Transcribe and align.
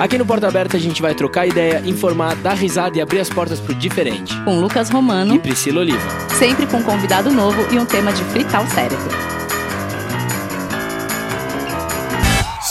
Aqui 0.00 0.16
no 0.16 0.24
Porta 0.24 0.48
Aberta 0.48 0.78
a 0.78 0.80
gente 0.80 1.02
vai 1.02 1.14
trocar 1.14 1.46
ideia, 1.46 1.82
informar, 1.84 2.34
dar 2.36 2.54
risada 2.54 2.96
e 2.96 3.02
abrir 3.02 3.20
as 3.20 3.28
portas 3.28 3.60
pro 3.60 3.74
diferente. 3.74 4.34
Com 4.44 4.58
Lucas 4.58 4.88
Romano 4.88 5.34
E 5.34 5.38
Priscila 5.38 5.82
Oliva. 5.82 6.00
sempre 6.38 6.66
com 6.66 6.78
um 6.78 6.82
convidado 6.82 7.30
novo 7.30 7.66
e 7.70 7.78
um 7.78 7.84
tema 7.84 8.10
de 8.10 8.24
fritar 8.24 8.64
o 8.64 8.66
cérebro. 8.66 9.39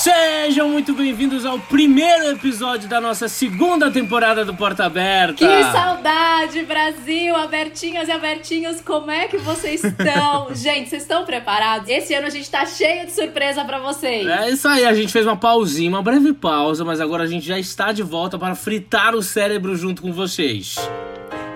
Sejam 0.09 0.69
muito 0.69 0.91
bem-vindos 0.95 1.45
ao 1.45 1.59
primeiro 1.59 2.31
episódio 2.31 2.89
da 2.89 2.99
nossa 2.99 3.27
segunda 3.27 3.91
temporada 3.91 4.43
do 4.43 4.55
Porta 4.55 4.85
Aberta. 4.85 5.35
Que 5.35 5.63
saudade, 5.71 6.63
Brasil! 6.63 7.35
Abertinhas 7.35 8.07
e 8.07 8.11
abertinhos, 8.11 8.81
como 8.81 9.11
é 9.11 9.27
que 9.27 9.37
vocês 9.37 9.83
estão? 9.83 10.47
gente, 10.55 10.89
vocês 10.89 11.03
estão 11.03 11.25
preparados? 11.25 11.87
Esse 11.87 12.15
ano 12.15 12.25
a 12.25 12.31
gente 12.31 12.49
tá 12.49 12.65
cheio 12.65 13.05
de 13.05 13.11
surpresa 13.11 13.63
pra 13.63 13.77
vocês. 13.77 14.25
É 14.25 14.49
isso 14.49 14.67
aí, 14.67 14.83
a 14.83 14.93
gente 14.95 15.13
fez 15.13 15.27
uma 15.27 15.37
pausinha, 15.37 15.91
uma 15.91 16.01
breve 16.01 16.33
pausa, 16.33 16.83
mas 16.83 16.99
agora 16.99 17.25
a 17.25 17.27
gente 17.27 17.45
já 17.45 17.59
está 17.59 17.91
de 17.91 18.01
volta 18.01 18.39
para 18.39 18.55
fritar 18.55 19.13
o 19.13 19.21
cérebro 19.21 19.75
junto 19.75 20.01
com 20.01 20.11
vocês. 20.11 20.75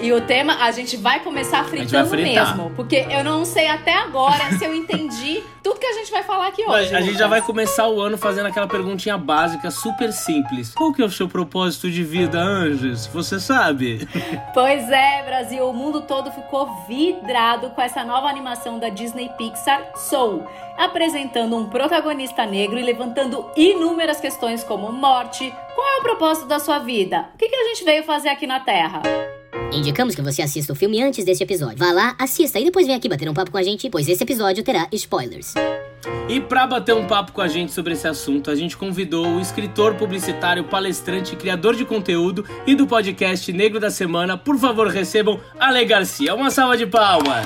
E 0.04 0.12
o 0.12 0.20
tema, 0.20 0.58
a 0.60 0.70
gente 0.70 0.98
vai 0.98 1.22
começar 1.22 1.62
vai 1.62 1.70
fritando 1.70 2.10
fritar. 2.10 2.58
mesmo. 2.58 2.72
Porque 2.76 3.08
eu 3.10 3.24
não 3.24 3.46
sei 3.46 3.68
até 3.68 3.94
agora 3.94 4.52
se 4.58 4.66
eu 4.66 4.76
entendi 4.76 5.42
tudo 5.64 5.80
que 5.80 5.86
a 5.86 5.94
gente 5.94 6.12
vai 6.12 6.22
falar 6.22 6.48
aqui 6.48 6.62
hoje. 6.62 6.94
A 6.94 7.00
gente 7.00 7.18
já 7.18 7.26
vai 7.26 7.42
começar 7.42 7.88
o 7.88 8.02
ano 8.02 8.18
fazendo 8.18 8.48
aquela 8.48 8.68
perguntinha 8.68 9.18
básica, 9.18 9.72
super 9.72 10.12
simples. 10.12 10.74
Qual 10.76 10.92
que 10.92 11.02
é 11.02 11.06
o 11.06 11.10
seu 11.10 11.30
propósito 11.30 11.90
de 11.90 12.04
vida, 12.04 12.38
Anjos? 12.38 13.08
Você 13.08 13.40
sabe? 13.40 14.06
Pois 14.54 14.90
é, 14.90 15.24
Brasil, 15.24 15.68
o 15.68 15.74
mundo 15.74 16.02
todo 16.02 16.32
ficou 16.32 16.86
vidrado 16.88 17.70
com 17.70 17.82
essa 17.82 18.04
nova 18.04 18.28
animação 18.28 18.78
da 18.78 18.90
Disney 18.90 19.30
Pixar, 19.38 19.92
Soul, 19.96 20.46
apresentando 20.78 21.56
um 21.56 21.70
protagonista 21.70 22.46
negro 22.46 22.78
e 22.78 22.84
levantando 22.84 23.50
inúmeras 23.56 24.20
questões 24.20 24.64
como 24.64 24.92
morte. 24.92 25.54
Qual 25.74 25.88
é 25.88 26.00
o 26.00 26.04
propósito 26.04 26.48
da 26.48 26.60
sua 26.60 26.80
vida? 26.80 27.30
O 27.34 27.38
que, 27.38 27.48
que 27.48 27.56
a 27.56 27.64
gente 27.70 27.84
veio 27.84 28.04
fazer 28.04 28.30
aqui 28.30 28.46
na 28.46 28.60
Terra? 28.60 29.02
Indicamos 29.72 30.16
que 30.16 30.22
você 30.22 30.42
assista 30.42 30.74
o 30.74 30.76
filme 30.76 31.02
antes 31.02 31.26
deste 31.26 31.44
episódio. 31.44 31.78
Vá 31.78 31.92
lá, 31.92 32.16
assista 32.20 32.60
e 32.60 32.66
depois 32.66 32.86
vem 32.86 32.96
aqui 32.96 33.10
bater 33.10 33.30
um 33.30 33.34
papo 33.34 33.52
com 33.52 33.58
a 33.58 33.64
gente, 33.64 33.90
pois 33.90 34.08
esse 34.08 34.24
episódio 34.24 34.64
terá 34.64 34.88
spoilers. 34.92 35.54
E 36.28 36.40
para 36.40 36.66
bater 36.66 36.96
um 36.96 37.06
papo 37.06 37.32
com 37.32 37.42
a 37.42 37.48
gente 37.48 37.72
sobre 37.72 37.94
esse 37.94 38.08
assunto, 38.08 38.50
a 38.50 38.56
gente 38.56 38.78
convidou 38.78 39.28
o 39.28 39.40
escritor, 39.40 39.96
publicitário, 39.96 40.64
palestrante, 40.64 41.36
criador 41.36 41.76
de 41.76 41.86
conteúdo 41.86 42.46
e 42.66 42.76
do 42.76 42.88
podcast 42.88 43.52
Negro 43.52 43.80
da 43.80 43.92
Semana. 43.92 44.38
Por 44.38 44.58
favor, 44.58 44.88
recebam 44.88 45.40
Ale 45.60 45.84
Garcia. 45.86 46.34
Uma 46.34 46.50
salva 46.50 46.78
de 46.78 46.86
palmas. 46.86 47.46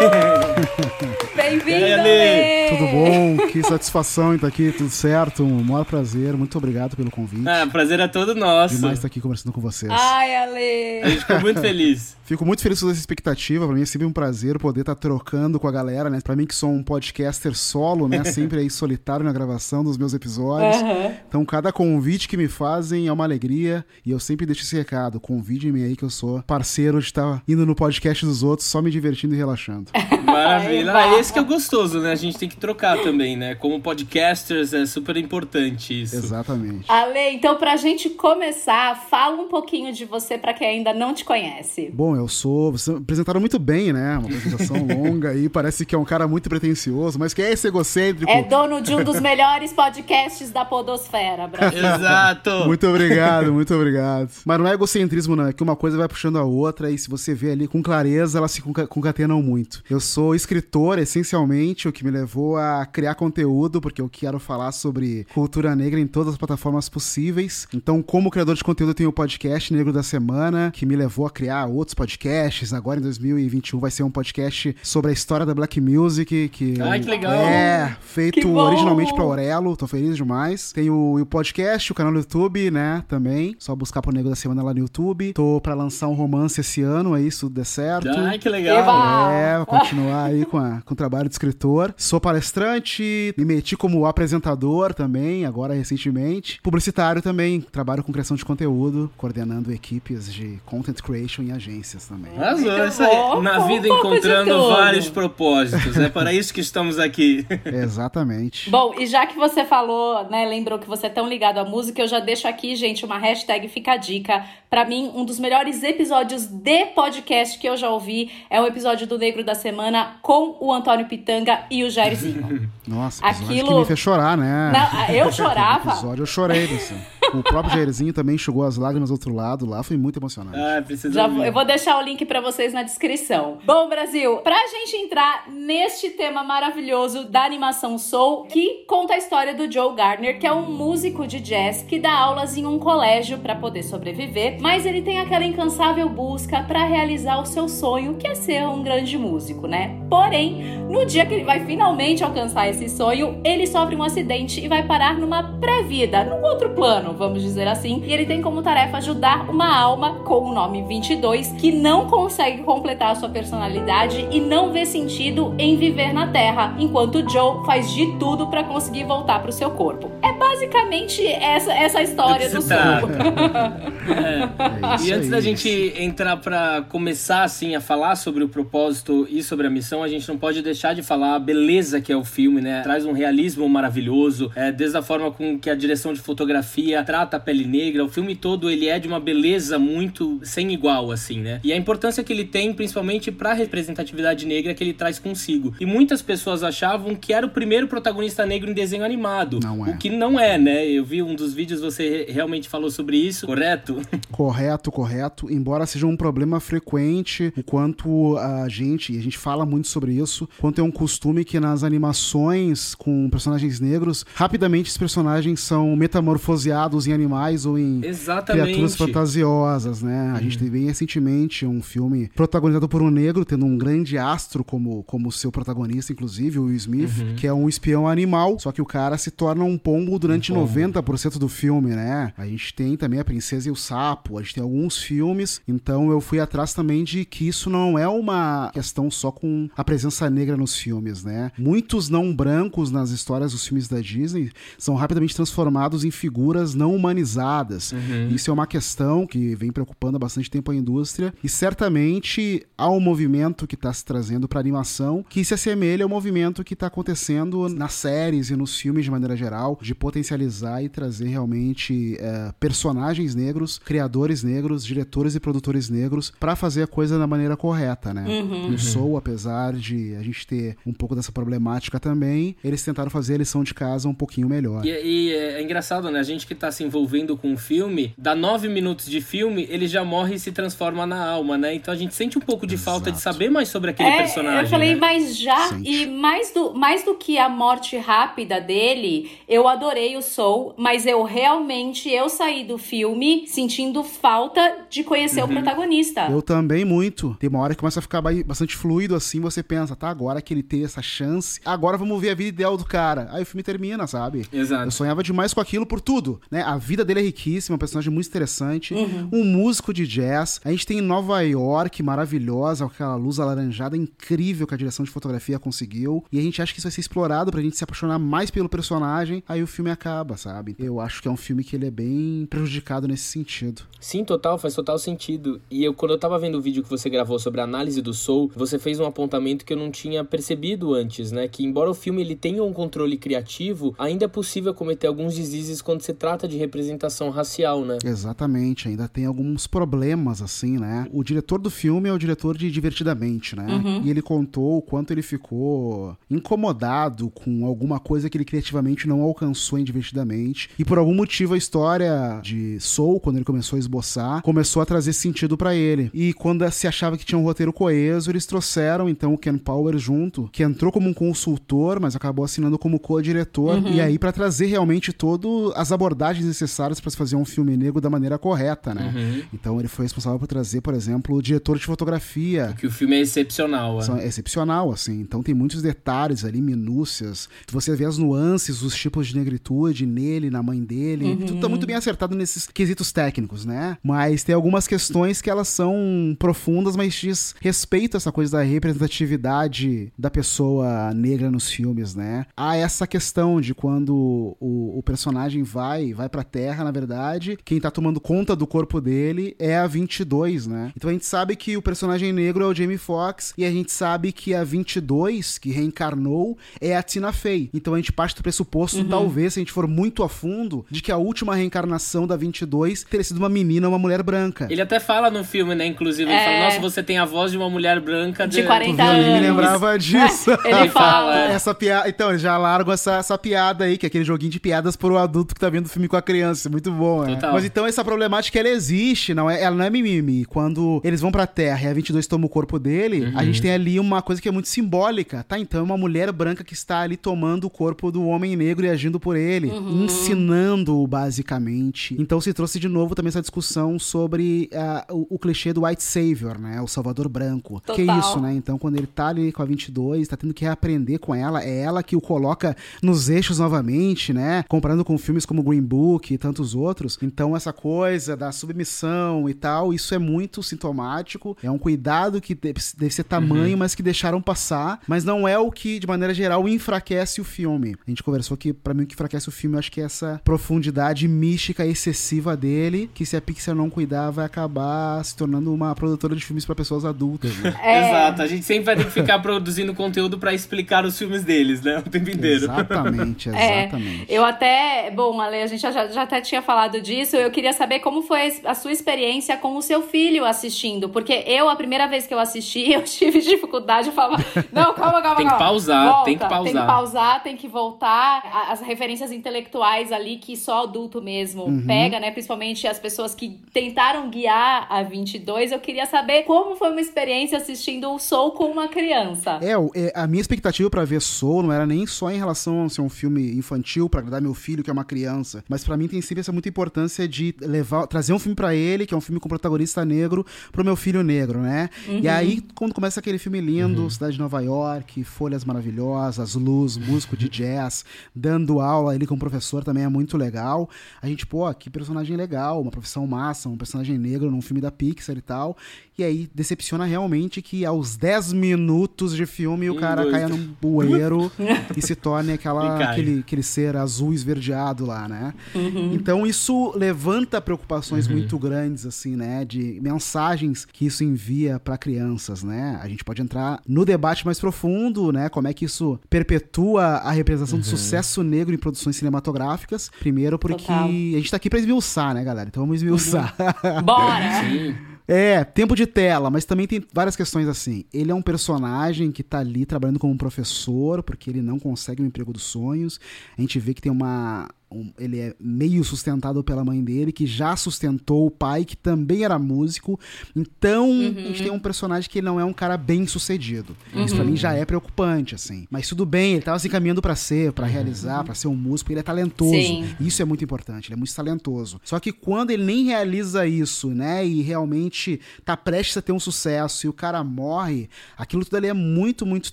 Bem-vindo, 1.38 1.84
Ale? 1.84 2.68
Tudo 2.70 2.90
bom? 2.90 3.46
Que 3.46 3.62
satisfação 3.62 4.32
em 4.32 4.34
estar 4.34 4.48
aqui, 4.48 4.72
tudo 4.72 4.90
certo? 4.90 5.44
Um 5.44 5.62
maior 5.62 5.84
prazer, 5.84 6.36
muito 6.36 6.58
obrigado 6.58 6.96
pelo 6.96 7.12
convite. 7.12 7.48
Ah, 7.48 7.64
prazer 7.70 8.00
é 8.00 8.08
todo 8.08 8.34
nosso. 8.34 8.74
Demais 8.74 8.98
estar 8.98 9.06
aqui 9.06 9.20
conversando 9.20 9.52
com 9.52 9.60
vocês. 9.60 9.90
Ai, 9.94 10.34
A 10.34 10.42
Ale! 10.42 11.00
gente 11.04 11.20
ficou 11.20 11.40
muito 11.40 11.60
feliz. 11.60 12.16
Fico 12.28 12.44
muito 12.44 12.60
feliz 12.60 12.82
com 12.82 12.90
essa 12.90 12.98
expectativa, 12.98 13.64
pra 13.66 13.74
mim 13.74 13.80
é 13.82 13.86
sempre 13.86 14.06
um 14.06 14.12
prazer 14.12 14.58
poder 14.58 14.80
estar 14.80 14.96
trocando 14.96 15.58
com 15.60 15.66
a 15.66 15.72
galera, 15.72 16.10
né? 16.10 16.20
Pra 16.22 16.36
mim 16.36 16.44
que 16.44 16.54
sou 16.54 16.70
um 16.70 16.82
podcaster 16.82 17.54
solo, 17.56 18.06
né? 18.06 18.22
Sempre 18.28 18.58
aí 18.58 18.68
solitário 18.68 19.24
na 19.24 19.32
gravação 19.32 19.82
dos 19.82 19.96
meus 19.96 20.12
episódios. 20.12 20.76
Aham. 20.82 21.12
Então 21.26 21.42
cada 21.46 21.72
convite 21.72 22.28
que 22.28 22.36
me 22.36 22.46
fazem 22.48 23.06
é 23.06 23.12
uma 23.12 23.24
alegria 23.24 23.82
e 24.04 24.10
eu 24.10 24.20
sempre 24.20 24.44
deixo 24.44 24.62
esse 24.62 24.76
recado. 24.76 25.18
Convide-me 25.18 25.82
aí 25.84 25.96
que 25.96 26.02
eu 26.04 26.10
sou 26.10 26.42
parceiro 26.42 26.98
de 26.98 27.06
estar 27.06 27.42
indo 27.48 27.64
no 27.64 27.74
podcast 27.74 28.26
dos 28.26 28.42
outros, 28.42 28.68
só 28.68 28.82
me 28.82 28.90
divertindo 28.90 29.34
e 29.34 29.38
relaxando. 29.38 29.90
Maravilha. 30.32 30.92
Ah, 30.94 31.18
esse 31.18 31.32
que 31.32 31.38
é 31.38 31.42
o 31.42 31.44
gostoso, 31.44 32.00
né? 32.00 32.12
A 32.12 32.16
gente 32.16 32.38
tem 32.38 32.48
que 32.48 32.56
trocar 32.56 32.98
também, 33.02 33.36
né? 33.36 33.54
Como 33.54 33.80
podcasters 33.80 34.72
é 34.72 34.84
super 34.86 35.16
importante 35.16 36.02
isso. 36.02 36.16
Exatamente. 36.16 36.84
Ale, 36.88 37.30
então 37.34 37.56
pra 37.56 37.76
gente 37.76 38.10
começar, 38.10 38.96
fala 39.08 39.40
um 39.40 39.48
pouquinho 39.48 39.92
de 39.92 40.04
você 40.04 40.36
pra 40.38 40.52
quem 40.54 40.66
ainda 40.68 40.92
não 40.94 41.14
te 41.14 41.24
conhece. 41.24 41.90
Bom, 41.92 42.16
eu 42.16 42.28
sou. 42.28 42.72
Vocês 42.72 42.96
apresentaram 42.96 43.40
muito 43.40 43.58
bem, 43.58 43.92
né? 43.92 44.18
Uma 44.18 44.26
apresentação 44.28 44.76
longa 44.86 45.30
aí. 45.30 45.48
Parece 45.48 45.84
que 45.86 45.94
é 45.94 45.98
um 45.98 46.04
cara 46.04 46.26
muito 46.28 46.48
pretencioso, 46.48 47.18
mas 47.18 47.32
que 47.34 47.42
é 47.42 47.52
esse 47.52 47.66
egocêntrico. 47.68 48.30
É 48.30 48.42
dono 48.42 48.80
de 48.80 48.94
um 48.94 49.02
dos 49.02 49.20
melhores 49.20 49.72
podcasts 49.72 50.50
da 50.50 50.64
Podosfera, 50.64 51.46
Brasil. 51.46 51.78
Exato. 51.78 52.50
Muito 52.66 52.86
obrigado, 52.86 53.52
muito 53.52 53.74
obrigado. 53.74 54.30
Mas 54.44 54.58
não 54.58 54.66
é 54.66 54.72
egocentrismo, 54.74 55.34
não. 55.36 55.46
É 55.48 55.52
que 55.52 55.62
uma 55.62 55.76
coisa 55.76 55.96
vai 55.96 56.08
puxando 56.08 56.38
a 56.38 56.44
outra 56.44 56.90
e 56.90 56.98
se 56.98 57.08
você 57.08 57.34
vê 57.34 57.52
ali 57.52 57.66
com 57.68 57.82
clareza, 57.82 58.38
elas 58.38 58.50
se 58.50 58.60
conca- 58.62 58.86
concatenam 58.86 59.42
muito. 59.42 59.82
Eu 59.90 60.00
sou 60.00 60.27
escritor, 60.34 60.98
essencialmente, 60.98 61.88
o 61.88 61.92
que 61.92 62.04
me 62.04 62.10
levou 62.10 62.56
a 62.56 62.86
criar 62.86 63.14
conteúdo, 63.14 63.80
porque 63.80 64.00
eu 64.00 64.08
quero 64.08 64.38
falar 64.38 64.72
sobre 64.72 65.26
cultura 65.34 65.74
negra 65.74 66.00
em 66.00 66.06
todas 66.06 66.34
as 66.34 66.38
plataformas 66.38 66.88
possíveis. 66.88 67.66
Então, 67.72 68.02
como 68.02 68.30
criador 68.30 68.54
de 68.54 68.64
conteúdo, 68.64 68.90
eu 68.90 68.94
tenho 68.94 69.10
o 69.10 69.12
podcast 69.12 69.72
Negro 69.72 69.92
da 69.92 70.02
Semana, 70.02 70.70
que 70.74 70.86
me 70.86 70.96
levou 70.96 71.26
a 71.26 71.30
criar 71.30 71.66
outros 71.66 71.94
podcasts. 71.94 72.72
Agora, 72.72 73.00
em 73.00 73.02
2021, 73.02 73.78
vai 73.78 73.90
ser 73.90 74.02
um 74.02 74.10
podcast 74.10 74.74
sobre 74.82 75.10
a 75.10 75.12
história 75.12 75.46
da 75.46 75.54
Black 75.54 75.80
Music, 75.80 76.48
que... 76.48 76.80
Ai, 76.80 77.00
que 77.00 77.08
legal. 77.08 77.32
É, 77.32 77.96
feito 78.00 78.50
originalmente 78.52 79.14
pra 79.14 79.24
Aurelo, 79.24 79.76
tô 79.76 79.86
feliz 79.86 80.16
demais. 80.16 80.72
Tem 80.72 80.90
o, 80.90 81.20
o 81.20 81.26
podcast, 81.26 81.90
o 81.92 81.94
canal 81.94 82.12
no 82.12 82.18
YouTube, 82.18 82.70
né, 82.70 83.04
também. 83.08 83.56
Só 83.58 83.74
buscar 83.74 84.02
pro 84.02 84.12
Nego 84.12 84.28
da 84.28 84.36
Semana 84.36 84.62
lá 84.62 84.72
no 84.72 84.80
YouTube. 84.80 85.32
Tô 85.32 85.60
pra 85.60 85.74
lançar 85.74 86.08
um 86.08 86.14
romance 86.14 86.60
esse 86.60 86.82
ano, 86.82 87.14
aí 87.14 87.30
se 87.30 87.40
tudo 87.40 87.54
der 87.54 87.64
certo. 87.64 88.08
Ai, 88.08 88.38
que 88.38 88.48
legal. 88.48 89.30
É, 89.30 89.56
vou 89.56 89.66
continuar 90.08 90.24
aí 90.24 90.44
com, 90.44 90.56
a- 90.58 90.80
com 90.84 90.94
o 90.94 90.96
trabalho 90.96 91.28
de 91.28 91.34
escritor. 91.34 91.94
Sou 91.96 92.20
palestrante, 92.20 93.34
me 93.36 93.44
meti 93.44 93.76
como 93.76 94.06
apresentador 94.06 94.94
também, 94.94 95.44
agora 95.44 95.74
recentemente. 95.74 96.60
Publicitário 96.62 97.20
também, 97.22 97.60
trabalho 97.60 98.02
com 98.02 98.12
criação 98.12 98.36
de 98.36 98.44
conteúdo, 98.44 99.10
coordenando 99.16 99.72
equipes 99.72 100.32
de 100.32 100.58
content 100.66 101.00
creation 101.02 101.42
em 101.42 101.52
agências 101.52 102.06
também. 102.06 102.32
Arrasou, 102.36 102.72
é 102.72 102.88
isso 102.88 103.02
aí. 103.02 103.42
Na 103.42 103.58
vida 103.60 103.88
encontrando 103.88 104.68
vários 104.68 105.08
propósitos. 105.08 105.96
É 105.96 106.08
para 106.08 106.32
isso 106.32 106.52
que 106.52 106.60
estamos 106.60 106.98
aqui. 106.98 107.46
Exatamente. 107.64 108.70
Bom, 108.70 108.94
e 108.98 109.06
já 109.06 109.26
que 109.26 109.36
você 109.36 109.64
falou, 109.64 110.28
né, 110.30 110.46
lembrou 110.46 110.78
que 110.78 110.88
você 110.88 111.06
é 111.06 111.10
tão 111.10 111.28
ligado 111.28 111.58
à 111.58 111.64
música, 111.64 112.02
eu 112.02 112.08
já 112.08 112.20
deixo 112.20 112.46
aqui, 112.48 112.74
gente, 112.76 113.04
uma 113.04 113.18
hashtag 113.18 113.68
Fica 113.68 113.92
a 113.92 113.96
Dica. 113.96 114.44
Pra 114.70 114.84
mim, 114.84 115.10
um 115.14 115.24
dos 115.24 115.38
melhores 115.38 115.82
episódios 115.82 116.44
de 116.46 116.86
podcast 116.86 117.58
que 117.58 117.66
eu 117.68 117.76
já 117.76 117.88
ouvi 117.90 118.30
é 118.50 118.60
o 118.60 118.66
episódio 118.66 119.06
do 119.06 119.18
Negro 119.18 119.42
da 119.42 119.54
Semana 119.54 119.97
com 120.22 120.56
o 120.60 120.72
Antônio 120.72 121.06
Pitanga 121.06 121.60
e 121.70 121.84
o 121.84 121.90
Jairzinho. 121.90 122.70
Nossa, 122.86 123.24
Aquilo- 123.26 123.68
que 123.68 123.74
me 123.74 123.84
fez 123.84 123.98
chorar, 123.98 124.36
né? 124.36 124.72
Não, 124.72 125.14
eu 125.14 125.30
chorava. 125.32 125.90
episódio 125.90 126.22
eu 126.22 126.26
chorei, 126.26 126.64
assim. 126.64 126.96
O 127.34 127.42
próprio 127.42 127.74
Jairzinho 127.74 128.12
também 128.12 128.34
enxugou 128.36 128.64
as 128.64 128.76
lágrimas 128.76 129.10
do 129.10 129.12
outro 129.12 129.34
lado 129.34 129.66
lá, 129.66 129.82
foi 129.82 129.96
muito 129.96 130.18
emocionante. 130.18 130.58
Ah, 130.58 130.82
precisa 130.82 131.12
Já, 131.12 131.26
ouvir. 131.26 131.46
eu 131.46 131.52
vou 131.52 131.64
deixar 131.64 131.98
o 131.98 132.02
link 132.02 132.24
pra 132.24 132.40
vocês 132.40 132.72
na 132.72 132.82
descrição. 132.82 133.58
Bom, 133.64 133.88
Brasil, 133.88 134.38
pra 134.38 134.56
gente 134.68 134.96
entrar 134.96 135.44
neste 135.50 136.10
tema 136.10 136.42
maravilhoso 136.42 137.24
da 137.28 137.44
animação 137.44 137.98
Soul, 137.98 138.44
que 138.44 138.84
conta 138.86 139.14
a 139.14 139.18
história 139.18 139.54
do 139.54 139.70
Joe 139.70 139.94
Gardner, 139.94 140.38
que 140.38 140.46
é 140.46 140.52
um 140.52 140.70
músico 140.72 141.26
de 141.26 141.40
jazz 141.40 141.82
que 141.82 141.98
dá 141.98 142.12
aulas 142.16 142.56
em 142.56 142.64
um 142.66 142.78
colégio 142.78 143.38
pra 143.38 143.54
poder 143.54 143.82
sobreviver, 143.82 144.58
mas 144.60 144.86
ele 144.86 145.02
tem 145.02 145.20
aquela 145.20 145.44
incansável 145.44 146.08
busca 146.08 146.62
pra 146.62 146.84
realizar 146.84 147.40
o 147.40 147.46
seu 147.46 147.68
sonho, 147.68 148.14
que 148.16 148.26
é 148.26 148.34
ser 148.34 148.66
um 148.66 148.82
grande 148.82 149.18
músico, 149.18 149.66
né? 149.66 150.00
Porém, 150.08 150.78
no 150.88 151.04
dia 151.04 151.26
que 151.26 151.34
ele 151.34 151.44
vai 151.44 151.64
finalmente 151.66 152.24
alcançar 152.24 152.68
esse 152.68 152.88
sonho, 152.88 153.40
ele 153.44 153.66
sofre 153.66 153.94
um 153.96 154.02
acidente 154.02 154.64
e 154.64 154.68
vai 154.68 154.82
parar 154.86 155.18
numa 155.18 155.58
pré-vida, 155.58 156.24
num 156.24 156.42
outro 156.42 156.70
plano, 156.70 157.12
vamos 157.18 157.42
dizer 157.42 157.66
assim. 157.68 158.02
E 158.06 158.12
ele 158.12 158.24
tem 158.24 158.40
como 158.40 158.62
tarefa 158.62 158.98
ajudar 158.98 159.50
uma 159.50 159.76
alma 159.76 160.20
com 160.24 160.50
o 160.50 160.54
nome 160.54 160.82
22 160.84 161.48
que 161.58 161.72
não 161.72 162.06
consegue 162.06 162.62
completar 162.62 163.10
a 163.12 163.14
sua 163.14 163.28
personalidade 163.28 164.26
e 164.30 164.40
não 164.40 164.72
vê 164.72 164.86
sentido 164.86 165.54
em 165.58 165.76
viver 165.76 166.12
na 166.12 166.28
Terra, 166.28 166.74
enquanto 166.78 167.28
Joe 167.28 167.64
faz 167.66 167.90
de 167.92 168.06
tudo 168.18 168.46
pra 168.46 168.64
conseguir 168.64 169.04
voltar 169.04 169.40
pro 169.42 169.52
seu 169.52 169.70
corpo. 169.70 170.10
É 170.22 170.32
basicamente 170.32 171.26
essa, 171.26 171.72
essa 171.72 172.02
história 172.02 172.48
Do. 172.48 172.62
Soul. 172.62 172.78
É 174.08 174.94
isso 174.96 175.06
E 175.06 175.12
antes 175.12 175.24
aí, 175.26 175.30
da 175.30 175.38
isso. 175.38 175.48
gente 175.48 175.92
entrar 175.98 176.36
pra 176.38 176.82
começar 176.88 177.42
assim 177.42 177.74
a 177.74 177.80
falar 177.80 178.16
sobre 178.16 178.42
o 178.42 178.48
propósito 178.48 179.26
e 179.30 179.42
sobre 179.42 179.66
a 179.66 179.70
missão, 179.70 180.02
a 180.02 180.08
gente 180.08 180.26
não 180.28 180.38
pode 180.38 180.62
deixar 180.62 180.94
de 180.94 181.02
falar 181.02 181.34
a 181.34 181.38
beleza 181.38 182.00
que 182.00 182.10
é 182.12 182.16
o 182.16 182.24
filme, 182.24 182.60
né? 182.60 182.80
Traz 182.82 183.04
um 183.04 183.12
realismo 183.12 183.68
maravilhoso, 183.68 184.50
é, 184.54 184.72
desde 184.72 184.96
a 184.96 185.02
forma 185.02 185.30
com 185.30 185.58
que 185.58 185.68
a 185.68 185.74
direção 185.74 186.12
de 186.12 186.20
fotografia 186.20 187.04
trata 187.08 187.38
a 187.38 187.40
pele 187.40 187.64
negra, 187.66 188.04
o 188.04 188.08
filme 188.08 188.36
todo 188.36 188.68
ele 188.68 188.86
é 188.86 188.98
de 188.98 189.08
uma 189.08 189.18
beleza 189.18 189.78
muito 189.78 190.38
sem 190.42 190.70
igual 190.74 191.10
assim, 191.10 191.38
né? 191.40 191.58
E 191.64 191.72
a 191.72 191.76
importância 191.76 192.22
que 192.22 192.30
ele 192.34 192.44
tem 192.44 192.74
principalmente 192.74 193.32
pra 193.32 193.54
representatividade 193.54 194.44
negra 194.44 194.74
que 194.74 194.84
ele 194.84 194.92
traz 194.92 195.18
consigo. 195.18 195.72
E 195.80 195.86
muitas 195.86 196.20
pessoas 196.20 196.62
achavam 196.62 197.14
que 197.14 197.32
era 197.32 197.46
o 197.46 197.48
primeiro 197.48 197.88
protagonista 197.88 198.44
negro 198.44 198.70
em 198.70 198.74
desenho 198.74 199.04
animado, 199.06 199.58
Não 199.62 199.86
é. 199.86 199.90
o 199.92 199.96
que 199.96 200.10
não 200.10 200.38
é, 200.38 200.58
né? 200.58 200.86
Eu 200.86 201.02
vi 201.02 201.22
um 201.22 201.34
dos 201.34 201.54
vídeos 201.54 201.80
você 201.80 202.26
re- 202.26 202.32
realmente 202.32 202.68
falou 202.68 202.90
sobre 202.90 203.16
isso, 203.16 203.46
correto? 203.46 203.96
Correto, 204.30 204.92
correto. 204.92 205.50
Embora 205.50 205.86
seja 205.86 206.06
um 206.06 206.16
problema 206.16 206.60
frequente, 206.60 207.52
o 207.56 207.62
quanto 207.62 208.36
a 208.36 208.68
gente, 208.68 209.12
e 209.14 209.18
a 209.18 209.22
gente 209.22 209.38
fala 209.38 209.64
muito 209.64 209.88
sobre 209.88 210.12
isso, 210.12 210.46
quanto 210.60 210.80
é 210.80 210.84
um 210.84 210.90
costume 210.90 211.44
que 211.44 211.58
nas 211.58 211.82
animações 211.82 212.94
com 212.94 213.28
personagens 213.30 213.80
negros, 213.80 214.24
rapidamente 214.34 214.86
esses 214.88 214.98
personagens 214.98 215.60
são 215.60 215.96
metamorfoseados 215.96 216.97
em 217.06 217.12
animais 217.12 217.64
ou 217.66 217.78
em 217.78 218.04
Exatamente. 218.04 218.64
criaturas 218.64 218.96
fantasiosas, 218.96 220.02
né? 220.02 220.32
A 220.36 220.40
gente 220.40 220.58
teve 220.58 220.70
bem 220.70 220.86
recentemente 220.86 221.66
um 221.66 221.82
filme 221.82 222.30
protagonizado 222.34 222.88
por 222.88 223.02
um 223.02 223.10
negro, 223.10 223.44
tendo 223.44 223.64
um 223.64 223.76
grande 223.76 224.16
astro 224.18 224.64
como, 224.64 225.02
como 225.04 225.30
seu 225.30 225.50
protagonista, 225.52 226.12
inclusive, 226.12 226.58
o 226.58 226.64
Will 226.64 226.76
Smith, 226.76 227.10
que 227.36 227.46
é 227.46 227.52
um 227.52 227.68
espião 227.68 228.08
animal, 228.08 228.58
só 228.58 228.72
que 228.72 228.82
o 228.82 228.86
cara 228.86 229.16
se 229.18 229.30
torna 229.30 229.64
um 229.64 229.78
pombo 229.78 230.18
durante 230.18 230.52
Um 230.52 230.56
pombo. 230.66 231.02
90% 231.02 231.38
do 231.38 231.48
filme, 231.48 231.90
né? 231.94 232.32
A 232.36 232.46
gente 232.46 232.74
tem 232.74 232.96
também 232.96 233.20
a 233.20 233.24
Princesa 233.24 233.68
e 233.68 233.70
o 233.70 233.76
Sapo, 233.76 234.38
a 234.38 234.42
gente 234.42 234.54
tem 234.54 234.62
alguns 234.62 234.98
filmes, 234.98 235.60
então 235.66 236.10
eu 236.10 236.20
fui 236.20 236.40
atrás 236.40 236.72
também 236.74 237.04
de 237.04 237.24
que 237.24 237.46
isso 237.46 237.70
não 237.70 237.98
é 237.98 238.08
uma 238.08 238.70
questão 238.72 239.10
só 239.10 239.30
com 239.30 239.68
a 239.76 239.84
presença 239.84 240.28
negra 240.30 240.56
nos 240.56 240.76
filmes, 240.76 241.24
né? 241.24 241.52
Muitos 241.58 242.08
não 242.08 242.34
brancos 242.34 242.90
nas 242.90 243.10
histórias 243.10 243.52
dos 243.52 243.66
filmes 243.66 243.88
da 243.88 244.00
Disney 244.00 244.50
são 244.78 244.94
rapidamente 244.94 245.34
transformados 245.34 246.04
em 246.04 246.10
figuras 246.10 246.74
não 246.74 246.87
humanizadas. 246.94 247.92
Isso 248.30 248.50
é 248.50 248.54
uma 248.54 248.66
questão 248.66 249.26
que 249.26 249.54
vem 249.54 249.70
preocupando 249.70 250.16
há 250.16 250.18
bastante 250.18 250.50
tempo 250.50 250.70
a 250.70 250.74
indústria 250.74 251.32
e 251.42 251.48
certamente 251.48 252.66
há 252.76 252.90
um 252.90 253.00
movimento 253.00 253.66
que 253.66 253.74
está 253.74 253.92
se 253.92 254.04
trazendo 254.04 254.48
para 254.48 254.60
animação 254.60 255.24
que 255.28 255.44
se 255.44 255.54
assemelha 255.54 256.04
ao 256.04 256.08
movimento 256.08 256.64
que 256.64 256.74
está 256.74 256.86
acontecendo 256.86 257.68
nas 257.68 257.92
séries 257.92 258.50
e 258.50 258.56
nos 258.56 258.78
filmes 258.78 259.04
de 259.04 259.10
maneira 259.10 259.36
geral, 259.36 259.78
de 259.80 259.94
potencializar 259.94 260.82
e 260.82 260.88
trazer 260.88 261.28
realmente 261.28 262.16
eh, 262.18 262.52
personagens 262.58 263.34
negros, 263.34 263.78
criadores 263.78 264.42
negros, 264.42 264.84
diretores 264.84 265.34
e 265.34 265.40
produtores 265.40 265.88
negros 265.88 266.32
para 266.38 266.56
fazer 266.56 266.82
a 266.82 266.86
coisa 266.86 267.18
da 267.18 267.26
maneira 267.26 267.56
correta, 267.56 268.12
né? 268.12 268.24
O 268.72 268.78
Soul, 268.78 269.16
apesar 269.16 269.74
de 269.74 270.14
a 270.16 270.22
gente 270.22 270.46
ter 270.46 270.76
um 270.86 270.92
pouco 270.92 271.14
dessa 271.14 271.32
problemática 271.32 271.98
também, 271.98 272.56
eles 272.62 272.82
tentaram 272.82 273.10
fazer 273.10 273.34
a 273.34 273.38
lição 273.38 273.62
de 273.62 273.74
casa 273.74 274.08
um 274.08 274.14
pouquinho 274.14 274.48
melhor. 274.48 274.84
E, 274.84 274.90
e 274.90 275.32
é 275.32 275.62
engraçado, 275.62 276.10
né? 276.10 276.18
A 276.18 276.22
gente 276.22 276.46
que 276.46 276.54
tá 276.54 276.70
se 276.78 276.84
envolvendo 276.84 277.36
com 277.36 277.52
o 277.52 277.56
filme, 277.58 278.14
dá 278.16 278.34
nove 278.34 278.68
minutos 278.68 279.06
de 279.06 279.20
filme, 279.20 279.66
ele 279.70 279.86
já 279.86 280.04
morre 280.04 280.34
e 280.36 280.38
se 280.38 280.50
transforma 280.52 281.04
na 281.06 281.28
alma, 281.28 281.58
né? 281.58 281.74
Então 281.74 281.92
a 281.92 281.96
gente 281.96 282.14
sente 282.14 282.38
um 282.38 282.40
pouco 282.40 282.66
de 282.66 282.76
falta 282.76 283.10
de 283.10 283.18
Exato. 283.18 283.34
saber 283.34 283.50
mais 283.50 283.68
sobre 283.68 283.90
aquele 283.90 284.08
É, 284.08 284.16
personagem. 284.18 284.62
eu 284.62 284.68
falei, 284.68 284.94
né? 284.94 285.00
mas 285.00 285.36
já, 285.36 285.68
Sente. 285.68 285.90
e 285.90 286.06
mais 286.06 286.52
do, 286.52 286.72
mais 286.74 287.04
do 287.04 287.14
que 287.14 287.38
a 287.38 287.48
morte 287.48 287.96
rápida 287.96 288.60
dele, 288.60 289.30
eu 289.48 289.66
adorei 289.68 290.16
o 290.16 290.22
Soul, 290.22 290.74
mas 290.76 291.04
eu 291.06 291.22
realmente, 291.24 292.08
eu 292.10 292.28
saí 292.28 292.64
do 292.64 292.78
filme 292.78 293.44
sentindo 293.46 294.02
falta 294.04 294.86
de 294.90 295.02
conhecer 295.04 295.42
Uhum. 295.42 295.46
o 295.46 295.52
protagonista. 295.52 296.28
Eu 296.30 296.42
também 296.42 296.84
muito. 296.84 297.36
Tem 297.40 297.48
uma 297.48 297.58
hora 297.60 297.74
que 297.74 297.80
começa 297.80 297.98
a 297.98 298.02
ficar 298.02 298.20
ba- 298.20 298.30
bastante 298.46 298.76
fluido 298.76 299.14
assim, 299.14 299.40
você 299.40 299.62
pensa, 299.62 299.96
tá, 299.96 300.08
agora 300.08 300.40
que 300.40 300.52
ele 300.54 300.62
tem 300.62 300.84
essa 300.84 301.02
chance, 301.02 301.60
agora 301.64 301.96
vamos 301.96 302.20
ver 302.20 302.30
a 302.30 302.34
vida 302.34 302.48
ideal 302.50 302.76
do 302.76 302.84
cara. 302.84 303.28
Aí 303.32 303.42
o 303.42 303.46
filme 303.46 303.62
termina, 303.62 304.06
sabe? 304.06 304.46
Exato. 304.52 304.84
Eu 304.84 304.90
sonhava 304.90 305.22
demais 305.22 305.52
com 305.54 305.60
aquilo 305.60 305.86
por 305.86 306.00
tudo, 306.00 306.40
né? 306.50 306.62
A 306.68 306.76
vida 306.76 307.02
dele 307.02 307.20
é 307.20 307.22
riquíssima, 307.22 307.76
um 307.76 307.78
personagem 307.78 308.12
muito 308.12 308.26
interessante, 308.28 308.92
Uhum. 308.92 309.28
um 309.32 309.42
músico 309.44 309.92
de 309.94 310.06
jazz. 310.06 310.60
A 310.64 310.70
gente 310.70 310.84
tem 310.86 311.00
Nova 311.00 311.40
York, 311.40 312.02
maravilhosa, 312.02 312.84
com 312.84 312.90
aquela 312.92 313.14
luz 313.16 313.40
alaranjada 313.40 313.96
incrível 313.96 314.66
que 314.66 314.74
a 314.74 314.76
direção 314.76 315.04
de 315.04 315.10
fotografia 315.10 315.58
conseguiu. 315.58 316.24
E 316.30 316.38
a 316.38 316.42
gente 316.42 316.60
acha 316.60 316.72
que 316.72 316.78
isso 316.78 316.86
vai 316.86 316.92
ser 316.92 317.00
explorado 317.00 317.50
pra 317.50 317.62
gente 317.62 317.76
se 317.76 317.84
apaixonar 317.84 318.18
mais 318.18 318.50
pelo 318.50 318.68
personagem. 318.68 319.42
Aí 319.48 319.62
o 319.62 319.66
filme 319.66 319.90
acaba, 319.90 320.36
sabe? 320.36 320.76
Eu 320.78 321.00
acho 321.00 321.22
que 321.22 321.28
é 321.28 321.30
um 321.30 321.36
filme 321.36 321.64
que 321.64 321.74
ele 321.76 321.86
é 321.86 321.90
bem 321.90 322.46
prejudicado 322.50 323.08
nesse 323.08 323.24
sentido. 323.24 323.82
Sim, 324.00 324.24
total, 324.24 324.58
faz 324.58 324.74
total 324.74 324.98
sentido. 324.98 325.60
E 325.70 325.82
eu, 325.84 325.94
quando 325.94 326.12
eu 326.12 326.18
tava 326.18 326.38
vendo 326.38 326.58
o 326.58 326.60
vídeo 326.60 326.82
que 326.82 326.90
você 326.90 327.08
gravou 327.08 327.38
sobre 327.38 327.60
a 327.60 327.64
análise 327.64 328.02
do 328.02 328.12
Soul, 328.12 328.50
você 328.54 328.78
fez 328.78 329.00
um 329.00 329.06
apontamento 329.06 329.64
que 329.64 329.72
eu 329.72 329.76
não 329.78 329.90
tinha 329.90 330.22
percebido 330.24 330.92
antes, 330.94 331.32
né? 331.32 331.48
Que 331.48 331.64
embora 331.64 331.90
o 331.90 331.94
filme 331.94 332.20
ele 332.20 332.36
tenha 332.36 332.62
um 332.62 332.72
controle 332.72 333.16
criativo, 333.16 333.94
ainda 333.98 334.26
é 334.26 334.28
possível 334.28 334.74
cometer 334.74 335.06
alguns 335.06 335.34
deslizes 335.34 335.80
quando 335.82 336.02
se 336.02 336.12
trata 336.12 336.47
de 336.48 336.56
representação 336.56 337.30
racial, 337.30 337.84
né? 337.84 337.98
Exatamente, 338.04 338.88
ainda 338.88 339.06
tem 339.06 339.26
alguns 339.26 339.66
problemas, 339.66 340.42
assim, 340.42 340.78
né? 340.78 341.06
O 341.12 341.22
diretor 341.22 341.58
do 341.60 341.70
filme 341.70 342.08
é 342.08 342.12
o 342.12 342.18
diretor 342.18 342.56
de 342.56 342.70
Divertidamente, 342.70 343.56
né? 343.56 343.66
E 344.04 344.10
ele 344.10 344.22
contou 344.22 344.78
o 344.78 344.82
quanto 344.82 345.12
ele 345.12 345.22
ficou 345.22 346.16
incomodado 346.30 347.30
com 347.30 347.66
alguma 347.66 347.98
coisa 347.98 348.30
que 348.30 348.36
ele 348.36 348.44
criativamente 348.44 349.06
não 349.06 349.20
alcançou 349.22 349.78
em 349.78 349.84
Divertidamente. 349.84 350.70
E 350.78 350.84
por 350.84 350.98
algum 350.98 351.14
motivo 351.14 351.54
a 351.54 351.58
história 351.58 352.40
de 352.42 352.78
Soul, 352.80 353.20
quando 353.20 353.36
ele 353.36 353.44
começou 353.44 353.76
a 353.76 353.80
esboçar, 353.80 354.42
começou 354.42 354.80
a 354.80 354.86
trazer 354.86 355.12
sentido 355.12 355.56
pra 355.56 355.74
ele. 355.74 356.10
E 356.14 356.32
quando 356.32 356.68
se 356.70 356.86
achava 356.86 357.16
que 357.16 357.24
tinha 357.24 357.38
um 357.38 357.44
roteiro 357.44 357.72
coeso, 357.72 358.30
eles 358.30 358.46
trouxeram 358.46 359.08
então 359.08 359.34
o 359.34 359.38
Ken 359.38 359.58
Power 359.58 359.98
junto, 359.98 360.48
que 360.52 360.62
entrou 360.62 360.92
como 360.92 361.08
um 361.08 361.14
consultor, 361.14 361.98
mas 362.00 362.14
acabou 362.14 362.44
assinando 362.44 362.78
como 362.78 363.00
co-diretor. 363.00 363.82
E 363.86 364.00
aí 364.00 364.18
pra 364.18 364.32
trazer 364.32 364.66
realmente 364.66 365.12
todas 365.12 365.72
as 365.74 365.90
abordagens 365.90 366.37
necessárias 366.44 367.00
pra 367.00 367.10
se 367.10 367.16
fazer 367.16 367.36
um 367.36 367.44
filme 367.44 367.76
negro 367.76 368.00
da 368.00 368.10
maneira 368.10 368.38
correta, 368.38 368.94
né? 368.94 369.44
Então 369.52 369.78
ele 369.78 369.88
foi 369.88 370.04
responsável 370.04 370.38
por 370.38 370.46
trazer, 370.46 370.80
por 370.80 370.94
exemplo, 370.94 371.36
o 371.36 371.42
diretor 371.42 371.78
de 371.78 371.84
fotografia. 371.84 372.74
Que 372.78 372.86
o 372.86 372.90
filme 372.90 373.16
é 373.16 373.20
excepcional, 373.20 374.00
é. 374.00 374.24
É 374.24 374.26
excepcional, 374.26 374.90
assim. 374.92 375.20
Então 375.20 375.42
tem 375.42 375.54
muitos 375.54 375.82
detalhes 375.82 376.44
ali, 376.44 376.60
minúcias. 376.60 377.48
Você 377.70 377.94
vê 377.94 378.04
as 378.04 378.18
nuances, 378.18 378.82
os 378.82 378.94
tipos 378.94 379.28
de 379.28 379.36
negritude 379.36 380.06
nele, 380.06 380.50
na 380.50 380.62
mãe 380.62 380.82
dele. 380.82 381.36
Tudo 381.46 381.60
tá 381.60 381.68
muito 381.68 381.86
bem 381.86 381.96
acertado 381.96 382.34
nesses 382.34 382.66
quesitos 382.66 383.12
técnicos, 383.12 383.64
né? 383.64 383.96
Mas 384.02 384.42
tem 384.42 384.54
algumas 384.54 384.86
questões 384.86 385.40
que 385.40 385.50
elas 385.50 385.68
são 385.68 386.36
profundas, 386.38 386.96
mas 386.96 387.14
diz 387.14 387.54
respeito 387.60 388.16
a 388.16 388.18
essa 388.18 388.32
coisa 388.32 388.58
da 388.58 388.62
representatividade 388.62 390.12
da 390.18 390.30
pessoa 390.30 391.12
negra 391.14 391.50
nos 391.50 391.70
filmes, 391.70 392.14
né? 392.14 392.46
Há 392.56 392.76
essa 392.76 393.06
questão 393.06 393.60
de 393.60 393.74
quando 393.74 394.56
o, 394.60 394.98
o 394.98 395.02
personagem 395.02 395.62
vai, 395.62 396.12
vai 396.12 396.27
pra 396.28 396.42
Terra, 396.44 396.84
na 396.84 396.90
verdade, 396.90 397.58
quem 397.64 397.80
tá 397.80 397.90
tomando 397.90 398.20
conta 398.20 398.54
do 398.54 398.66
corpo 398.66 399.00
dele 399.00 399.54
é 399.58 399.76
a 399.76 399.86
22, 399.86 400.66
né? 400.66 400.92
Então 400.96 401.10
a 401.10 401.12
gente 401.12 401.26
sabe 401.26 401.56
que 401.56 401.76
o 401.76 401.82
personagem 401.82 402.32
negro 402.32 402.64
é 402.64 402.66
o 402.66 402.74
Jamie 402.74 402.98
Foxx 402.98 403.52
e 403.56 403.64
a 403.64 403.70
gente 403.70 403.92
sabe 403.92 404.32
que 404.32 404.54
a 404.54 404.64
22, 404.64 405.58
que 405.58 405.70
reencarnou, 405.70 406.56
é 406.80 406.96
a 406.96 407.02
Tina 407.02 407.32
Fey. 407.32 407.70
Então 407.72 407.94
a 407.94 407.96
gente 407.96 408.12
parte 408.12 408.34
do 408.36 408.42
pressuposto, 408.42 409.04
talvez, 409.04 409.54
se 409.54 409.60
a 409.60 409.62
gente 409.62 409.72
for 409.72 409.86
muito 409.86 410.22
a 410.22 410.28
fundo, 410.28 410.84
de 410.90 411.00
que 411.02 411.10
a 411.12 411.16
última 411.16 411.54
reencarnação 411.54 412.26
da 412.26 412.36
22 412.36 413.04
teria 413.04 413.24
sido 413.24 413.38
uma 413.38 413.48
menina, 413.48 413.88
uma 413.88 413.98
mulher 413.98 414.22
branca. 414.22 414.66
Ele 414.70 414.80
até 414.82 415.00
fala 415.00 415.30
no 415.30 415.44
filme, 415.44 415.74
né? 415.74 415.86
Inclusive, 415.86 416.30
ele 416.30 416.40
fala, 416.44 416.64
nossa, 416.64 416.80
você 416.80 417.02
tem 417.02 417.18
a 417.18 417.24
voz 417.24 417.50
de 417.50 417.56
uma 417.56 417.70
mulher 417.70 418.00
branca 418.00 418.46
De 418.46 418.58
de, 418.60 418.66
40 418.66 418.90
Tu 418.90 418.96
viu? 418.96 419.06
Eu 419.06 419.12
nem 419.12 419.22
me 419.22 419.28
anos. 419.38 419.48
lembrava 419.48 419.98
disso. 419.98 420.50
Ele 420.64 420.88
fala. 420.90 421.36
Essa 421.50 421.74
piada. 421.74 422.08
Então, 422.08 422.30
eles 422.30 422.42
já 422.42 422.56
largam 422.58 422.92
essa, 422.92 423.16
essa 423.16 423.38
piada 423.38 423.84
aí, 423.84 423.96
que 423.96 424.06
é 424.06 424.08
aquele 424.08 424.24
joguinho 424.24 424.50
de 424.50 424.60
piadas 424.60 424.96
pro 424.96 425.16
adulto 425.16 425.54
que 425.54 425.60
tá 425.60 425.68
vendo 425.70 425.86
o 425.86 425.88
filme 425.88 426.08
com 426.08 426.16
a 426.18 426.22
criança. 426.22 426.68
Muito 426.68 426.90
bom, 426.90 427.24
né? 427.24 427.34
Total. 427.34 427.52
Mas 427.52 427.64
então 427.64 427.86
essa 427.86 428.04
problemática 428.04 428.58
ela 428.58 428.68
existe, 428.68 429.34
não 429.34 429.50
é? 429.50 429.62
Ela 429.62 429.76
não 429.76 429.84
é 429.84 429.90
mimimi. 429.90 430.44
Quando 430.44 431.00
eles 431.04 431.20
vão 431.20 431.30
pra 431.30 431.46
Terra 431.46 431.84
e 431.84 431.90
a 431.90 431.94
22 431.94 432.26
toma 432.26 432.46
o 432.46 432.48
corpo 432.48 432.78
dele, 432.78 433.32
a 433.34 433.44
gente 433.44 433.62
tem 433.62 433.72
ali 433.72 433.98
uma 433.98 434.22
coisa 434.22 434.40
que 434.40 434.48
é 434.48 434.52
muito 434.52 434.68
simbólica, 434.68 435.44
tá? 435.46 435.58
Então 435.58 435.80
é 435.80 435.82
uma 435.82 435.96
mulher 435.96 436.30
branca 436.32 436.64
que 436.64 436.74
está 436.74 437.00
ali 437.00 437.16
tomando 437.16 437.64
o 437.64 437.70
corpo 437.70 438.10
do 438.10 438.26
homem 438.26 438.56
negro 438.56 438.86
e 438.86 438.88
agindo 438.88 439.18
por 439.18 439.36
ele, 439.36 439.70
ensinando-o 439.70 441.06
basicamente. 441.06 442.16
Então 442.18 442.40
se 442.40 442.52
trouxe 442.52 442.78
de 442.78 442.88
novo 442.88 443.14
também 443.14 443.28
essa 443.28 443.40
discussão 443.40 443.98
sobre 443.98 444.70
ah, 444.74 445.06
o, 445.10 445.26
o 445.34 445.38
clichê 445.38 445.72
do 445.72 445.84
white 445.84 446.02
savior, 446.02 446.58
né? 446.58 446.80
O 446.80 446.86
salvador 446.86 447.28
branco. 447.28 447.80
Que 447.94 448.04
Total. 448.04 448.18
isso, 448.18 448.40
né? 448.40 448.54
Então, 448.54 448.78
quando 448.78 448.96
ele 448.96 449.06
tá 449.06 449.28
ali 449.28 449.52
com 449.52 449.62
a 449.62 449.64
22, 449.64 450.26
tá 450.28 450.36
tendo 450.36 450.54
que 450.54 450.64
reaprender 450.64 451.18
com 451.18 451.34
ela, 451.34 451.62
é 451.62 451.80
ela 451.80 452.02
que 452.02 452.16
o 452.16 452.20
coloca 452.20 452.76
nos 453.02 453.28
eixos 453.28 453.58
novamente, 453.58 454.32
né? 454.32 454.64
Comparando 454.68 455.04
com 455.04 455.16
filmes 455.18 455.46
como 455.46 455.62
Green 455.62 455.82
Book 456.08 456.32
e 456.32 456.38
tantos 456.38 456.74
outros. 456.74 457.18
Então, 457.20 457.54
essa 457.54 457.70
coisa 457.72 458.34
da 458.34 458.50
submissão 458.50 459.48
e 459.48 459.52
tal, 459.52 459.92
isso 459.92 460.14
é 460.14 460.18
muito 460.18 460.62
sintomático. 460.62 461.56
É 461.62 461.70
um 461.70 461.76
cuidado 461.78 462.40
que 462.40 462.54
deve, 462.54 462.80
deve 462.96 463.14
ser 463.14 463.24
tamanho, 463.24 463.76
mas 463.76 463.94
que 463.94 464.02
deixaram 464.02 464.40
passar. 464.40 465.00
Mas 465.06 465.22
não 465.22 465.46
é 465.46 465.58
o 465.58 465.70
que, 465.70 465.98
de 465.98 466.06
maneira 466.06 466.32
geral, 466.32 466.66
enfraquece 466.68 467.40
o 467.40 467.44
filme. 467.44 467.94
A 468.06 468.10
gente 468.10 468.22
conversou 468.22 468.56
que, 468.56 468.72
pra 468.72 468.94
mim, 468.94 469.02
o 469.02 469.06
que 469.06 469.14
enfraquece 469.14 469.48
o 469.48 469.52
filme, 469.52 469.76
eu 469.76 469.80
acho 469.80 469.92
que 469.92 470.00
é 470.00 470.04
essa 470.04 470.40
profundidade 470.44 471.28
mística 471.28 471.84
excessiva 471.84 472.56
dele, 472.56 473.10
que 473.12 473.26
se 473.26 473.36
a 473.36 473.40
Pixar 473.40 473.74
não 473.74 473.90
cuidar, 473.90 474.30
vai 474.30 474.46
acabar 474.46 475.22
se 475.24 475.36
tornando 475.36 475.72
uma 475.74 475.94
produtora 475.94 476.34
de 476.34 476.44
filmes 476.44 476.64
pra 476.64 476.74
pessoas 476.74 477.04
adultas, 477.04 477.54
né? 477.58 477.74
É. 477.82 478.08
Exato, 478.08 478.42
a 478.42 478.46
gente 478.46 478.64
sempre 478.64 478.84
vai 478.84 478.96
ter 478.96 479.04
que 479.04 479.10
ficar 479.10 479.38
produzindo 479.40 479.94
conteúdo 479.94 480.38
pra 480.38 480.54
explicar 480.54 481.04
os 481.04 481.18
filmes 481.18 481.44
deles, 481.44 481.82
né? 481.82 481.98
O 481.98 482.08
tempo 482.08 482.30
inteiro. 482.30 482.64
Exatamente, 482.64 483.48
É, 483.58 483.82
exatamente. 483.82 484.26
eu 484.28 484.44
até, 484.44 485.10
bom, 485.10 485.40
Ale, 485.40 485.62
a 485.62 485.66
gente 485.66 485.80
já, 485.80 485.90
já 486.08 486.22
até 486.22 486.40
tinha 486.40 486.62
falado 486.62 487.00
disso. 487.00 487.36
Eu 487.36 487.50
queria 487.50 487.72
saber 487.72 487.98
como 488.00 488.22
foi 488.22 488.60
a 488.64 488.74
sua 488.74 488.92
experiência 488.92 489.56
com 489.56 489.76
o 489.76 489.82
seu 489.82 490.02
filho 490.02 490.44
assistindo, 490.44 491.08
porque 491.08 491.32
eu, 491.46 491.68
a 491.68 491.74
primeira 491.76 492.06
vez 492.06 492.26
que 492.26 492.32
eu 492.34 492.38
assisti, 492.38 492.90
eu 492.92 493.02
tive 493.02 493.40
dificuldade. 493.40 494.08
Eu 494.08 494.14
falava, 494.14 494.42
não, 494.72 494.94
calma, 494.94 495.20
calma, 495.22 495.36
Tem 495.36 495.46
que 495.46 495.50
calma. 495.50 495.58
pausar, 495.58 496.04
Volta, 496.08 496.24
tem 496.24 496.38
que 496.38 496.46
pausar. 496.48 496.62
Tem 496.64 496.72
que 496.80 496.86
pausar, 496.86 497.42
tem 497.42 497.56
que 497.56 497.68
voltar. 497.68 498.68
As 498.70 498.80
referências 498.80 499.32
intelectuais 499.32 500.12
ali 500.12 500.36
que 500.36 500.56
só 500.56 500.84
adulto 500.84 501.20
mesmo 501.20 501.64
Uhum. 501.64 501.84
pega, 501.86 502.20
né? 502.20 502.30
Principalmente 502.30 502.86
as 502.86 502.98
pessoas 502.98 503.34
que 503.34 503.58
tentaram 503.72 504.28
guiar 504.30 504.86
a 504.90 505.02
22. 505.02 505.72
Eu 505.72 505.80
queria 505.80 506.06
saber 506.06 506.42
como 506.44 506.76
foi 506.76 506.90
uma 506.90 507.00
experiência 507.00 507.58
assistindo 507.58 508.10
o 508.12 508.18
Soul 508.18 508.52
com 508.52 508.64
uma 508.66 508.88
criança. 508.88 509.58
É, 509.62 509.76
o- 509.76 509.90
é, 509.94 510.12
a 510.14 510.26
minha 510.26 510.40
expectativa 510.40 510.88
pra 510.90 511.04
ver 511.04 511.20
Soul 511.20 511.62
não 511.64 511.72
era 511.72 511.86
nem 511.86 512.06
só 512.06 512.30
em 512.30 512.36
relação 512.38 512.84
a 512.84 512.88
ser 512.88 513.00
um 513.00 513.08
filme 513.08 513.56
infantil 513.56 514.08
pra 514.08 514.20
agradar 514.20 514.40
meu 514.40 514.54
filho, 514.54 514.82
que 514.84 514.90
é 514.90 514.92
uma 514.92 515.04
criança, 515.04 515.64
mas 515.68 515.84
para 515.88 515.96
mim 515.96 516.06
tem 516.06 516.20
sempre 516.20 516.40
essa 516.40 516.52
muita 516.52 516.68
importância 516.68 517.26
de 517.26 517.54
levar, 517.62 518.06
trazer 518.06 518.34
um 518.34 518.38
filme 518.38 518.54
para 518.54 518.74
ele, 518.74 519.06
que 519.06 519.14
é 519.14 519.16
um 519.16 519.22
filme 519.22 519.40
com 519.40 519.48
protagonista 519.48 520.04
negro, 520.04 520.44
pro 520.70 520.84
meu 520.84 520.94
filho 520.94 521.22
negro, 521.22 521.60
né? 521.60 521.88
Uhum. 522.06 522.20
E 522.20 522.28
aí, 522.28 522.60
quando 522.74 522.92
começa 522.92 523.20
aquele 523.20 523.38
filme 523.38 523.58
lindo, 523.58 524.02
uhum. 524.02 524.10
Cidade 524.10 524.34
de 524.34 524.38
Nova 524.38 524.60
York, 524.60 525.24
folhas 525.24 525.64
maravilhosas, 525.64 526.54
luz, 526.54 526.98
músico 526.98 527.38
de 527.38 527.48
jazz, 527.48 528.04
dando 528.36 528.80
aula 528.80 529.14
ele 529.14 529.26
como 529.26 529.40
professor 529.40 529.82
também 529.82 530.04
é 530.04 530.08
muito 530.08 530.36
legal. 530.36 530.90
A 531.22 531.26
gente, 531.26 531.46
pô, 531.46 531.72
que 531.72 531.88
personagem 531.88 532.36
legal, 532.36 532.82
uma 532.82 532.90
profissão 532.90 533.26
massa, 533.26 533.70
um 533.70 533.76
personagem 533.78 534.18
negro 534.18 534.50
num 534.50 534.60
filme 534.60 534.82
da 534.82 534.90
Pixar 534.90 535.38
e 535.38 535.40
tal. 535.40 535.74
E 536.18 536.24
aí 536.24 536.50
decepciona 536.52 537.04
realmente 537.04 537.62
que 537.62 537.86
aos 537.86 538.16
10 538.16 538.52
minutos 538.52 539.36
de 539.36 539.46
filme 539.46 539.88
o 539.88 539.94
cara 539.94 540.22
dois. 540.22 540.34
caia 540.34 540.48
num 540.48 540.74
bueiro 540.82 541.50
e 541.96 542.02
se 542.02 542.16
torne 542.16 542.52
aquela, 542.52 543.10
aquele, 543.10 543.38
aquele 543.38 543.62
ser 543.62 543.96
azul 543.96 544.34
esverdeado 544.34 545.06
lá, 545.06 545.28
né? 545.28 545.54
Uhum. 545.78 546.14
Então 546.14 546.46
isso 546.46 546.92
levanta 546.96 547.60
preocupações 547.60 548.26
uhum. 548.26 548.34
muito 548.34 548.58
grandes, 548.58 549.06
assim, 549.06 549.36
né? 549.36 549.64
De 549.64 549.98
mensagens 550.00 550.84
que 550.84 551.06
isso 551.06 551.24
envia 551.24 551.78
para 551.78 551.96
crianças, 551.96 552.62
né? 552.62 552.98
A 553.02 553.08
gente 553.08 553.24
pode 553.24 553.42
entrar 553.42 553.80
no 553.86 554.04
debate 554.04 554.44
mais 554.44 554.58
profundo, 554.58 555.32
né? 555.32 555.48
Como 555.48 555.68
é 555.68 555.72
que 555.72 555.84
isso 555.84 556.18
perpetua 556.28 557.04
a 557.04 557.30
representação 557.30 557.76
uhum. 557.76 557.82
do 557.82 557.86
sucesso 557.86 558.42
negro 558.42 558.74
em 558.74 558.78
produções 558.78 559.16
cinematográficas. 559.16 560.10
Primeiro 560.18 560.58
porque 560.58 560.84
Total. 560.84 561.06
a 561.06 561.08
gente 561.08 561.50
tá 561.50 561.56
aqui 561.56 561.70
pra 561.70 561.78
esmiuçar, 561.78 562.34
né, 562.34 562.44
galera? 562.44 562.68
Então 562.68 562.82
vamos 562.82 562.96
esmiuçar. 562.96 563.54
Uhum. 563.84 564.02
Bora! 564.02 564.60
Sim. 564.62 564.94
É, 565.30 565.62
tempo 565.62 565.94
de 565.94 566.06
tela, 566.06 566.48
mas 566.48 566.64
também 566.64 566.86
tem 566.86 567.04
várias 567.12 567.36
questões 567.36 567.68
assim. 567.68 568.06
Ele 568.14 568.30
é 568.30 568.34
um 568.34 568.40
personagem 568.40 569.30
que 569.30 569.42
tá 569.42 569.58
ali 569.58 569.84
trabalhando 569.84 570.18
como 570.18 570.34
professor, 570.38 571.22
porque 571.22 571.50
ele 571.50 571.60
não 571.60 571.78
consegue 571.78 572.22
um 572.22 572.24
emprego 572.24 572.50
dos 572.50 572.62
sonhos. 572.62 573.20
A 573.56 573.60
gente 573.60 573.78
vê 573.78 573.92
que 573.92 574.00
tem 574.00 574.10
uma, 574.10 574.70
um, 574.90 575.12
ele 575.18 575.38
é 575.38 575.54
meio 575.60 576.02
sustentado 576.02 576.62
pela 576.64 576.84
mãe 576.84 577.02
dele, 577.02 577.32
que 577.32 577.46
já 577.46 577.76
sustentou 577.76 578.46
o 578.46 578.50
pai, 578.50 578.84
que 578.84 578.96
também 578.96 579.44
era 579.44 579.58
músico. 579.58 580.18
Então, 580.56 581.10
uhum. 581.10 581.34
a 581.36 581.40
gente 581.42 581.62
tem 581.62 581.70
um 581.70 581.78
personagem 581.78 582.28
que 582.28 582.40
não 582.40 582.58
é 582.58 582.64
um 582.64 582.72
cara 582.72 582.96
bem 582.96 583.26
sucedido. 583.26 583.96
Uhum. 584.14 584.24
Isso 584.24 584.34
pra 584.34 584.44
mim 584.44 584.56
já 584.56 584.72
é 584.72 584.84
preocupante, 584.84 585.54
assim. 585.54 585.86
Mas 585.90 586.08
tudo 586.08 586.24
bem, 586.24 586.54
ele 586.54 586.62
tava 586.62 586.78
se 586.78 586.88
encaminhando 586.88 587.20
para 587.20 587.36
ser, 587.36 587.72
para 587.72 587.86
uhum. 587.86 587.92
realizar, 587.92 588.44
para 588.44 588.54
ser 588.54 588.68
um 588.68 588.74
músico, 588.74 589.12
ele 589.12 589.20
é 589.20 589.22
talentoso. 589.22 589.72
Sim. 589.72 590.08
Isso 590.20 590.40
é 590.40 590.44
muito 590.44 590.64
importante, 590.64 591.08
ele 591.08 591.14
é 591.14 591.16
muito 591.16 591.34
talentoso. 591.34 592.00
Só 592.02 592.18
que 592.18 592.32
quando 592.32 592.70
ele 592.70 592.84
nem 592.84 593.04
realiza 593.04 593.66
isso, 593.66 594.08
né, 594.08 594.46
e 594.46 594.62
realmente 594.62 595.40
tá 595.64 595.76
prestes 595.76 596.16
a 596.16 596.22
ter 596.22 596.32
um 596.32 596.40
sucesso 596.40 597.06
e 597.06 597.08
o 597.08 597.12
cara 597.12 597.44
morre, 597.44 598.08
aquilo 598.36 598.64
tudo 598.64 598.76
ali 598.76 598.88
é 598.88 598.94
muito, 598.94 599.44
muito 599.44 599.72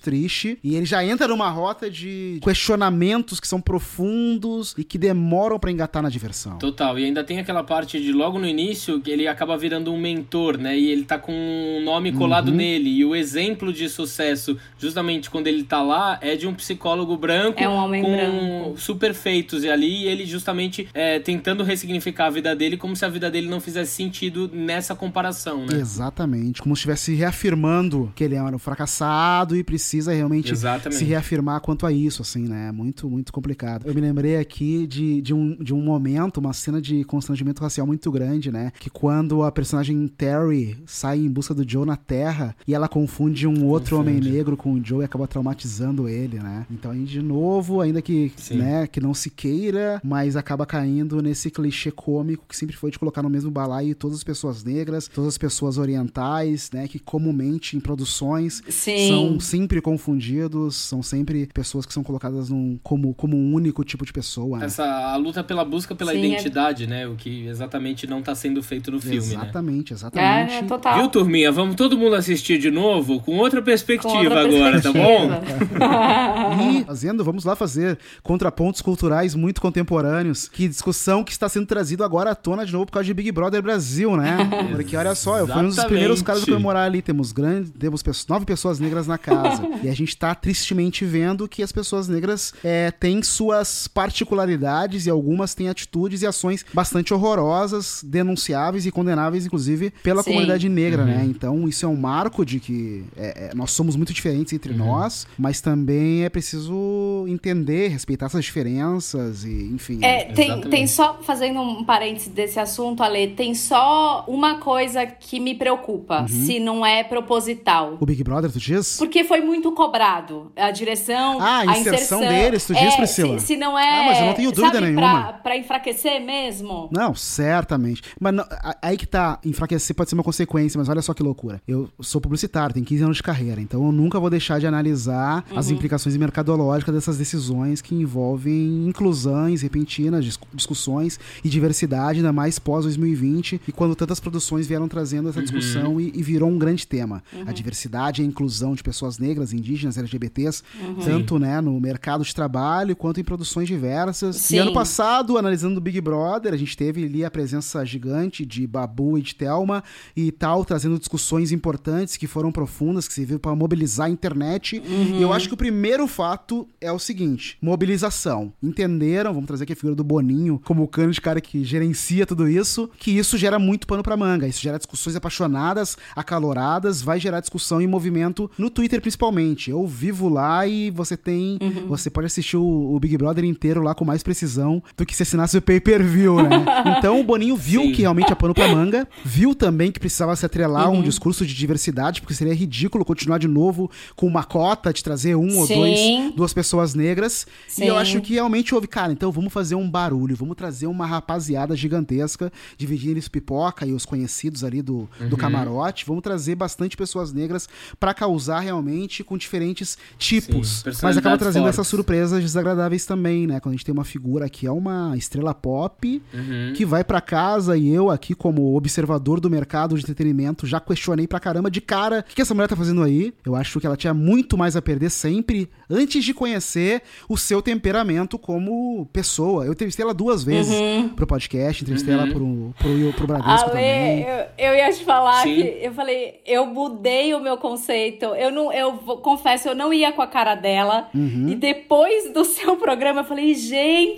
triste. 0.00 0.58
E 0.62 0.74
ele 0.76 0.86
já 0.86 1.04
entra 1.04 1.28
numa 1.28 1.48
rota 1.48 1.90
de 1.90 2.38
questionamentos 2.42 3.40
que 3.40 3.48
são 3.48 3.60
profundos 3.60 4.74
e 4.76 4.84
que 4.84 4.98
demoram 5.06 5.58
para 5.58 5.70
engatar 5.70 6.02
na 6.02 6.08
diversão. 6.08 6.58
Total, 6.58 6.98
e 6.98 7.04
ainda 7.04 7.22
tem 7.22 7.38
aquela 7.38 7.62
parte 7.62 8.00
de 8.00 8.12
logo 8.12 8.38
no 8.38 8.46
início 8.46 9.00
que 9.00 9.10
ele 9.10 9.28
acaba 9.28 9.56
virando 9.56 9.92
um 9.92 9.98
mentor, 9.98 10.58
né? 10.58 10.76
E 10.76 10.90
ele 10.90 11.04
tá 11.04 11.16
com 11.16 11.32
um 11.32 11.84
nome 11.84 12.10
colado 12.12 12.48
uhum. 12.48 12.56
nele. 12.56 12.90
E 12.90 13.04
o 13.04 13.14
exemplo 13.14 13.72
de 13.72 13.88
sucesso, 13.88 14.56
justamente 14.78 15.30
quando 15.30 15.46
ele 15.46 15.62
tá 15.62 15.80
lá, 15.80 16.18
é 16.20 16.34
de 16.34 16.46
um 16.46 16.54
psicólogo 16.54 17.16
branco 17.16 17.62
é 17.62 17.68
um 17.68 17.74
homem 17.74 18.02
com 18.02 18.16
branco. 18.16 18.80
super 18.80 19.14
feitos 19.14 19.62
e 19.62 19.68
ali, 19.68 20.02
e 20.02 20.08
ele 20.08 20.24
justamente 20.26 20.88
é, 20.92 21.20
tentando 21.20 21.62
ressignificar 21.62 22.26
a 22.26 22.30
vida 22.30 22.56
dele 22.56 22.76
como 22.76 22.96
se 22.96 23.04
a 23.04 23.08
vida 23.08 23.30
dele 23.30 23.48
não 23.48 23.60
fizesse 23.60 23.92
sentido 23.92 24.50
nessa 24.52 24.94
comparação, 24.94 25.66
né? 25.66 25.78
Exatamente, 25.78 26.60
como 26.60 26.74
se 26.74 26.80
estivesse 26.80 27.14
reafirmando 27.14 28.12
que 28.14 28.24
ele 28.24 28.34
é 28.34 28.42
um 28.42 28.58
fracassado 28.58 29.56
e 29.56 29.62
precisa 29.62 30.12
realmente 30.12 30.52
Exatamente. 30.52 30.98
se 30.98 31.04
reafirmar 31.04 31.60
quanto 31.60 31.86
a 31.86 31.92
isso, 31.92 32.22
assim, 32.22 32.48
né? 32.48 32.72
Muito, 32.72 33.08
muito 33.08 33.32
complicado. 33.32 33.86
Eu 33.86 33.94
me 33.94 34.00
lembrei 34.00 34.36
aqui 34.36 34.86
de 34.86 34.95
de, 34.96 35.20
de, 35.20 35.34
um, 35.34 35.54
de 35.56 35.74
um 35.74 35.82
momento, 35.82 36.38
uma 36.38 36.54
cena 36.54 36.80
de 36.80 37.04
constrangimento 37.04 37.60
racial 37.60 37.86
muito 37.86 38.10
grande, 38.10 38.50
né? 38.50 38.72
Que 38.78 38.88
quando 38.88 39.42
a 39.42 39.52
personagem 39.52 40.08
Terry 40.08 40.78
sai 40.86 41.18
em 41.18 41.28
busca 41.28 41.52
do 41.52 41.68
Joe 41.68 41.84
na 41.84 41.96
Terra 41.96 42.56
e 42.66 42.74
ela 42.74 42.88
confunde 42.88 43.46
um 43.46 43.66
outro 43.66 43.96
confunde. 43.96 44.18
homem 44.18 44.32
negro 44.32 44.56
com 44.56 44.72
o 44.72 44.82
Joe 44.82 45.02
e 45.02 45.04
acaba 45.04 45.28
traumatizando 45.28 46.08
ele, 46.08 46.38
né? 46.38 46.66
Então 46.70 46.90
aí, 46.90 47.04
de 47.04 47.20
novo, 47.20 47.80
ainda 47.82 48.00
que, 48.00 48.32
né, 48.52 48.86
que 48.86 49.00
não 49.00 49.12
se 49.12 49.28
queira, 49.28 50.00
mas 50.02 50.34
acaba 50.34 50.64
caindo 50.64 51.20
nesse 51.20 51.50
clichê 51.50 51.90
cômico 51.90 52.46
que 52.48 52.56
sempre 52.56 52.76
foi 52.76 52.90
de 52.90 52.98
colocar 52.98 53.22
no 53.22 53.28
mesmo 53.28 53.50
balaio 53.50 53.94
todas 53.94 54.16
as 54.16 54.24
pessoas 54.24 54.64
negras, 54.64 55.08
todas 55.08 55.28
as 55.28 55.38
pessoas 55.38 55.76
orientais, 55.76 56.70
né? 56.72 56.88
Que 56.88 56.98
comumente 56.98 57.76
em 57.76 57.80
produções 57.80 58.62
Sim. 58.68 59.08
são 59.08 59.40
sempre 59.40 59.80
confundidos, 59.82 60.76
são 60.76 61.02
sempre 61.02 61.46
pessoas 61.52 61.84
que 61.84 61.92
são 61.92 62.02
colocadas 62.02 62.48
num, 62.48 62.78
como, 62.82 63.12
como 63.14 63.36
um 63.36 63.52
único 63.52 63.84
tipo 63.84 64.06
de 64.06 64.12
pessoa. 64.12 64.58
Né? 64.58 64.66
Essa 64.66 64.85
a 64.86 65.16
luta 65.16 65.42
pela 65.42 65.64
busca 65.64 65.94
pela 65.94 66.12
Sim, 66.12 66.18
é 66.18 66.26
identidade, 66.26 66.84
é... 66.84 66.86
né? 66.86 67.06
O 67.06 67.14
que 67.14 67.46
exatamente 67.46 68.06
não 68.06 68.20
está 68.20 68.34
sendo 68.34 68.62
feito 68.62 68.90
no 68.90 69.00
filme, 69.00 69.16
exatamente, 69.16 69.92
né? 69.92 69.96
Exatamente, 69.96 70.52
é, 70.52 70.58
é, 70.58 70.62
total. 70.62 70.98
Viu, 70.98 71.08
turminha? 71.08 71.52
Vamos 71.52 71.74
todo 71.74 71.96
mundo 71.96 72.14
assistir 72.14 72.58
de 72.58 72.70
novo 72.70 73.20
com 73.20 73.36
outra 73.36 73.62
perspectiva 73.62 74.12
com 74.12 74.18
outra 74.18 74.40
agora, 74.40 74.80
tá 74.80 74.92
perspectiva. 74.92 75.40
tá 75.78 76.56
bom? 76.56 76.80
e 76.80 76.84
fazendo, 76.84 77.24
vamos 77.24 77.44
lá 77.44 77.56
fazer 77.56 77.98
contrapontos 78.22 78.80
culturais 78.80 79.34
muito 79.34 79.60
contemporâneos. 79.60 80.48
Que 80.48 80.68
discussão 80.68 81.24
que 81.24 81.32
está 81.32 81.48
sendo 81.48 81.66
trazido 81.66 82.04
agora 82.04 82.30
à 82.30 82.34
tona 82.34 82.64
de 82.64 82.72
novo 82.72 82.86
por 82.86 82.92
causa 82.92 83.06
de 83.06 83.14
Big 83.14 83.30
Brother 83.32 83.62
Brasil, 83.62 84.16
né? 84.16 84.38
Porque 84.72 84.96
olha 84.96 85.14
só, 85.14 85.38
eu 85.38 85.46
fui 85.46 85.62
um 85.62 85.68
dos 85.68 85.84
primeiros 85.84 86.22
caras 86.22 86.42
a 86.42 86.46
comemorar 86.46 86.86
ali. 86.86 87.02
Temos 87.02 87.32
grandes, 87.32 87.70
temos 87.78 88.02
nove 88.28 88.44
pessoas 88.44 88.78
negras 88.78 89.06
na 89.06 89.18
casa. 89.18 89.62
e 89.82 89.88
a 89.88 89.94
gente 89.94 90.08
está 90.08 90.34
tristemente 90.34 91.04
vendo 91.04 91.48
que 91.48 91.62
as 91.62 91.72
pessoas 91.72 92.08
negras 92.08 92.54
é, 92.62 92.90
têm 92.90 93.22
suas 93.22 93.88
particularidades 93.88 94.66
e 95.06 95.10
algumas 95.10 95.54
têm 95.54 95.68
atitudes 95.68 96.22
e 96.22 96.26
ações 96.26 96.64
bastante 96.72 97.14
horrorosas, 97.14 98.02
denunciáveis 98.04 98.86
e 98.86 98.90
condenáveis, 98.90 99.46
inclusive, 99.46 99.90
pela 100.02 100.22
Sim. 100.22 100.30
comunidade 100.30 100.68
negra, 100.68 101.04
né? 101.04 101.12
uhum. 101.12 101.18
né? 101.18 101.24
Então, 101.26 101.68
isso 101.68 101.84
é 101.84 101.88
um 101.88 101.96
marco 101.96 102.44
de 102.44 102.60
que 102.60 103.04
é, 103.16 103.50
é, 103.50 103.54
nós 103.54 103.70
somos 103.70 103.96
muito 103.96 104.12
diferentes 104.12 104.52
entre 104.52 104.72
uhum. 104.72 104.78
nós, 104.78 105.26
mas 105.38 105.60
também 105.60 106.24
é 106.24 106.28
preciso 106.28 107.24
entender, 107.28 107.88
respeitar 107.88 108.26
essas 108.26 108.44
diferenças 108.44 109.44
e, 109.44 109.70
enfim. 109.72 109.98
É, 110.02 110.24
tem, 110.24 110.60
tem 110.62 110.86
só, 110.86 111.18
fazendo 111.22 111.60
um 111.60 111.84
parênteses 111.84 112.28
desse 112.28 112.58
assunto, 112.58 113.02
Ale, 113.02 113.28
tem 113.28 113.54
só 113.54 114.24
uma 114.28 114.56
coisa 114.58 115.06
que 115.06 115.40
me 115.40 115.54
preocupa, 115.54 116.22
uhum. 116.22 116.28
se 116.28 116.60
não 116.60 116.84
é 116.84 117.02
proposital. 117.02 117.96
O 118.00 118.06
Big 118.06 118.22
Brother, 118.22 118.50
tu 118.50 118.58
diz? 118.58 118.96
Porque 118.98 119.24
foi 119.24 119.40
muito 119.40 119.72
cobrado. 119.72 120.50
A 120.56 120.70
direção, 120.70 121.38
ah, 121.40 121.58
a 121.58 121.64
inserção, 121.78 121.94
inserção 121.94 122.20
deles, 122.20 122.66
tu 122.66 122.74
diz, 122.74 122.94
é, 122.94 122.96
Priscila? 122.96 123.38
Se, 123.38 123.46
se 123.46 123.56
não 123.56 123.78
é... 123.78 124.00
Ah, 124.00 124.04
mas 124.06 124.18
eu 124.20 124.26
não 124.26 124.34
tenho 124.34 124.52
dúvida 124.52 124.65
dúvida 124.70 124.78
sabe, 124.78 124.86
nenhuma. 124.86 125.22
Pra, 125.22 125.32
pra 125.34 125.56
enfraquecer 125.56 126.20
mesmo? 126.24 126.88
Não, 126.92 127.14
certamente. 127.14 128.02
Mas 128.20 128.34
não, 128.34 128.44
aí 128.82 128.96
que 128.96 129.06
tá, 129.06 129.38
enfraquecer 129.44 129.94
pode 129.94 130.10
ser 130.10 130.14
uma 130.14 130.22
consequência, 130.22 130.78
mas 130.78 130.88
olha 130.88 131.02
só 131.02 131.14
que 131.14 131.22
loucura. 131.22 131.60
Eu 131.66 131.88
sou 132.00 132.20
publicitário, 132.20 132.74
tenho 132.74 132.86
15 132.86 133.04
anos 133.04 133.16
de 133.16 133.22
carreira, 133.22 133.60
então 133.60 133.84
eu 133.84 133.92
nunca 133.92 134.20
vou 134.20 134.30
deixar 134.30 134.58
de 134.58 134.66
analisar 134.66 135.44
uhum. 135.50 135.58
as 135.58 135.70
implicações 135.70 136.16
mercadológicas 136.16 136.94
dessas 136.94 137.16
decisões 137.16 137.80
que 137.80 137.94
envolvem 137.94 138.86
inclusões 138.86 139.62
repentinas, 139.62 140.24
discussões 140.52 141.18
e 141.44 141.48
diversidade, 141.48 142.18
ainda 142.18 142.32
mais 142.32 142.58
pós-2020, 142.58 143.60
e 143.66 143.72
quando 143.72 143.94
tantas 143.94 144.20
produções 144.20 144.66
vieram 144.66 144.88
trazendo 144.88 145.28
essa 145.28 145.38
uhum. 145.38 145.44
discussão 145.44 145.92
uhum. 145.94 146.00
e, 146.00 146.12
e, 146.14 146.22
virou 146.22 146.48
um 146.48 146.58
grande 146.58 146.86
tema. 146.86 147.22
Uhum. 147.32 147.44
A 147.46 147.52
diversidade 147.52 148.22
e 148.22 148.24
a 148.24 148.28
inclusão 148.28 148.74
de 148.74 148.82
pessoas 148.82 149.18
negras, 149.18 149.52
indígenas, 149.52 149.96
LGBTs, 149.98 150.62
uhum. 150.80 150.94
tanto 150.96 151.38
né, 151.38 151.60
no 151.60 151.78
mercado 151.80 152.24
de 152.24 152.34
trabalho 152.34 152.96
quanto 152.96 153.20
em 153.20 153.24
produções 153.24 153.68
diversas. 153.68 154.36
Sim. 154.36 154.55
E 154.56 154.58
ano 154.58 154.72
passado, 154.72 155.36
analisando 155.36 155.78
o 155.78 155.80
Big 155.80 156.00
Brother, 156.00 156.52
a 156.52 156.56
gente 156.56 156.76
teve 156.76 157.04
ali 157.04 157.24
a 157.24 157.30
presença 157.30 157.84
gigante 157.84 158.44
de 158.44 158.66
Babu 158.66 159.18
e 159.18 159.22
de 159.22 159.34
Thelma 159.34 159.84
e 160.16 160.32
tal, 160.32 160.64
trazendo 160.64 160.98
discussões 160.98 161.52
importantes 161.52 162.16
que 162.16 162.26
foram 162.26 162.50
profundas, 162.50 163.06
que 163.06 163.14
serviram 163.14 163.38
para 163.38 163.54
mobilizar 163.54 164.06
a 164.06 164.10
internet. 164.10 164.82
Uhum. 164.84 165.18
E 165.18 165.22
eu 165.22 165.32
acho 165.32 165.48
que 165.48 165.54
o 165.54 165.56
primeiro 165.56 166.06
fato 166.06 166.68
é 166.80 166.90
o 166.90 166.98
seguinte: 166.98 167.58
mobilização. 167.60 168.52
Entenderam, 168.62 169.32
vamos 169.34 169.46
trazer 169.46 169.64
aqui 169.64 169.72
a 169.74 169.76
figura 169.76 169.94
do 169.94 170.04
Boninho 170.04 170.60
como 170.64 170.82
o 170.82 170.88
cano 170.88 171.12
de 171.12 171.20
cara 171.20 171.40
que 171.40 171.62
gerencia 171.62 172.26
tudo 172.26 172.48
isso, 172.48 172.88
que 172.98 173.10
isso 173.10 173.36
gera 173.36 173.58
muito 173.58 173.86
pano 173.86 174.02
para 174.02 174.16
manga. 174.16 174.48
Isso 174.48 174.62
gera 174.62 174.78
discussões 174.78 175.16
apaixonadas, 175.16 175.96
acaloradas, 176.14 177.02
vai 177.02 177.20
gerar 177.20 177.40
discussão 177.40 177.80
e 177.80 177.86
movimento 177.86 178.50
no 178.58 178.70
Twitter 178.70 179.00
principalmente. 179.00 179.70
Eu 179.70 179.86
vivo 179.86 180.28
lá 180.28 180.66
e 180.66 180.90
você 180.90 181.16
tem, 181.16 181.58
uhum. 181.60 181.88
você 181.88 182.08
pode 182.08 182.26
assistir 182.26 182.56
o, 182.56 182.94
o 182.94 182.98
Big 182.98 183.16
Brother 183.18 183.44
inteiro 183.44 183.82
lá 183.82 183.94
com 183.94 184.04
mais 184.04 184.22
precisão 184.22 184.45
precisão 184.46 184.82
do 184.96 185.04
que 185.04 185.14
se 185.14 185.24
assinasse 185.24 185.58
o 185.58 185.62
pay-per-view, 185.62 186.36
né? 186.42 186.64
Então 186.96 187.20
o 187.20 187.24
Boninho 187.24 187.56
viu 187.56 187.82
Sim. 187.82 187.92
que 187.92 188.02
realmente 188.02 188.32
é 188.32 188.34
pano 188.34 188.54
pra 188.54 188.68
manga, 188.68 189.06
viu 189.24 189.54
também 189.54 189.90
que 189.90 189.98
precisava 189.98 190.34
se 190.36 190.46
atrelar 190.46 190.88
uhum. 190.90 190.98
um 190.98 191.02
discurso 191.02 191.44
de 191.44 191.54
diversidade, 191.54 192.20
porque 192.20 192.34
seria 192.34 192.54
ridículo 192.54 193.04
continuar 193.04 193.38
de 193.38 193.48
novo 193.48 193.90
com 194.14 194.26
uma 194.26 194.44
cota 194.44 194.92
de 194.92 195.02
trazer 195.02 195.34
um 195.34 195.50
Sim. 195.50 195.58
ou 195.58 195.66
dois, 195.66 196.34
duas 196.34 196.54
pessoas 196.54 196.94
negras. 196.94 197.46
Sim. 197.66 197.84
E 197.84 197.86
eu 197.88 197.96
acho 197.96 198.20
que 198.20 198.34
realmente 198.34 198.74
houve, 198.74 198.86
cara, 198.86 199.12
então 199.12 199.32
vamos 199.32 199.52
fazer 199.52 199.74
um 199.74 199.90
barulho, 199.90 200.36
vamos 200.36 200.56
trazer 200.56 200.86
uma 200.86 201.06
rapaziada 201.06 201.74
gigantesca, 201.74 202.52
dividir 202.78 203.10
eles 203.10 203.28
pipoca 203.28 203.84
e 203.84 203.92
os 203.92 204.06
conhecidos 204.06 204.62
ali 204.62 204.80
do, 204.80 205.08
uhum. 205.20 205.28
do 205.28 205.36
camarote, 205.36 206.04
vamos 206.06 206.22
trazer 206.22 206.54
bastante 206.54 206.96
pessoas 206.96 207.32
negras 207.32 207.68
para 207.98 208.14
causar 208.14 208.60
realmente 208.60 209.24
com 209.24 209.36
diferentes 209.36 209.98
tipos. 210.18 210.84
Mas 211.02 211.16
acaba 211.16 211.36
trazendo 211.36 211.64
fortes. 211.64 211.78
essas 211.78 211.88
surpresas 211.88 212.42
desagradáveis 212.42 213.04
também, 213.04 213.46
né? 213.46 213.60
Quando 213.60 213.74
a 213.74 213.76
gente 213.76 213.84
tem 213.84 213.92
uma 213.92 214.04
figura 214.04 214.25
figura 214.26 214.48
que 214.48 214.66
é 214.66 214.70
uma 214.72 215.14
estrela 215.16 215.54
pop 215.54 216.20
Uhum. 216.34 216.72
que 216.74 216.84
vai 216.84 217.04
pra 217.04 217.20
casa 217.20 217.76
e 217.76 217.88
eu 217.88 218.10
aqui 218.10 218.34
como 218.34 218.76
observador 218.76 219.38
do 219.40 219.48
mercado 219.48 219.94
de 219.96 220.02
entretenimento 220.02 220.66
já 220.66 220.80
questionei 220.80 221.26
pra 221.28 221.38
caramba 221.38 221.70
de 221.70 221.80
cara, 221.80 222.20
o 222.20 222.22
que, 222.24 222.34
que 222.34 222.42
essa 222.42 222.52
mulher 222.54 222.66
tá 222.68 222.74
fazendo 222.76 223.02
aí? 223.02 223.32
Eu 223.44 223.54
acho 223.54 223.78
que 223.80 223.86
ela 223.86 223.96
tinha 223.96 224.12
muito 224.12 224.58
mais 224.58 224.74
a 224.76 224.82
perder 224.82 225.10
sempre 225.10 225.70
antes 225.88 226.24
de 226.24 226.34
conhecer 226.34 227.02
o 227.28 227.36
seu 227.36 227.62
temperamento 227.62 228.38
como 228.38 229.06
pessoa. 229.12 229.64
Eu 229.64 229.72
entrevistei 229.72 230.02
ela 230.04 230.12
duas 230.14 230.42
vezes 230.42 230.74
pro 231.14 231.26
podcast, 231.26 231.82
entrevistei 231.84 232.12
ela 232.14 232.26
pro, 232.26 232.74
pro, 232.78 233.12
pro 233.14 233.26
Bradesco 233.26 233.70
também. 233.70 234.24
Ale, 234.24 234.44
eu, 234.58 234.70
eu 234.70 234.74
ia 234.74 234.92
te 234.92 235.04
falar 235.04 235.42
Sim. 235.44 235.54
que 235.54 235.78
eu 235.82 235.92
falei, 235.92 236.40
eu 236.44 236.66
mudei 236.66 237.32
o 237.34 237.40
meu 237.40 237.56
conceito. 237.56 238.24
Eu 238.26 238.50
não, 238.50 238.72
eu 238.72 238.96
vou- 238.96 239.18
confesso, 239.18 239.68
eu 239.68 239.74
não 239.74 239.92
ia 239.92 240.12
com 240.12 240.22
a 240.22 240.26
cara 240.26 240.54
dela. 240.54 241.08
Uhum. 241.14 241.48
E 241.48 241.54
depois 241.54 242.32
do 242.32 242.44
seu 242.44 242.76
programa, 242.76 243.20
eu 243.20 243.24
falei, 243.24 243.54
gente, 243.54 244.15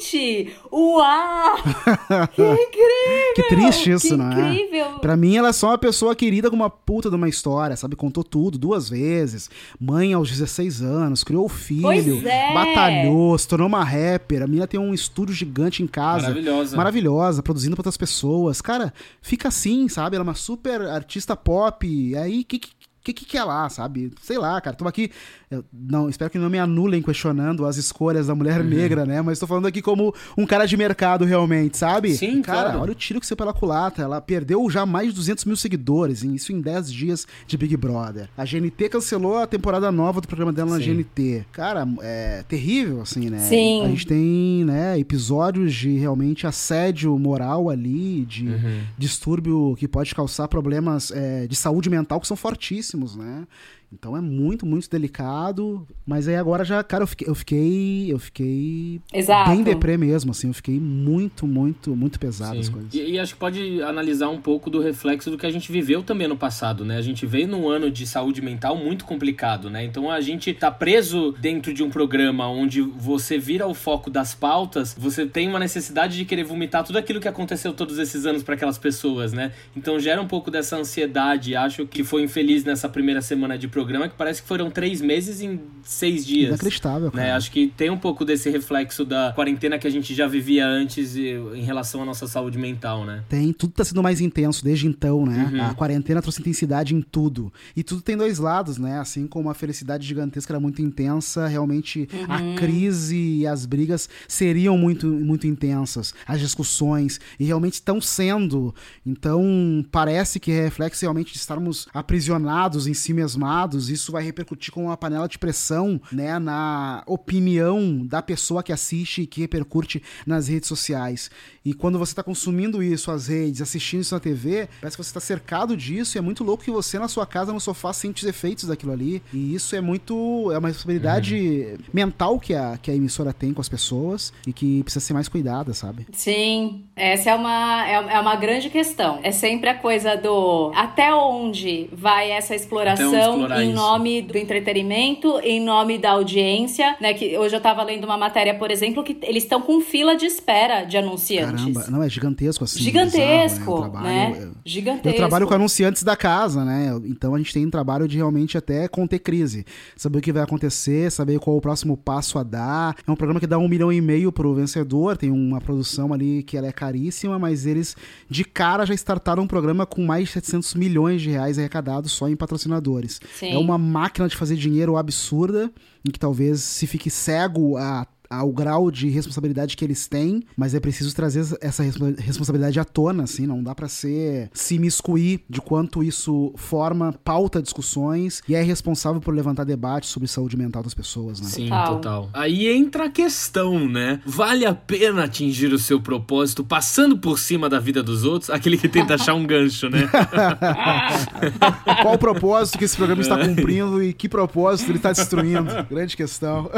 uau! 0.73 1.57
que 2.35 2.43
incrível! 2.43 3.35
Que 3.35 3.43
triste 3.49 3.91
isso, 3.91 4.09
que 4.09 4.17
não 4.17 4.33
é? 4.33 4.53
incrível! 4.53 4.99
Pra 5.01 5.17
mim, 5.17 5.37
ela 5.37 5.49
é 5.49 5.53
só 5.53 5.69
uma 5.69 5.79
pessoa 5.79 6.15
querida 6.15 6.51
com 6.51 6.57
uma 6.57 6.71
puta 6.71 7.09
de 7.09 7.17
uma 7.17 7.29
história, 7.29 7.77
sabe? 7.77 7.97
Contou 7.97 8.23
tudo 8.25 8.59
duas 8.59 8.89
vezes. 8.89 9.51
Mãe 9.81 10.13
aos 10.13 10.31
16 10.31 10.83
anos, 10.83 11.23
criou 11.25 11.45
o 11.45 11.49
filho, 11.49 11.83
Pois 11.83 12.25
é. 12.25 12.53
batalhou, 12.55 13.37
se 13.39 13.47
tornou 13.49 13.67
uma 13.69 13.85
rapper. 13.85 14.43
A 14.43 14.47
menina 14.47 14.67
tem 14.67 14.79
um 14.81 14.93
estúdio 14.95 15.35
gigante 15.35 15.83
em 15.83 15.87
casa. 15.87 16.29
Maravilhosa. 16.29 16.77
Maravilhosa, 16.77 17.43
produzindo 17.43 17.77
pra 17.77 17.81
outras 17.81 17.97
pessoas. 17.97 18.61
Cara, 18.61 18.93
fica 19.23 19.49
assim, 19.49 19.89
sabe? 19.89 20.17
Ela 20.17 20.23
é 20.23 20.29
uma 20.29 20.35
super 20.35 20.83
artista 20.83 21.37
pop. 21.37 21.87
Aí, 22.17 22.45
que 22.45 22.59
que. 22.59 22.69
que 23.05 23.13
que 23.13 23.25
que 23.25 23.39
é 23.39 23.45
lá, 23.45 23.69
sabe? 23.69 24.13
Sei 24.21 24.37
lá, 24.39 24.61
cara. 24.61 24.77
Tô 24.77 24.87
aqui. 24.87 25.11
Eu 25.51 25.65
não, 25.73 26.09
espero 26.11 26.31
que 26.31 26.39
não 26.39 26.51
me 26.51 26.59
anulem 26.59 27.01
questionando 27.03 27.65
as 27.65 27.77
escolhas 27.77 28.27
da 28.27 28.35
mulher 28.35 28.61
Uhum. 28.61 28.69
negra, 28.69 29.07
né? 29.07 29.23
Mas 29.23 29.39
tô 29.39 29.47
falando 29.47 29.67
aqui 29.67 29.81
como 29.81 30.15
um 30.37 30.45
cara 30.47 30.67
de 30.67 30.77
mercado, 30.77 31.25
realmente, 31.25 31.77
sabe? 31.79 32.15
Sim, 32.15 32.43
cara, 32.43 32.65
claro. 32.71 32.81
olha 32.81 32.93
o 32.93 32.95
tiro 32.95 33.19
que 33.21 33.27
saiu 33.27 33.37
pela 33.37 33.53
culata. 33.55 34.03
Ela 34.03 34.21
perdeu 34.21 34.69
já 34.69 34.85
mais 34.85 35.09
de 35.09 35.15
200 35.15 35.45
mil 35.47 35.57
seguidores, 35.57 36.23
isso 36.23 36.53
em 36.53 36.61
10 36.61 36.93
dias 36.93 37.27
de 37.47 37.57
Big 37.57 37.77
Brother. 37.77 38.29
A 38.37 38.45
GNT 38.45 38.89
cancelou 38.91 39.39
a 39.39 39.47
temporada 39.47 39.91
nova 39.91 40.21
do 40.21 40.29
programa 40.29 40.53
dela 40.53 40.73
na 40.73 40.79
Sim. 40.85 40.95
GNT. 40.97 41.47
Cara, 41.53 41.87
é 42.03 42.45
terrível, 42.47 43.01
assim, 43.01 43.31
né? 43.31 43.39
Sim. 43.39 43.85
A 43.85 43.89
gente 43.89 44.07
tem, 44.07 44.65
né, 44.65 44.99
episódios 44.99 45.73
de 45.75 45.97
realmente 45.97 46.47
assédio 46.47 47.19
moral 47.19 47.71
ali, 47.71 48.25
de 48.27 48.49
Uhum. 48.49 48.81
distúrbio 48.99 49.75
que 49.79 49.89
pode 49.89 50.15
causar 50.15 50.47
problemas 50.49 51.11
é, 51.11 51.47
de 51.47 51.57
saúde 51.57 51.89
mental 51.89 52.21
que 52.21 52.27
são 52.27 52.37
fortíssimos, 52.37 53.17
né? 53.17 53.47
Então 53.93 54.17
é 54.17 54.21
muito, 54.21 54.67
muito 54.67 54.89
delicado. 54.89 55.87
Mas 56.07 56.29
aí 56.29 56.37
agora 56.37 56.65
já, 56.65 56.83
cara, 56.83 57.05
eu 57.05 57.07
fiquei. 57.07 57.29
Eu 57.29 57.35
fiquei, 57.35 58.13
eu 58.13 58.19
fiquei 58.19 59.01
Exato. 59.13 59.51
bem 59.51 59.63
deprê 59.63 59.97
mesmo, 59.97 60.31
assim. 60.31 60.49
Eu 60.49 60.55
fiquei 60.55 60.79
muito, 60.79 61.47
muito, 61.47 61.97
muito 61.97 62.19
pesado 62.19 62.59
as 62.59 62.67
Sim. 62.67 62.73
coisas. 62.73 62.95
E, 62.95 63.13
e 63.13 63.19
acho 63.19 63.35
que 63.35 63.41
pode 63.41 63.83
analisar 63.83 64.29
um 64.29 64.41
pouco 64.41 64.69
do 64.69 64.81
reflexo 64.81 65.31
do 65.31 65.39
que 65.39 65.47
a 65.47 65.51
gente 65.51 65.73
viveu 65.73 66.03
também 66.03 66.29
no 66.29 66.37
passado, 66.37 66.85
né? 66.85 66.97
A 66.97 67.03
gente 67.03 67.27
veio 67.27 67.49
num 67.49 67.69
ano 67.69 67.91
de 67.91 68.07
saúde 68.07 68.43
mental 68.43 68.77
muito 68.77 69.05
complicado, 69.05 69.71
né? 69.71 69.85
Então 69.85 70.11
a 70.11 70.21
gente 70.21 70.53
tá 70.53 70.71
preso 70.71 71.33
dentro 71.41 71.73
de 71.73 71.83
um 71.83 71.91
programa 71.91 72.49
onde 72.49 72.81
você 72.81 73.39
vira 73.39 73.67
o 73.67 73.75
foco 73.75 74.11
das 74.11 74.35
pautas, 74.35 74.95
você 74.99 75.27
tem 75.27 75.49
uma 75.49 75.59
necessidade 75.59 76.17
de 76.17 76.25
querer 76.25 76.45
vomitar 76.45 76.85
tudo 76.85 76.99
aquilo 76.99 77.21
que 77.21 77.29
aconteceu 77.29 77.73
todos 77.73 77.99
esses 77.99 78.27
anos 78.27 78.43
para 78.43 78.55
aquelas 78.55 78.79
pessoas, 78.79 79.33
né? 79.33 79.53
Então 79.77 79.99
gera 79.99 80.21
um 80.21 80.27
pouco 80.27 80.51
dessa 80.51 80.77
ansiedade. 80.77 81.55
Acho 81.55 81.87
que 81.87 82.05
foi 82.05 82.23
infeliz 82.23 82.65
nessa 82.65 82.89
primeira 82.89 83.21
semana 83.21 83.57
de 83.57 83.69
programa, 83.79 84.09
que 84.09 84.17
parece 84.17 84.43
que 84.43 84.49
foram 84.49 84.73
três 84.73 85.01
meses 85.01 85.41
em 85.41 85.61
seis 85.85 86.27
dias. 86.27 86.49
Inacreditável, 86.49 87.13
cara. 87.13 87.29
Né? 87.29 87.33
Acho 87.33 87.51
que 87.53 87.69
tem 87.69 87.91
um 87.91 87.97
pouco 87.97 88.25
desse 88.25 88.51
reflexo 88.51 89.05
da 89.05 89.33
quarentena 89.33 89.79
que 89.79 89.87
a 89.87 89.91
gente 89.91 90.15
já 90.15 90.27
vivia 90.27 90.67
antes 90.67 91.17
em 91.17 91.63
relação 91.63 92.03
à 92.03 92.05
nossa 92.05 92.27
saúde 92.27 92.59
mental, 92.59 93.05
né? 93.05 93.23
Tem, 93.29 93.53
tudo 93.53 93.73
tá 93.73 93.85
sendo 93.85 94.03
mais 94.03 94.21
intenso 94.21 94.65
desde 94.65 94.89
então, 94.89 95.25
né? 95.25 95.51
Uhum. 95.53 95.63
A 95.63 95.75
quarentena 95.75 96.21
trouxe 96.21 96.41
intensidade 96.41 96.93
em 96.93 97.01
tudo. 97.01 97.53
E 97.77 97.85
tudo 97.85 98.03
tem 98.03 98.17
dois 98.17 98.41
lados, 98.41 98.79
né? 98.79 98.99
Assim 98.99 99.27
como 99.29 99.49
a 99.49 99.55
felicidade 99.55 100.07
gigantesca 100.07 100.53
era 100.53 100.61
muito 100.61 100.83
intensa, 100.83 101.47
realmente 101.47 102.09
a 102.29 102.59
crise 102.59 103.17
e 103.17 103.47
as 103.47 103.65
brigas 103.65 104.09
seriam 104.27 104.77
muito, 104.77 105.07
muito 105.07 105.47
intensas. 105.47 106.13
As 106.27 106.41
discussões. 106.41 107.21
E 107.39 107.45
realmente 107.45 107.75
estão 107.75 108.01
sendo. 108.01 108.75
Então, 109.07 109.85
parece 109.93 110.41
que 110.41 110.51
é 110.51 110.65
reflexo 110.65 111.03
realmente 111.03 111.33
de 111.33 111.39
estarmos 111.39 111.87
aprisionados 111.95 112.87
em 112.89 112.95
si 112.95 113.15
mesmados. 113.15 113.68
Isso 113.77 114.13
vai 114.13 114.23
repercutir 114.23 114.73
com 114.73 114.85
uma 114.85 114.97
panela 114.97 115.29
de 115.29 115.39
pressão, 115.39 116.01
né? 116.13 116.39
Na 116.39 117.03
opinião 117.07 118.05
da 118.07 118.23
pessoa 118.23 118.63
que 118.63 118.73
assiste 118.73 119.23
e 119.23 119.27
que 119.27 119.41
repercute 119.41 120.03
nas 120.27 120.49
redes 120.49 120.69
sociais. 120.69 121.31
E 121.65 121.75
quando 121.75 121.99
você 121.99 122.15
tá 122.15 122.23
consumindo 122.23 122.83
isso, 122.83 123.11
as 123.11 123.27
redes, 123.27 123.61
assistindo 123.61 124.01
isso 124.01 124.15
na 124.15 124.21
TV, 124.21 124.69
parece 124.81 124.97
que 124.97 125.05
você 125.05 125.13
tá 125.13 125.21
cercado 125.21 125.77
disso 125.77 126.17
e 126.17 126.19
é 126.19 126.23
muito 126.23 126.43
louco 126.43 126.65
que 126.65 126.71
você 126.71 126.99
na 126.99 127.09
sua 127.09 127.27
casa, 127.27 127.53
no 127.53 127.61
sofá, 127.61 127.93
sente 127.93 128.23
os 128.23 128.29
efeitos 128.29 128.69
daquilo 128.69 128.93
ali. 128.93 129.23
E 129.33 129.55
isso 129.55 129.77
é 129.77 129.81
muito. 129.81 130.51
É 130.53 130.59
uma 130.59 130.69
responsabilidade 130.69 131.77
mental 131.93 132.41
que 132.41 132.55
a, 132.55 132.79
que 132.81 132.91
a 132.91 132.95
emissora 132.95 133.33
tem 133.33 133.53
com 133.53 133.61
as 133.61 133.69
pessoas 133.69 134.33
e 134.47 134.53
que 134.53 134.83
precisa 134.83 135.05
ser 135.05 135.13
mais 135.13 135.29
cuidada, 135.29 135.75
sabe? 135.75 136.07
Sim, 136.13 136.85
essa 136.97 137.31
é 137.31 137.35
uma, 137.35 137.87
é, 137.87 137.93
é 137.93 138.21
uma 138.21 138.37
grande 138.37 138.71
questão. 138.71 139.21
É 139.23 139.31
sempre 139.31 139.69
a 139.69 139.75
coisa 139.75 140.17
do 140.17 140.73
até 140.75 141.15
onde 141.15 141.89
vai 141.93 142.31
essa 142.31 142.55
exploração 142.55 143.47
em 143.65 143.69
isso. 143.69 143.77
nome 143.77 144.23
do 144.23 144.37
entretenimento, 144.39 145.39
em 145.43 145.61
nome 145.61 145.99
da 145.99 146.11
audiência, 146.13 146.97
né? 147.01 147.15
Que 147.15 147.37
hoje 147.39 147.55
eu 147.57 147.61
tava 147.61 147.83
lendo 147.83 148.05
uma 148.05 148.17
matéria, 148.17 148.55
por 148.55 148.71
exemplo, 148.71 149.03
que 149.03 149.17
eles 149.23 149.43
estão 149.45 149.61
com 149.61 149.81
fila 149.81 150.17
de 150.17 150.27
espera 150.27 150.85
de 150.85 150.97
anunciantes. 150.97 151.63
Caramba, 151.65 151.87
não, 151.91 152.03
é 152.03 152.09
gigantesco 152.09 152.65
assim. 152.65 152.81
Gigantesco, 152.81 153.75
bizarro, 153.75 153.81
né? 153.81 153.89
O 153.89 153.91
trabalho, 153.91 154.07
né? 154.07 154.43
eu- 154.45 154.53
Gigantesco. 154.65 155.09
Eu 155.09 155.15
trabalho 155.15 155.47
com 155.47 155.55
anunciantes 155.55 156.03
da 156.03 156.17
casa, 156.17 156.65
né? 156.65 156.91
Então 157.05 157.35
a 157.35 157.39
gente 157.39 157.53
tem 157.53 157.67
um 157.67 157.71
trabalho 157.71 158.07
de 158.07 158.17
realmente 158.17 158.57
até 158.59 158.87
conter 158.89 159.19
crise. 159.19 159.65
Saber 159.97 160.19
o 160.19 160.21
que 160.21 160.33
vai 160.33 160.43
acontecer, 160.43 161.11
saber 161.11 161.39
qual 161.39 161.57
o 161.57 161.61
próximo 161.61 161.97
passo 161.97 162.39
a 162.39 162.43
dar. 162.43 162.95
É 163.07 163.11
um 163.11 163.17
programa 163.17 163.41
que 163.41 163.47
dá 163.47 163.59
um 163.59 163.69
milhão 163.69 163.93
e 163.93 164.01
meio 164.01 164.31
pro 164.31 164.55
vencedor, 164.55 165.17
tem 165.17 165.31
uma 165.31 165.61
produção 165.61 166.13
ali 166.13 166.43
que 166.43 166.57
ela 166.57 166.67
é 166.67 166.73
caríssima, 166.73 167.39
mas 167.39 167.67
eles 167.67 167.97
de 168.29 168.45
cara 168.45 168.85
já 168.85 168.95
startaram 168.95 169.43
um 169.43 169.47
programa 169.47 169.87
com 169.87 170.05
mais 170.05 170.25
de 170.29 170.35
700 170.35 170.75
milhões 170.75 171.23
de 171.23 171.31
reais 171.31 171.59
arrecadados 171.59 172.13
só 172.13 172.29
em 172.29 172.37
patrocinadores. 172.37 173.21
Sim. 173.39 173.48
É 173.53 173.59
uma 173.59 173.79
máquina 173.79 174.29
de 174.29 174.37
fazer 174.37 174.57
dinheiro 174.57 174.97
absurda, 174.97 175.71
em 176.07 176.11
que 176.11 176.19
talvez 176.19 176.61
se 176.61 176.87
fique 176.87 177.11
cego 177.11 177.77
a 177.77 178.07
ao 178.31 178.51
grau 178.53 178.91
de 178.91 179.09
responsabilidade 179.09 179.77
que 179.77 179.85
eles 179.85 180.07
têm, 180.07 180.43
mas 180.57 180.75
é 180.75 180.81
preciso 180.81 181.15
trazer 181.15 181.45
essa 181.61 181.83
respo- 181.83 182.15
responsabilidade 182.19 182.79
à 182.79 182.85
tona, 182.85 183.25
assim, 183.25 183.47
não 183.47 183.63
dá 183.63 183.75
pra 183.75 183.89
ser 183.89 184.51
se 184.53 184.75
imiscuir 184.75 185.41
de 185.49 185.61
quanto 185.61 186.03
isso 186.03 186.53
forma, 186.57 187.13
pauta 187.25 187.63
discussões 187.63 188.43
e 188.49 188.55
é 188.55 188.63
responsável 188.63 189.21
por 189.21 189.35
levantar 189.35 189.65
debate 189.65 190.07
sobre 190.07 190.29
saúde 190.29 190.57
mental 190.57 190.83
das 190.83 190.95
pessoas, 190.95 191.41
né? 191.41 191.47
Sim, 191.49 191.69
Total. 191.69 191.95
total. 191.97 192.31
Aí 192.33 192.69
entra 192.69 193.05
a 193.07 193.11
questão, 193.11 193.89
né? 193.89 194.21
Vale 194.27 194.67
a 194.67 194.75
pena 194.75 195.25
atingir 195.25 195.73
o 195.73 195.79
seu 195.79 196.01
propósito 196.01 196.63
passando 196.65 197.17
por 197.19 197.39
cima 197.39 197.69
da 197.69 197.79
vida 197.81 198.03
dos 198.03 198.25
outros? 198.25 198.51
Aquele 198.51 198.77
que 198.77 198.89
tenta 198.89 199.15
achar 199.15 199.35
um 199.35 199.47
gancho, 199.47 199.89
né? 199.89 200.09
Qual 202.03 202.15
o 202.15 202.19
propósito 202.19 202.79
que 202.79 202.85
esse 202.85 202.97
programa 202.97 203.23
está 203.23 203.39
cumprindo 203.39 204.03
e 204.03 204.13
que 204.13 204.29
propósito 204.29 204.91
ele 204.91 204.99
está 204.99 205.13
destruindo? 205.13 205.71
Grande 205.91 206.17
questão. 206.17 206.71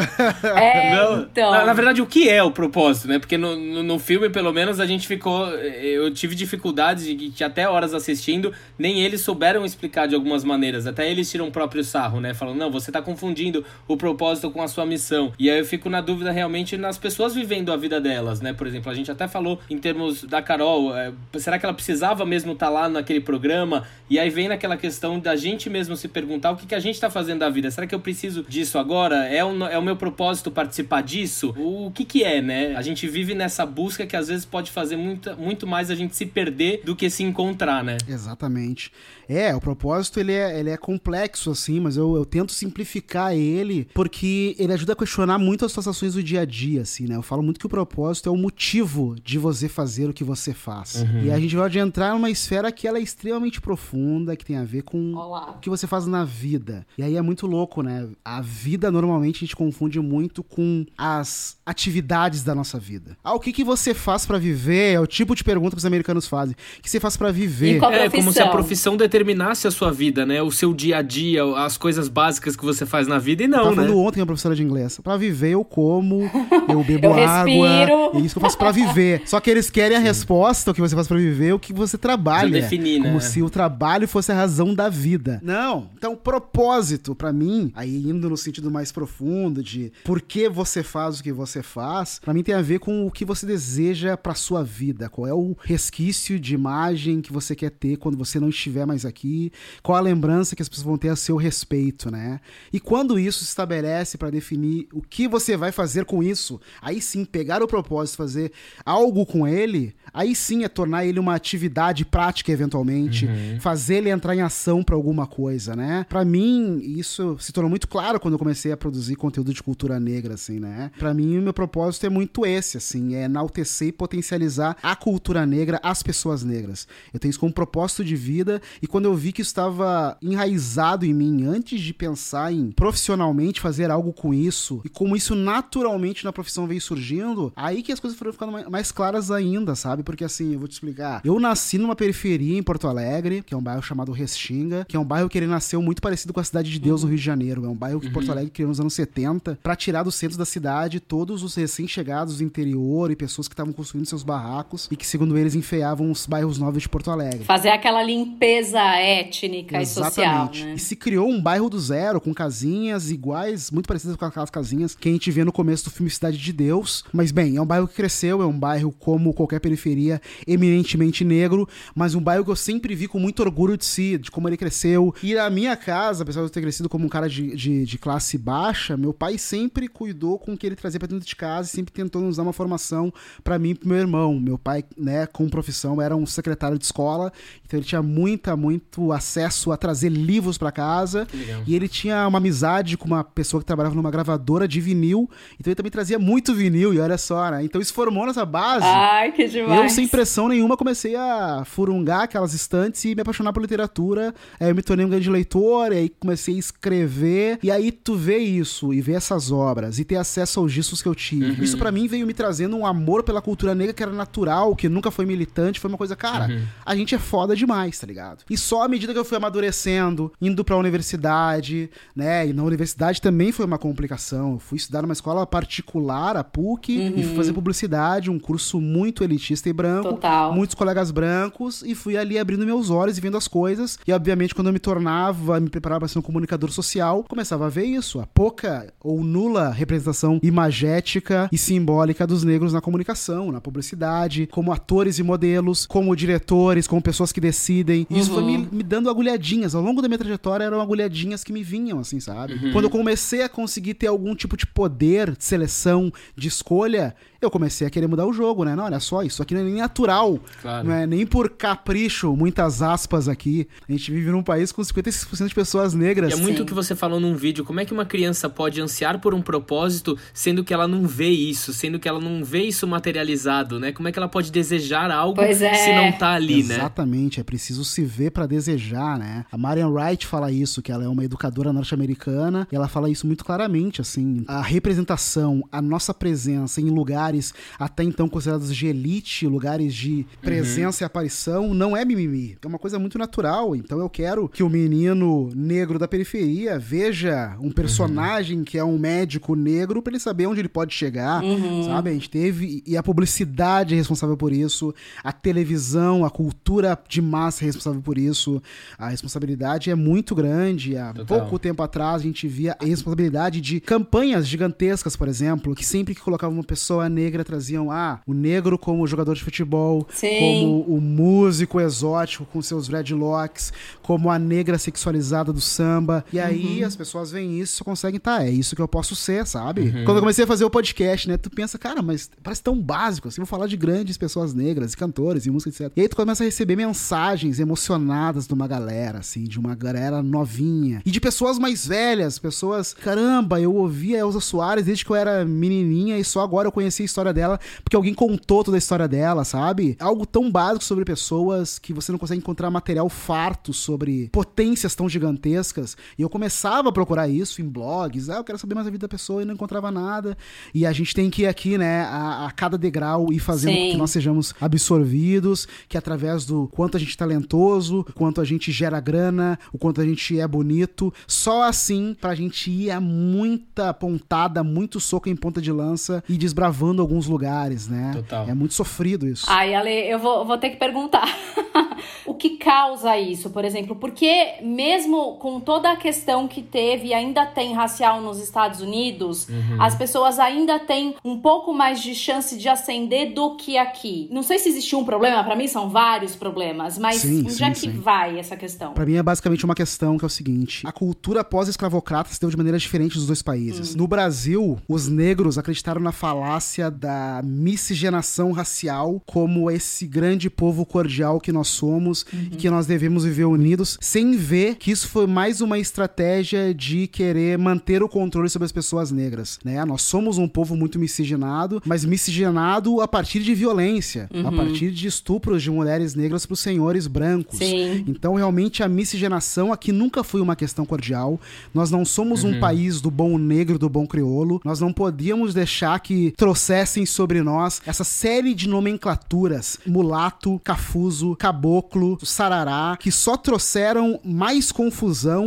É, 0.43 0.95
Não, 0.97 1.25
então. 1.41 1.51
na, 1.51 1.65
na 1.65 1.73
verdade, 1.73 2.03
o 2.03 2.07
que 2.07 2.29
é 2.29 2.43
o 2.43 2.51
propósito, 2.51 3.09
né? 3.09 3.19
Porque 3.19 3.37
no, 3.37 3.57
no, 3.57 3.83
no 3.83 3.99
filme, 3.99 4.29
pelo 4.31 4.53
menos, 4.53 4.81
a 4.81 4.87
gente 4.87 5.07
ficou. 5.07 5.49
Eu 5.49 6.11
tive 6.13 6.35
dificuldades 6.35 7.05
de 7.05 7.31
que 7.31 7.43
até 7.43 7.69
horas 7.69 7.95
assistindo, 7.95 8.53
nem 8.79 9.01
eles 9.01 9.21
souberam 9.21 9.65
explicar 9.65 10.07
de 10.07 10.15
algumas 10.15 10.45
maneiras. 10.45 10.87
Até 10.87 11.11
eles 11.11 11.31
tiram 11.31 11.49
o 11.49 11.51
próprio 11.51 11.83
sarro, 11.83 12.21
né? 12.21 12.35
Falando, 12.35 12.59
não, 12.59 12.71
você 12.71 12.93
tá 12.93 13.01
confundindo 13.03 13.65
o 13.89 13.97
propósito 13.97 14.51
com 14.51 14.63
a 14.63 14.69
sua 14.69 14.87
missão. 14.87 15.33
E 15.39 15.51
aí 15.51 15.59
eu 15.59 15.65
fico 15.65 15.89
na 15.89 16.01
dúvida 16.01 16.31
realmente 16.31 16.77
nas 16.77 16.99
pessoas 16.99 17.35
vivendo 17.35 17.73
a 17.73 17.77
vida 17.77 18.01
delas, 18.01 18.41
né? 18.41 18.53
Por 18.53 18.67
exemplo, 18.67 18.91
a 18.91 18.95
gente 18.95 19.11
até 19.11 19.27
falou 19.27 19.61
em 19.69 19.79
termos 19.79 20.25
da 20.25 20.43
Carol, 20.43 20.97
é, 20.97 21.13
será 21.39 21.59
que 21.59 21.67
ela 21.67 21.75
precisava 21.75 22.25
mesmo 22.25 22.53
estar 22.53 22.69
lá 22.69 22.89
naquele 22.89 23.21
programa? 23.21 23.87
E 24.09 24.19
aí 24.19 24.31
vem 24.31 24.49
naquela 24.49 24.77
questão 24.77 25.19
da 25.19 25.37
gente 25.37 25.71
mesmo 25.71 25.97
se 25.97 26.09
perguntar 26.09 26.51
o 26.51 26.57
que, 26.57 26.67
que 26.67 26.75
a 26.75 26.81
gente 26.81 27.01
tá 27.01 27.09
fazendo 27.09 27.41
da 27.41 27.49
vida. 27.49 27.71
Será 27.71 27.87
que 27.87 27.95
eu 27.95 28.01
preciso 28.01 28.45
disso 28.49 28.79
agora? 28.79 29.27
É 29.27 29.45
o, 29.45 29.65
é 29.67 29.79
o 29.79 29.83
meu 29.83 29.97
propósito 29.97 30.51
participar 30.51 31.03
disso? 31.03 31.30
O 31.57 31.91
que 31.91 32.05
que 32.05 32.25
é, 32.25 32.41
né? 32.43 32.75
A 32.77 32.83
gente 32.83 33.07
vive 33.09 33.35
nessa 33.35 33.65
busca 33.65 34.07
que 34.07 34.17
às 34.17 34.29
vezes 34.29 34.45
pode 34.45 34.71
fazer 34.71 34.97
muito, 34.97 35.37
muito 35.37 35.67
mais 35.67 35.91
a 35.91 35.95
gente 35.95 36.17
se 36.17 36.27
perder 36.27 36.83
do 36.85 36.95
que 36.97 37.09
se 37.09 37.23
encontrar, 37.23 37.83
né? 37.85 37.97
Exatamente. 38.09 38.93
É, 39.29 39.55
o 39.55 39.61
propósito 39.61 40.19
ele 40.19 40.33
é, 40.33 40.59
ele 40.59 40.71
é 40.71 40.77
complexo, 40.77 41.51
assim, 41.51 41.79
mas 41.79 41.97
eu, 41.97 42.17
eu 42.17 42.25
tento 42.25 42.53
simplificar 42.53 43.33
ele 43.35 43.89
porque 43.95 44.57
ele 44.59 44.73
ajuda 44.73 44.93
a 44.93 44.97
questionar 44.97 45.39
muito 45.39 45.65
as 45.65 45.73
suas 45.73 45.87
ações 45.87 46.15
do 46.15 46.23
dia 46.23 46.41
a 46.41 46.45
dia, 46.45 46.83
assim, 46.83 47.07
né? 47.07 47.15
Eu 47.15 47.23
falo 47.23 47.43
muito 47.43 47.61
que 47.61 47.67
o 47.67 47.69
propósito 47.69 48.29
é 48.29 48.33
o 48.33 48.37
motivo 48.37 49.15
de 49.23 49.39
você 49.39 49.69
fazer 49.69 50.11
o 50.11 50.13
que 50.13 50.25
você 50.25 50.53
faz. 50.53 51.05
E 51.23 51.31
a 51.31 51.39
gente 51.39 51.55
pode 51.55 51.79
entrar 51.79 52.13
numa 52.15 52.31
esfera 52.31 52.73
que 52.73 52.89
ela 52.89 52.99
é 52.99 53.03
extremamente 53.03 53.61
profunda, 53.61 54.37
que 54.37 54.45
tem 54.45 54.57
a 54.57 54.65
ver 54.65 54.83
com 54.83 55.15
Olá. 55.15 55.55
o 55.57 55.61
que 55.61 55.71
você 55.71 55.87
faz 55.87 56.07
na 56.07 56.25
vida. 56.25 56.87
E 56.99 57.03
aí 57.03 57.17
é 57.17 57.23
muito 57.23 57.47
louco, 57.47 57.83
né? 57.83 58.09
A 58.25 58.41
vida 58.41 58.91
normalmente 58.91 59.37
a 59.37 59.41
gente 59.41 59.57
confunde 59.57 60.01
muito 60.01 60.43
com 60.43 60.85
a 60.97 61.20
as 61.21 61.57
atividades 61.65 62.43
da 62.43 62.55
nossa 62.55 62.79
vida. 62.79 63.17
Ah, 63.23 63.35
o 63.35 63.41
que, 63.41 63.53
que 63.53 63.63
você 63.63 63.95
faz 63.95 64.27
para 64.27 64.39
viver? 64.39 64.95
É 64.95 65.01
o 65.01 65.07
tipo 65.07 65.35
de 65.35 65.45
pergunta 65.45 65.71
que 65.77 65.79
os 65.79 65.87
americanos 65.87 66.27
fazem. 66.27 66.57
O 66.79 66.83
que 66.83 66.91
você 66.91 66.99
faz 66.99 67.17
para 67.17 67.31
viver? 67.31 67.77
É 67.77 68.11
como 68.11 68.33
se 68.33 68.41
a 68.41 68.49
profissão 68.49 68.97
determinasse 68.97 69.69
a 69.69 69.71
sua 69.71 69.93
vida, 69.93 70.27
né? 70.27 70.43
O 70.43 70.51
seu 70.51 70.75
dia 70.75 70.99
a 70.99 71.03
dia, 71.03 71.45
as 71.57 71.77
coisas 71.77 72.09
básicas 72.09 72.57
que 72.57 72.65
você 72.65 72.85
faz 72.85 73.07
na 73.07 73.19
vida 73.19 73.45
e 73.45 73.49
não, 73.49 73.59
eu 73.59 73.65
tava 73.65 73.77
né? 73.77 73.83
falando 73.83 73.99
ontem 74.01 74.21
a 74.21 74.27
professora 74.27 74.55
de 74.55 74.63
inglês. 74.63 74.99
Para 75.03 75.17
viver 75.17 75.51
eu 75.51 75.65
como, 75.65 76.23
eu 76.69 76.83
bebo 76.83 77.07
eu 77.07 77.15
água. 77.15 77.69
É 78.15 78.19
isso 78.19 78.35
que 78.35 78.39
eu 78.39 78.43
faço 78.43 78.59
para 78.59 78.73
viver. 78.73 79.23
Só 79.27 79.39
que 79.39 79.51
eles 79.51 79.71
querem 79.71 79.97
a 79.97 80.01
resposta, 80.01 80.71
o 80.71 80.75
que 80.75 80.81
você 80.81 80.95
faz 80.95 81.07
para 81.07 81.19
viver, 81.19 81.53
o 81.53 81.59
que 81.59 81.73
você 81.73 81.97
trabalha. 81.97 82.51
definir, 82.51 83.01
né? 83.01 83.09
Como 83.09 83.21
se 83.21 83.43
o 83.43 83.51
trabalho 83.51 84.09
fosse 84.09 84.33
a 84.33 84.35
razão 84.35 84.75
da 84.75 84.89
vida. 84.89 85.41
Não. 85.43 85.89
Então, 85.97 86.17
propósito 86.17 87.15
para 87.15 87.33
mim, 87.33 87.71
aí 87.75 88.09
indo 88.09 88.29
no 88.29 88.37
sentido 88.37 88.71
mais 88.71 88.91
profundo 88.91 89.63
de 89.63 89.93
por 90.05 90.21
que 90.21 90.49
você 90.49 90.83
faz 90.83 91.10
o 91.19 91.23
que 91.23 91.33
você 91.33 91.63
faz, 91.63 92.21
para 92.21 92.33
mim 92.33 92.43
tem 92.43 92.55
a 92.55 92.63
ver 92.63 92.79
com 92.79 93.07
o 93.07 93.11
que 93.11 93.25
você 93.25 93.47
deseja 93.47 94.17
para 94.17 94.35
sua 94.35 94.63
vida, 94.63 95.09
qual 95.09 95.27
é 95.27 95.35
o 95.35 95.57
resquício 95.63 96.39
de 96.39 96.55
imagem 96.55 97.21
que 97.21 97.33
você 97.33 97.57
quer 97.57 97.71
ter 97.71 97.97
quando 97.97 98.17
você 98.17 98.39
não 98.39 98.51
estiver 98.51 98.87
mais 98.87 99.05
aqui, 99.05 99.51
qual 99.83 99.97
a 99.97 100.01
lembrança 100.01 100.55
que 100.55 100.63
as 100.63 100.69
pessoas 100.69 100.87
vão 100.87 100.99
ter 100.99 101.09
a 101.09 101.17
seu 101.17 101.37
respeito, 101.37 102.11
né? 102.11 102.41
E 102.73 102.79
quando 102.79 103.19
isso 103.19 103.41
se 103.41 103.47
estabelece 103.47 104.17
para 104.19 104.31
definir 104.31 104.87
o 104.93 105.03
que 105.03 105.27
você 105.27 105.57
vai 105.57 105.73
fazer 105.73 106.05
com 106.05 106.23
isso, 106.23 106.61
aí 106.81 107.01
sim 107.01 107.25
pegar 107.25 107.63
o 107.63 107.69
propósito, 107.69 108.17
fazer 108.17 108.53
algo 108.85 109.25
com 109.25 109.47
ele, 109.47 109.95
aí 110.13 110.35
sim 110.35 110.65
é 110.65 110.69
tornar 110.69 111.05
ele 111.05 111.19
uma 111.19 111.35
atividade 111.35 112.05
prática 112.05 112.53
eventualmente, 112.53 113.27
uhum. 113.27 113.61
fazer 113.61 113.97
ele 113.97 114.11
entrar 114.11 114.35
em 114.35 114.43
ação 114.43 114.83
para 114.83 114.95
alguma 114.95 115.27
coisa, 115.27 115.75
né? 115.75 116.07
Para 116.09 116.25
mim 116.25 116.79
isso 116.81 117.37
se 117.39 117.53
tornou 117.53 117.71
muito 117.71 117.89
claro 117.89 118.21
quando 118.21 118.35
eu 118.35 118.39
comecei 118.39 118.73
a 118.73 118.77
produzir 118.77 119.17
conteúdo 119.17 119.53
de 119.53 119.63
cultura 119.63 119.99
negra, 119.99 120.35
assim, 120.35 120.59
né? 120.59 120.91
Para 121.01 121.15
mim 121.15 121.39
o 121.39 121.43
meu 121.43 121.55
propósito 121.55 122.05
é 122.05 122.11
muito 122.11 122.45
esse, 122.45 122.77
assim, 122.77 123.15
é 123.15 123.23
enaltecer 123.23 123.89
e 123.89 123.93
potencializar 123.93 124.77
a 124.83 124.95
cultura 124.95 125.47
negra, 125.47 125.81
as 125.83 126.03
pessoas 126.03 126.45
negras. 126.45 126.87
Eu 127.11 127.19
tenho 127.19 127.31
isso 127.31 127.41
como 127.41 127.55
propósito 127.55 128.05
de 128.05 128.15
vida 128.15 128.61
e 128.83 128.87
quando 128.87 129.07
eu 129.07 129.15
vi 129.15 129.33
que 129.33 129.41
estava 129.41 130.19
enraizado 130.21 131.07
em 131.07 131.15
mim 131.15 131.47
antes 131.47 131.81
de 131.81 131.95
pensar 131.95 132.53
em 132.53 132.71
profissionalmente 132.71 133.63
fazer 133.63 133.91
algo 133.91 134.13
com 134.13 134.35
isso 134.35 134.83
e 134.85 134.91
como 134.91 135.17
isso 135.17 135.35
naturalmente 135.35 136.23
na 136.23 136.35
profissão 136.35 136.67
veio 136.67 136.83
surgindo, 136.83 137.51
aí 137.57 137.83
que 137.83 137.93
as 137.93 137.99
coisas 137.99 138.19
foram 138.19 138.35
ficando 138.35 138.71
mais 138.71 138.93
claras 138.93 139.31
ainda, 139.31 139.75
sabe? 139.75 140.03
Porque 140.03 140.23
assim, 140.23 140.53
eu 140.53 140.59
vou 140.59 140.69
te 140.69 140.73
explicar. 140.73 141.23
Eu 141.25 141.41
nasci 141.41 141.79
numa 141.79 141.97
periferia 141.97 142.59
em 142.59 142.63
Porto 142.63 142.87
Alegre, 142.87 143.43
que 143.43 143.55
é 143.55 143.57
um 143.57 143.63
bairro 143.63 143.83
chamado 143.83 144.13
Restinga, 144.13 144.85
que 144.87 144.99
é 144.99 145.01
um 145.01 145.05
bairro 145.05 145.31
que 145.31 145.39
ele 145.39 145.47
nasceu 145.47 145.81
muito 145.81 146.03
parecido 146.03 146.35
com 146.35 146.41
a 146.41 146.45
Cidade 146.45 146.71
de 146.71 146.79
Deus, 146.79 147.03
no 147.03 147.09
Rio 147.09 147.17
de 147.17 147.25
Janeiro. 147.25 147.65
É 147.65 147.69
um 147.71 147.75
bairro 147.75 148.01
que 148.01 148.09
uhum. 148.09 148.13
Porto 148.13 148.31
Alegre 148.31 148.51
criou 148.51 148.69
nos 148.69 148.81
anos 148.81 148.93
70 148.93 149.59
para 149.63 149.75
tirar 149.75 150.03
do 150.03 150.13
centro 150.13 150.37
da 150.37 150.45
cidade 150.45 150.90
todos 150.99 151.43
os 151.43 151.55
recém-chegados 151.55 152.39
do 152.39 152.45
interior 152.45 153.11
e 153.11 153.17
pessoas 153.17 153.47
que 153.47 153.53
estavam 153.53 153.73
construindo 153.73 154.07
seus 154.07 154.23
barracos 154.23 154.89
e 154.91 154.97
que, 154.97 155.07
segundo 155.07 155.37
eles, 155.37 155.55
enfeiavam 155.55 156.11
os 156.11 156.27
bairros 156.27 156.59
novos 156.59 156.83
de 156.83 156.89
Porto 156.89 157.11
Alegre. 157.11 157.45
Fazer 157.45 157.69
aquela 157.69 158.03
limpeza 158.03 158.81
étnica 158.81 159.81
Exatamente. 159.81 159.83
e 159.83 160.59
social. 160.59 160.67
Né? 160.67 160.75
E 160.75 160.79
se 160.79 160.97
criou 160.97 161.29
um 161.29 161.41
bairro 161.41 161.69
do 161.69 161.79
zero, 161.79 162.21
com 162.21 162.33
casinhas 162.33 163.11
iguais, 163.11 163.71
muito 163.71 163.87
parecidas 163.87 164.17
com 164.17 164.25
aquelas 164.25 164.51
casinhas 164.51 164.95
que 164.95 165.09
a 165.09 165.13
gente 165.13 165.31
vê 165.31 165.45
no 165.45 165.53
começo 165.53 165.85
do 165.85 165.91
filme 165.91 166.11
Cidade 166.11 166.39
de 166.39 166.53
Deus. 166.53 167.05
Mas, 167.13 167.31
bem, 167.31 167.57
é 167.57 167.63
um 167.63 167.67
bairro 167.67 167.87
que 167.87 167.95
cresceu, 167.95 168.41
é 168.41 168.47
um 168.47 168.59
bairro 168.59 168.91
como 168.99 169.35
qualquer 169.35 169.61
periferia, 169.61 170.21
eminentemente 170.47 171.25
negro, 171.25 171.69
mas 171.95 172.15
um 172.15 172.21
bairro 172.21 172.45
que 172.45 172.51
eu 172.51 172.57
sempre 172.57 172.95
vi 172.95 173.07
com 173.07 173.19
muito 173.19 173.41
orgulho 173.41 173.77
de 173.77 173.85
si, 173.85 174.17
de 174.17 174.31
como 174.31 174.49
ele 174.49 174.57
cresceu. 174.57 175.15
E 175.23 175.37
a 175.37 175.51
minha 175.51 175.77
casa, 175.77 176.23
apesar 176.23 176.41
de 176.41 176.47
eu 176.47 176.51
ter 176.51 176.63
crescido 176.63 176.89
como 176.89 177.05
um 177.05 177.09
cara 177.09 177.29
de, 177.29 177.55
de, 177.55 177.85
de 177.85 177.99
classe 177.99 178.39
baixa, 178.39 178.97
meu 178.97 179.13
pai 179.13 179.37
sempre 179.37 179.89
cuidou 179.89 180.39
com 180.39 180.57
que 180.57 180.67
ele 180.67 180.77
trazia 180.81 180.99
pra 180.99 181.09
dentro 181.09 181.27
de 181.27 181.37
casa 181.37 181.69
e 181.69 181.71
sempre 181.71 181.93
tentou 181.93 182.23
nos 182.23 182.37
dar 182.37 182.43
uma 182.43 182.53
formação 182.53 183.13
para 183.43 183.59
mim 183.59 183.71
e 183.71 183.75
pro 183.75 183.89
meu 183.89 183.99
irmão. 183.99 184.39
Meu 184.41 184.59
pai, 184.59 184.85
né, 184.97 185.27
com 185.27 185.49
profissão, 185.49 186.01
era 186.01 186.17
um 186.17 186.27
secretário 186.27 186.79
de 186.79 186.85
escola, 186.85 187.33
então 187.65 187.79
ele 187.79 187.87
tinha 187.87 188.03
muita, 188.03 188.57
muito 188.57 189.13
acesso 189.13 189.73
a 189.73 189.77
trazer 189.77 190.09
livros 190.09 190.59
para 190.59 190.71
casa. 190.73 191.27
E 191.67 191.75
ele 191.75 191.89
tinha 191.89 192.27
uma 192.27 192.39
amizade 192.39 192.97
com 192.97 193.07
uma 193.07 193.25
pessoa 193.25 193.61
que 193.61 193.67
trabalhava 193.67 193.95
numa 193.95 194.11
gravadora 194.11 194.67
de 194.67 194.81
vinil, 194.81 195.29
então 195.59 195.71
ele 195.71 195.75
também 195.75 195.91
trazia 195.91 196.19
muito 196.19 196.55
vinil, 196.55 196.95
e 196.95 196.99
olha 196.99 197.19
só, 197.19 197.51
né? 197.51 197.65
Então 197.65 197.81
isso 197.81 197.93
formou 197.93 198.27
nessa 198.27 198.45
base. 198.45 198.85
Ai, 198.85 199.33
que 199.33 199.47
demais. 199.47 199.81
Eu, 199.83 199.89
sem 199.89 200.07
pressão 200.07 200.49
nenhuma, 200.49 200.77
comecei 200.77 201.17
a 201.17 201.65
furungar 201.65 202.23
aquelas 202.23 202.55
estantes 202.55 203.05
e 203.05 203.15
me 203.15 203.23
apaixonar 203.23 203.53
por 203.53 203.61
literatura. 203.61 204.35
Aí 204.59 204.69
eu 204.69 204.75
me 204.75 204.83
tornei 204.83 205.05
um 205.05 205.09
grande 205.09 205.31
leitor, 205.31 205.93
e 205.93 205.97
aí 205.97 206.09
comecei 206.09 206.57
a 206.57 206.59
escrever. 206.59 207.59
E 207.63 207.71
aí 207.71 207.91
tu 207.91 208.15
vê 208.15 208.39
isso, 208.39 208.93
e 208.93 209.01
vê 209.01 209.13
essas 209.13 209.51
obras, 209.51 209.99
e 209.99 210.05
ter 210.05 210.17
acesso 210.17 210.60
aos 210.61 210.73
discos 210.73 211.03
que 211.03 211.09
eu 211.09 211.15
tive. 211.15 211.51
Uhum. 211.51 211.65
Isso 211.65 211.77
para 211.77 211.91
mim 211.91 212.07
veio 212.07 212.27
me 212.27 212.35
trazendo 212.35 212.77
um 212.77 212.87
amor 212.87 213.23
pela 213.23 213.43
cultura 213.43 213.75
negra 213.75 213.93
que 213.93 214.03
era 214.03 214.13
natural, 214.13 214.75
que 214.77 214.89
nunca 214.89 215.11
foi 215.11 215.27
militante, 215.27 215.81
foi 215.81 215.89
uma 215.89 215.99
coisa, 215.99 216.15
cara, 216.17 216.49
uhum. 216.49 216.63
a 216.85 216.95
gente 216.95 217.15
é 217.15 217.19
foda 217.19 217.55
demais, 217.57 217.99
tá 217.99 218.07
ligado? 218.07 218.45
E 218.49 218.57
só 218.57 218.83
à 218.83 218.89
medida 218.89 219.13
que 219.13 219.19
eu 219.19 219.25
fui 219.25 219.37
amadurecendo, 219.37 220.33
indo 220.41 220.65
pra 220.65 220.77
universidade, 220.77 221.91
né? 222.15 222.49
E 222.49 222.53
na 222.53 222.63
universidade 222.63 223.21
também 223.21 223.53
foi 223.53 223.67
uma 223.67 223.79
complicação. 223.79 224.53
Eu 224.53 224.59
fui 224.59 224.77
estudar 224.77 225.03
numa 225.03 225.13
escola 225.13 225.47
particular, 225.47 226.37
a 226.37 226.45
PUC, 226.45 226.99
uhum. 226.99 227.13
e 227.17 227.23
fui 227.23 227.37
fazer 227.37 227.53
publicidade, 227.53 228.31
um 228.31 228.39
curso 228.39 228.81
muito 228.81 229.25
elitista 229.25 229.69
e 229.69 229.73
branco. 229.73 230.11
Total. 230.11 230.55
Muitos 230.55 230.75
colegas 230.75 231.11
brancos, 231.11 231.83
e 231.83 231.95
fui 231.95 232.17
ali 232.17 232.39
abrindo 232.39 232.65
meus 232.67 232.91
olhos 232.91 233.19
e 233.19 233.21
vendo 233.21 233.37
as 233.37 233.49
coisas. 233.49 233.99
E 234.07 234.13
obviamente, 234.13 234.55
quando 234.55 234.69
eu 234.69 234.73
me 234.73 234.79
tornava, 234.79 235.61
me 235.61 235.69
preparava 235.69 236.01
para 236.01 236.09
ser 236.09 236.19
um 236.19 236.23
comunicador 236.23 236.71
social, 236.71 237.25
começava 237.29 237.67
a 237.67 237.69
ver 237.69 237.85
isso, 237.85 238.21
a 238.21 238.27
pouca 238.27 238.93
ou 239.01 239.23
nula 239.23 239.71
representação 239.71 240.39
imagética 240.51 241.49
e 241.51 241.59
simbólica 241.59 242.27
dos 242.27 242.45
negros 242.45 242.73
na 242.73 242.81
comunicação, 242.81 243.51
na 243.51 243.61
publicidade, 243.61 244.47
como 244.47 244.73
atores 244.73 245.19
e 245.19 245.23
modelos, 245.23 245.87
como 245.87 246.15
diretores, 246.15 246.87
como 246.87 247.01
pessoas 247.01 247.33
que 247.33 247.41
decidem. 247.41 248.07
E 248.11 248.19
isso 248.19 248.31
foi 248.31 248.43
me, 248.43 248.57
uhum. 248.57 248.69
me, 248.73 248.83
dando 248.83 249.09
agulhadinhas. 249.09 249.75
Ao 249.75 249.83
longo 249.83 250.03
da 250.03 250.09
minha 250.09 250.19
trajetória 250.19 250.65
eram 250.65 250.81
agulhadinhas 250.81 251.43
que 251.43 251.53
me 251.53 251.63
vinham, 251.63 251.99
assim, 251.99 252.21
sabe? 252.21 252.55
Uhum. 252.55 252.73
Quando 252.73 252.85
eu 252.85 252.91
comecei 252.91 253.43
a 253.43 253.49
conseguir 253.49 253.95
ter 253.95 254.09
algum 254.09 254.35
tipo 254.35 254.57
de 254.57 254.67
poder 254.67 255.37
de 255.37 255.45
seleção, 255.45 256.13
de 256.37 256.49
escolha, 256.49 257.15
eu 257.41 257.51
comecei 257.51 257.87
a 257.87 257.91
querer 257.91 258.07
mudar 258.07 258.27
o 258.27 258.33
jogo, 258.33 258.65
né? 258.65 258.77
Não, 258.77 258.85
olha 258.85 259.01
só, 259.01 259.23
isso 259.23 259.43
aqui 259.43 259.55
não 259.55 259.63
é 259.63 259.65
nem 259.65 259.77
natural. 259.77 260.39
Claro. 260.61 260.89
Não 260.89 260.95
é 260.95 261.07
nem 261.07 261.25
por 261.25 261.49
capricho, 261.51 262.37
muitas 262.37 262.83
aspas 262.83 263.29
aqui. 263.29 263.67
A 263.89 263.93
gente 263.93 264.11
vive 264.13 264.31
num 264.31 264.43
país 264.43 264.71
com 264.73 264.83
56% 264.83 265.49
de 265.49 265.55
pessoas 265.55 265.95
negras. 265.95 266.33
E 266.33 266.35
é 266.35 266.37
muito 266.37 266.63
o 266.63 266.67
que 266.67 266.75
você 266.75 266.95
falou 266.95 267.19
num 267.19 267.35
vídeo. 267.35 267.65
Como 267.65 267.81
é 267.81 267.85
que 267.85 267.93
uma 267.93 268.05
criança 268.05 268.49
pode 268.49 268.81
ansiar 268.81 269.21
por 269.21 269.33
um 269.33 269.41
propósito, 269.41 270.19
sendo 270.35 270.63
que 270.63 270.75
ela 270.75 270.87
não 270.87 271.07
vê 271.07 271.29
isso, 271.29 271.73
sendo 271.73 271.99
que 271.99 272.09
ela 272.09 272.21
não 272.21 272.45
vê 272.45 272.65
isso 272.65 272.87
materializado, 272.87 273.81
né? 273.81 273.91
Como 273.91 274.09
é 274.09 274.13
que 274.13 274.19
ela 274.19 274.29
pode 274.29 274.53
desejar 274.53 275.11
algo 275.11 275.41
é. 275.41 275.55
se 275.55 275.95
não 275.95 276.13
tá 276.13 276.33
ali, 276.33 276.61
Exatamente, 276.61 276.69
né? 276.69 276.75
Exatamente, 276.77 277.41
é 277.41 277.43
preciso 277.43 277.85
se 277.85 278.03
ver 278.03 278.31
para 278.33 278.47
desejar, 278.47 279.19
né? 279.19 279.47
A 279.51 279.57
Marian 279.57 279.89
Wright 279.89 280.27
fala 280.27 280.53
isso, 280.53 280.83
que 280.83 280.93
ela 280.93 281.05
é 281.05 281.09
uma 281.09 281.25
educadora 281.25 281.73
norte-americana, 281.73 282.69
e 282.71 282.77
ela 282.77 282.89
fala 282.89 283.09
isso 283.09 283.27
muito 283.27 283.45
claramente, 283.45 284.01
assim, 284.01 284.45
a 284.47 284.61
representação, 284.61 285.67
a 285.73 285.81
nossa 285.81 286.13
presença 286.13 286.81
em 286.81 286.91
lugares 286.91 287.30
lugares 287.31 287.55
até 287.79 288.03
então 288.03 288.29
considerados 288.29 288.75
de 288.75 288.87
elite, 288.87 289.47
lugares 289.47 289.95
de 289.95 290.27
presença 290.43 291.03
uhum. 291.03 291.05
e 291.05 291.07
aparição, 291.07 291.75
não 291.75 291.97
é 291.97 292.05
mimimi. 292.05 292.57
É 292.63 292.67
uma 292.67 292.79
coisa 292.79 292.99
muito 292.99 293.19
natural. 293.19 293.75
Então 293.77 293.99
eu 294.01 294.11
quero 294.11 294.49
que 294.49 294.63
o 294.63 294.69
menino 294.69 295.51
negro 295.55 295.99
da 295.99 296.09
periferia 296.09 296.79
veja 296.79 297.57
um 297.61 297.71
personagem 297.71 298.59
uhum. 298.59 298.65
que 298.65 298.79
é 298.79 298.85
um 298.85 298.99
médico 298.99 299.55
negro 299.55 300.03
para 300.03 300.13
ele 300.13 300.21
saber 300.21 300.47
onde 300.47 300.61
ele 300.61 300.69
pode 300.69 300.93
chegar, 300.93 301.43
uhum. 301.43 301.85
sabe? 301.85 302.11
A 302.11 302.13
gente 302.13 302.29
teve 302.29 302.83
e 302.87 302.97
a 302.97 303.03
publicidade 303.03 303.95
é 303.95 303.97
responsável 303.97 304.37
por 304.37 304.53
isso, 304.53 304.95
a 305.23 305.33
televisão, 305.33 306.25
a 306.25 306.31
cultura 306.31 306.99
de 307.09 307.23
massa 307.23 307.65
é 307.65 307.67
responsável 307.67 308.03
por 308.03 308.19
isso. 308.19 308.63
A 308.99 309.09
responsabilidade 309.09 309.91
é 309.91 309.95
muito 309.95 310.35
grande. 310.35 310.97
Há 310.97 311.13
Total. 311.13 311.41
pouco 311.41 311.59
tempo 311.59 311.83
atrás 311.83 312.23
a 312.23 312.25
gente 312.25 312.49
via 312.49 312.77
a 312.81 312.85
responsabilidade 312.85 313.61
de 313.61 313.81
campanhas 313.81 314.47
gigantescas, 314.47 315.17
por 315.17 315.29
exemplo, 315.29 315.75
que 315.75 315.85
sempre 315.85 316.15
que 316.15 316.21
colocava 316.21 316.53
uma 316.53 316.65
pessoa 316.65 317.09
negra 317.09 317.20
negra 317.21 317.45
traziam 317.45 317.91
ah, 317.91 318.21
o 318.27 318.33
negro 318.33 318.79
como 318.79 319.07
jogador 319.07 319.35
de 319.35 319.43
futebol, 319.43 320.07
Sim. 320.13 320.39
como 320.39 320.81
o 320.83 321.01
músico 321.01 321.81
exótico 321.81 322.47
com 322.47 322.63
seus 322.63 322.89
dreadlocks, 322.89 323.73
como 324.03 324.31
a 324.31 324.39
negra 324.39 324.79
sexualizada 324.79 325.53
do 325.53 325.61
samba. 325.61 326.25
E 326.33 326.41
aí 326.41 326.81
uhum. 326.81 326.87
as 326.87 326.97
pessoas 326.97 327.31
veem 327.31 327.61
isso 327.61 327.83
e 327.83 327.85
conseguem, 327.85 328.19
tá, 328.19 328.45
é 328.45 328.51
isso 328.51 328.75
que 328.75 328.83
eu 328.83 328.89
posso 328.89 329.15
ser, 329.15 329.47
sabe? 329.47 329.83
Uhum. 329.83 330.05
Quando 330.05 330.17
eu 330.17 330.23
comecei 330.23 330.45
a 330.45 330.49
fazer 330.49 330.65
o 330.65 330.71
podcast, 330.71 331.29
né, 331.29 331.37
tu 331.37 331.51
pensa, 331.51 331.79
cara, 331.79 332.03
mas 332.03 332.31
parece 332.43 332.63
tão 332.63 332.81
básico, 332.81 333.29
assim, 333.29 333.41
vou 333.41 333.47
falar 333.47 333.67
de 333.67 333.77
grandes 333.77 334.17
pessoas 334.17 334.55
negras, 334.55 334.95
cantores 334.95 335.47
e 335.47 335.51
música, 335.51 335.71
etc. 335.71 335.93
E 335.97 336.03
aí 336.03 336.09
tu 336.09 336.17
começa 336.17 336.43
a 336.43 336.47
receber 336.47 336.77
mensagens 336.77 337.61
emocionadas 337.61 338.47
de 338.47 338.55
uma 338.55 338.67
galera, 338.67 339.19
assim, 339.19 339.45
de 339.45 339.59
uma 339.59 339.75
galera 339.75 340.23
novinha. 340.23 341.03
E 341.05 341.11
de 341.11 341.21
pessoas 341.21 341.59
mais 341.59 341.87
velhas, 341.87 342.39
pessoas, 342.39 342.95
caramba, 342.95 343.61
eu 343.61 343.75
ouvia 343.75 344.19
Elza 344.19 344.41
Soares 344.41 344.85
desde 344.85 345.05
que 345.05 345.11
eu 345.11 345.17
era 345.17 345.45
menininha 345.45 346.19
e 346.19 346.25
só 346.25 346.41
agora 346.41 346.69
eu 346.69 346.73
conheci 346.73 347.05
história 347.11 347.33
dela 347.33 347.59
porque 347.85 347.97
alguém 347.97 348.15
contou 348.15 348.65
toda 348.65 348.77
a 348.77 348.79
história 348.79 349.09
dela, 349.09 349.45
sabe? 349.45 349.97
Algo 350.01 350.25
tão 350.25 350.51
básico 350.51 350.85
sobre 350.85 351.05
pessoas 351.05 351.79
que 351.79 351.93
você 351.93 352.13
não 352.13 352.19
consegue 352.19 352.39
encontrar 352.39 352.71
material 352.71 353.09
farto 353.09 353.73
sobre 353.73 354.29
potências 354.33 354.95
tão 354.95 355.09
gigantescas. 355.09 355.97
E 356.19 356.23
eu 356.23 356.29
começava 356.29 356.89
a 356.89 356.93
procurar 356.93 357.29
isso 357.29 357.61
em 357.61 357.69
blogs. 357.69 358.31
Ah, 358.31 358.37
eu 358.37 358.45
quero 358.45 358.59
saber 358.59 358.75
mais 358.75 358.87
a 358.87 358.91
vida 358.91 359.07
da 359.07 359.09
pessoa 359.09 359.43
e 359.43 359.45
não 359.45 359.55
encontrava 359.55 359.91
nada. 359.91 360.37
E 360.75 360.87
a 360.87 360.93
gente 360.93 361.15
tem 361.15 361.31
que 361.31 361.43
ir 361.43 361.47
aqui, 361.47 361.77
né, 361.77 362.03
a, 362.03 362.47
a 362.47 362.51
cada 362.51 362.79
degrau 362.79 363.33
ir 363.33 363.39
fazendo 363.39 363.75
Sim. 363.75 363.87
com 363.87 363.91
que 363.93 363.97
nós 363.97 364.11
sejamos 364.11 364.55
absorvidos, 364.61 365.67
que 365.89 365.99
através 365.99 366.45
do 366.45 366.69
quanto 366.69 366.97
a 366.97 367.01
gente 367.01 367.15
é 367.15 367.17
talentoso, 367.17 368.01
o 368.01 368.13
quanto 368.13 368.41
a 368.41 368.45
gente 368.45 368.71
gera 368.73 369.01
grana, 369.01 369.59
o 369.73 369.79
quanto 369.79 370.01
a 370.01 370.05
gente 370.05 370.39
é 370.39 370.47
bonito, 370.47 371.13
só 371.27 371.63
assim 371.63 372.17
pra 372.21 372.35
gente 372.35 372.71
ir 372.71 372.91
a 372.91 373.01
muita 373.01 373.93
pontada, 373.93 374.63
muito 374.63 375.01
soco 375.01 375.29
em 375.29 375.37
ponta 375.37 375.61
de 375.61 375.73
lança 375.73 376.23
e 376.29 376.37
desbravando 376.37 377.00
alguns 377.01 377.27
lugares, 377.27 377.89
né? 377.89 378.13
Total. 378.15 378.49
É 378.49 378.55
muito 378.55 378.75
sofrido 378.75 379.27
isso. 379.27 379.47
Ai, 379.49 379.75
Ale, 379.75 379.91
eu 379.91 380.19
vou, 380.19 380.45
vou 380.45 380.57
ter 380.59 380.71
que 380.71 380.77
perguntar. 380.77 381.27
o 382.27 382.35
que 382.35 382.51
causa 382.57 383.17
isso, 383.19 383.51
por 383.51 383.65
exemplo? 383.65 383.97
Porque 383.97 384.55
mesmo 384.63 385.37
com 385.37 385.61
toda 385.61 385.91
a 385.93 385.97
questão 385.97 386.47
que 386.49 386.63
teve 386.63 387.09
e 387.09 387.15
ainda 387.15 387.45
tem 387.47 387.73
racial 387.75 388.21
nos 388.21 388.41
Estados 388.41 388.81
Unidos, 388.81 389.49
Uhum. 389.49 389.83
as 389.83 389.95
pessoas 389.95 390.39
ainda 390.39 390.79
têm 390.79 391.15
um 391.25 391.39
pouco 391.39 391.73
mais 391.73 392.01
de 392.03 392.15
chance 392.15 392.57
de 392.57 392.69
ascender 392.69 393.33
do 393.35 393.57
que 393.57 393.77
aqui. 393.77 394.29
Não 394.31 394.43
sei 394.43 394.59
se 394.59 394.69
existe 394.69 394.95
um 394.97 395.05
problema, 395.05 395.43
pra 395.45 395.57
mim 395.57 395.67
são 395.69 395.89
vários 395.91 396.35
problemas, 396.37 396.99
mas 396.99 397.17
Sim, 397.17 397.41
onde 397.41 397.53
sim, 397.55 397.65
é 397.65 397.71
que 397.71 397.79
sim. 397.81 397.91
vai 397.93 398.39
essa 398.39 398.57
questão? 398.57 398.93
Pra 398.93 399.05
mim 399.07 399.15
é 399.15 399.23
basicamente 399.23 399.65
uma 399.65 399.75
questão 399.75 400.17
que 400.19 400.25
é 400.25 400.27
o 400.27 400.31
seguinte: 400.31 400.87
a 400.87 400.93
cultura 400.93 401.43
pós-escravocrata 401.45 402.33
se 402.33 402.41
deu 402.41 402.51
de 402.51 402.57
maneiras 402.57 402.83
diferentes 402.83 403.17
nos 403.19 403.27
dois 403.27 403.43
países. 403.43 403.95
No 403.95 404.07
Brasil, 404.07 404.79
os 404.89 405.09
negros 405.09 405.59
acreditaram 405.59 406.01
na 406.01 406.13
falácia 406.13 406.90
da 406.91 407.41
miscigenação 407.45 408.53
racial 408.53 409.23
como 409.27 409.71
esse 409.71 410.07
grande 410.07 410.51
povo 410.51 410.85
cordial 410.85 411.41
que 411.41 411.53
nós 411.53 411.69
somos 411.69 412.25
e 412.33 412.57
que 412.57 412.71
nós 412.71 412.87
devemos 412.87 413.25
viver 413.25 413.45
unidos, 413.45 413.99
sem 414.01 414.37
ver 414.37 414.77
que 414.77 414.91
isso 414.91 415.09
foi 415.09 415.27
mais 415.27 415.61
uma 415.61 415.79
estratégia 415.79 416.75
de 416.75 417.07
querer 417.07 417.59
manter 417.59 418.03
o 418.03 418.09
controle 418.09 418.49
sobre 418.49 418.67
as 418.67 418.73
pessoas 418.73 419.11
negras, 419.11 419.59
né? 419.65 419.85
Nós 419.85 420.03
somos 420.03 420.39
um 420.39 420.49
povo 420.49 420.77
muito 420.77 420.99
miscigenado, 420.99 421.83
mas 421.85 422.05
miscigenado 422.05 423.01
a 423.01 423.09
partir 423.09 423.41
de 423.41 423.55
violência, 423.55 424.29
a 424.45 424.53
partir 424.53 424.91
de 424.91 425.07
estupros 425.07 425.63
de 425.63 425.71
mulheres 425.71 426.15
negras 426.15 426.47
para 426.47 426.55
os 426.55 426.61
senhores 426.61 427.07
brancos. 427.07 427.59
Sim. 427.59 428.05
Então, 428.07 428.35
realmente, 428.35 428.83
a 428.83 428.89
miscigenação 428.89 429.73
aqui 429.73 429.93
nunca 429.93 430.23
foi 430.23 430.41
uma 430.41 430.57
questão 430.57 430.85
cordial. 430.85 431.41
Nós 431.73 431.91
não 431.91 432.05
somos 432.05 432.45
um 432.45 432.59
país 432.61 433.01
do 433.01 433.11
bom 433.11 433.39
negro, 433.39 433.79
do 433.79 433.89
bom 433.89 434.07
crioulo. 434.07 434.61
Nós 434.65 434.81
não 434.81 434.93
podíamos 434.93 435.55
deixar 435.55 435.99
que 436.01 436.33
trouxessem 436.81 437.05
sobre 437.05 437.43
nós 437.43 437.83
essa 437.87 438.05
série 438.05 438.55
de 438.55 438.69
nomenclaturas: 438.69 439.79
mulato, 439.87 440.61
cafuso, 440.65 441.37
caboclo, 441.37 442.19
sarará, 442.23 442.97
que 442.99 443.11
só 443.11 443.37
trouxeram 443.37 444.21
mais 444.25 444.73
confusão 444.73 445.47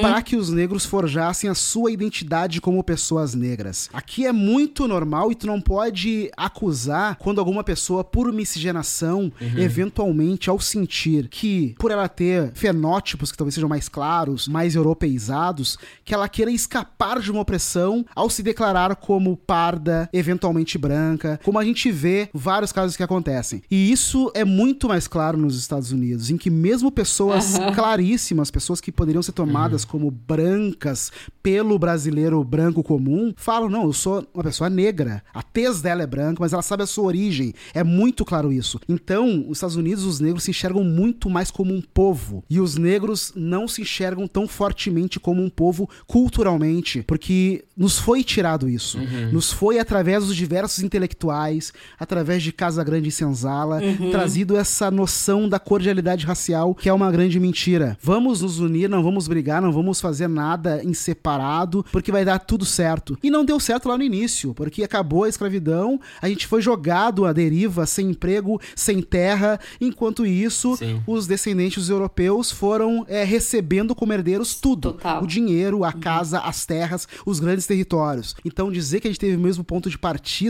para 0.00 0.22
que 0.22 0.36
os 0.36 0.50
negros 0.50 0.84
forjassem 0.84 1.48
a 1.48 1.54
sua 1.54 1.90
identidade 1.90 2.60
como 2.60 2.82
pessoas 2.82 3.34
negras. 3.34 3.88
Aqui 3.92 4.26
é 4.26 4.32
muito 4.32 4.86
normal 4.86 5.32
e 5.32 5.34
tu 5.34 5.46
não 5.46 5.60
pode 5.60 6.30
acusar 6.36 7.16
quando 7.16 7.38
alguma 7.38 7.64
pessoa, 7.64 8.04
por 8.04 8.32
miscigenação, 8.32 9.32
eventualmente, 9.56 10.50
ao 10.50 10.60
sentir 10.60 11.28
que, 11.28 11.74
por 11.78 11.90
ela 11.90 12.08
ter 12.08 12.52
fenótipos 12.54 13.30
que 13.30 13.38
talvez 13.38 13.54
sejam 13.54 13.68
mais 13.68 13.88
claros, 13.88 14.48
mais 14.48 14.74
europeizados, 14.74 15.78
que 16.04 16.14
ela 16.14 16.28
queira 16.28 16.50
escapar 16.50 17.20
de 17.20 17.30
uma 17.30 17.40
opressão 17.40 18.04
ao 18.14 18.28
se 18.28 18.42
declarar 18.42 18.96
como 18.96 19.36
parda, 19.36 20.08
eventualmente 20.12 20.63
branca, 20.78 21.38
como 21.42 21.58
a 21.58 21.64
gente 21.64 21.90
vê 21.90 22.28
vários 22.32 22.72
casos 22.72 22.96
que 22.96 23.02
acontecem. 23.02 23.62
E 23.70 23.90
isso 23.92 24.30
é 24.34 24.44
muito 24.44 24.88
mais 24.88 25.06
claro 25.06 25.38
nos 25.38 25.58
Estados 25.58 25.92
Unidos, 25.92 26.30
em 26.30 26.36
que 26.36 26.50
mesmo 26.50 26.90
pessoas 26.90 27.54
claríssimas, 27.74 28.50
pessoas 28.50 28.80
que 28.80 28.92
poderiam 28.92 29.22
ser 29.22 29.32
tomadas 29.32 29.84
como 29.84 30.10
brancas 30.10 31.12
pelo 31.42 31.78
brasileiro 31.78 32.42
branco 32.42 32.82
comum, 32.82 33.32
falam: 33.36 33.68
não, 33.68 33.84
eu 33.84 33.92
sou 33.92 34.26
uma 34.32 34.44
pessoa 34.44 34.70
negra. 34.70 35.22
A 35.32 35.42
tez 35.42 35.82
dela 35.82 36.02
é 36.02 36.06
branca, 36.06 36.38
mas 36.40 36.52
ela 36.52 36.62
sabe 36.62 36.82
a 36.82 36.86
sua 36.86 37.04
origem. 37.04 37.52
É 37.72 37.84
muito 37.84 38.24
claro 38.24 38.52
isso. 38.52 38.80
Então, 38.88 39.44
os 39.48 39.58
Estados 39.58 39.76
Unidos, 39.76 40.04
os 40.04 40.20
negros 40.20 40.44
se 40.44 40.50
enxergam 40.50 40.84
muito 40.84 41.28
mais 41.28 41.50
como 41.50 41.74
um 41.74 41.82
povo. 41.82 42.44
E 42.48 42.60
os 42.60 42.76
negros 42.76 43.32
não 43.36 43.68
se 43.68 43.82
enxergam 43.82 44.26
tão 44.26 44.48
fortemente 44.48 45.20
como 45.20 45.42
um 45.42 45.50
povo 45.50 45.88
culturalmente, 46.06 47.02
porque 47.02 47.64
nos 47.76 47.98
foi 47.98 48.22
tirado 48.22 48.68
isso. 48.68 48.98
Nos 49.32 49.52
foi 49.52 49.78
através 49.78 50.24
dos 50.24 50.36
diversos 50.36 50.53
intelectuais, 50.82 51.72
através 51.98 52.42
de 52.42 52.52
Casa 52.52 52.84
Grande 52.84 53.08
e 53.08 53.12
Senzala, 53.12 53.80
trazido 54.10 54.56
essa 54.56 54.90
noção 54.90 55.48
da 55.48 55.58
cordialidade 55.58 56.26
racial, 56.26 56.74
que 56.74 56.88
é 56.88 56.92
uma 56.92 57.10
grande 57.10 57.40
mentira. 57.40 57.98
Vamos 58.00 58.40
nos 58.40 58.58
unir, 58.58 58.88
não 58.88 59.02
vamos 59.02 59.26
brigar, 59.26 59.60
não 59.60 59.72
vamos 59.72 60.00
fazer 60.00 60.28
nada 60.28 60.82
em 60.84 60.94
separado, 60.94 61.84
porque 61.90 62.12
vai 62.12 62.24
dar 62.24 62.38
tudo 62.38 62.64
certo. 62.64 63.18
E 63.22 63.30
não 63.30 63.44
deu 63.44 63.58
certo 63.58 63.88
lá 63.88 63.96
no 63.96 64.04
início, 64.04 64.54
porque 64.54 64.84
acabou 64.84 65.24
a 65.24 65.28
escravidão, 65.28 66.00
a 66.20 66.28
gente 66.28 66.46
foi 66.46 66.60
jogado 66.62 67.24
à 67.24 67.32
deriva, 67.32 67.86
sem 67.86 68.10
emprego, 68.10 68.60
sem 68.76 69.00
terra, 69.02 69.58
enquanto 69.80 70.26
isso, 70.26 70.76
Sim. 70.76 71.02
os 71.06 71.26
descendentes 71.26 71.88
europeus 71.88 72.50
foram 72.50 73.04
é, 73.08 73.24
recebendo 73.24 73.94
como 73.94 74.12
herdeiros 74.12 74.54
tudo: 74.54 74.92
Total. 74.92 75.22
o 75.22 75.26
dinheiro, 75.26 75.84
a 75.84 75.92
casa, 75.92 76.40
as 76.40 76.66
terras, 76.66 77.08
os 77.24 77.40
grandes 77.40 77.66
territórios. 77.66 78.34
Então, 78.44 78.70
dizer 78.70 79.00
que 79.00 79.08
a 79.08 79.10
gente 79.10 79.20
teve 79.20 79.36
o 79.36 79.40
mesmo 79.40 79.64
ponto 79.64 79.88
de 79.88 79.98
partida, 79.98 80.43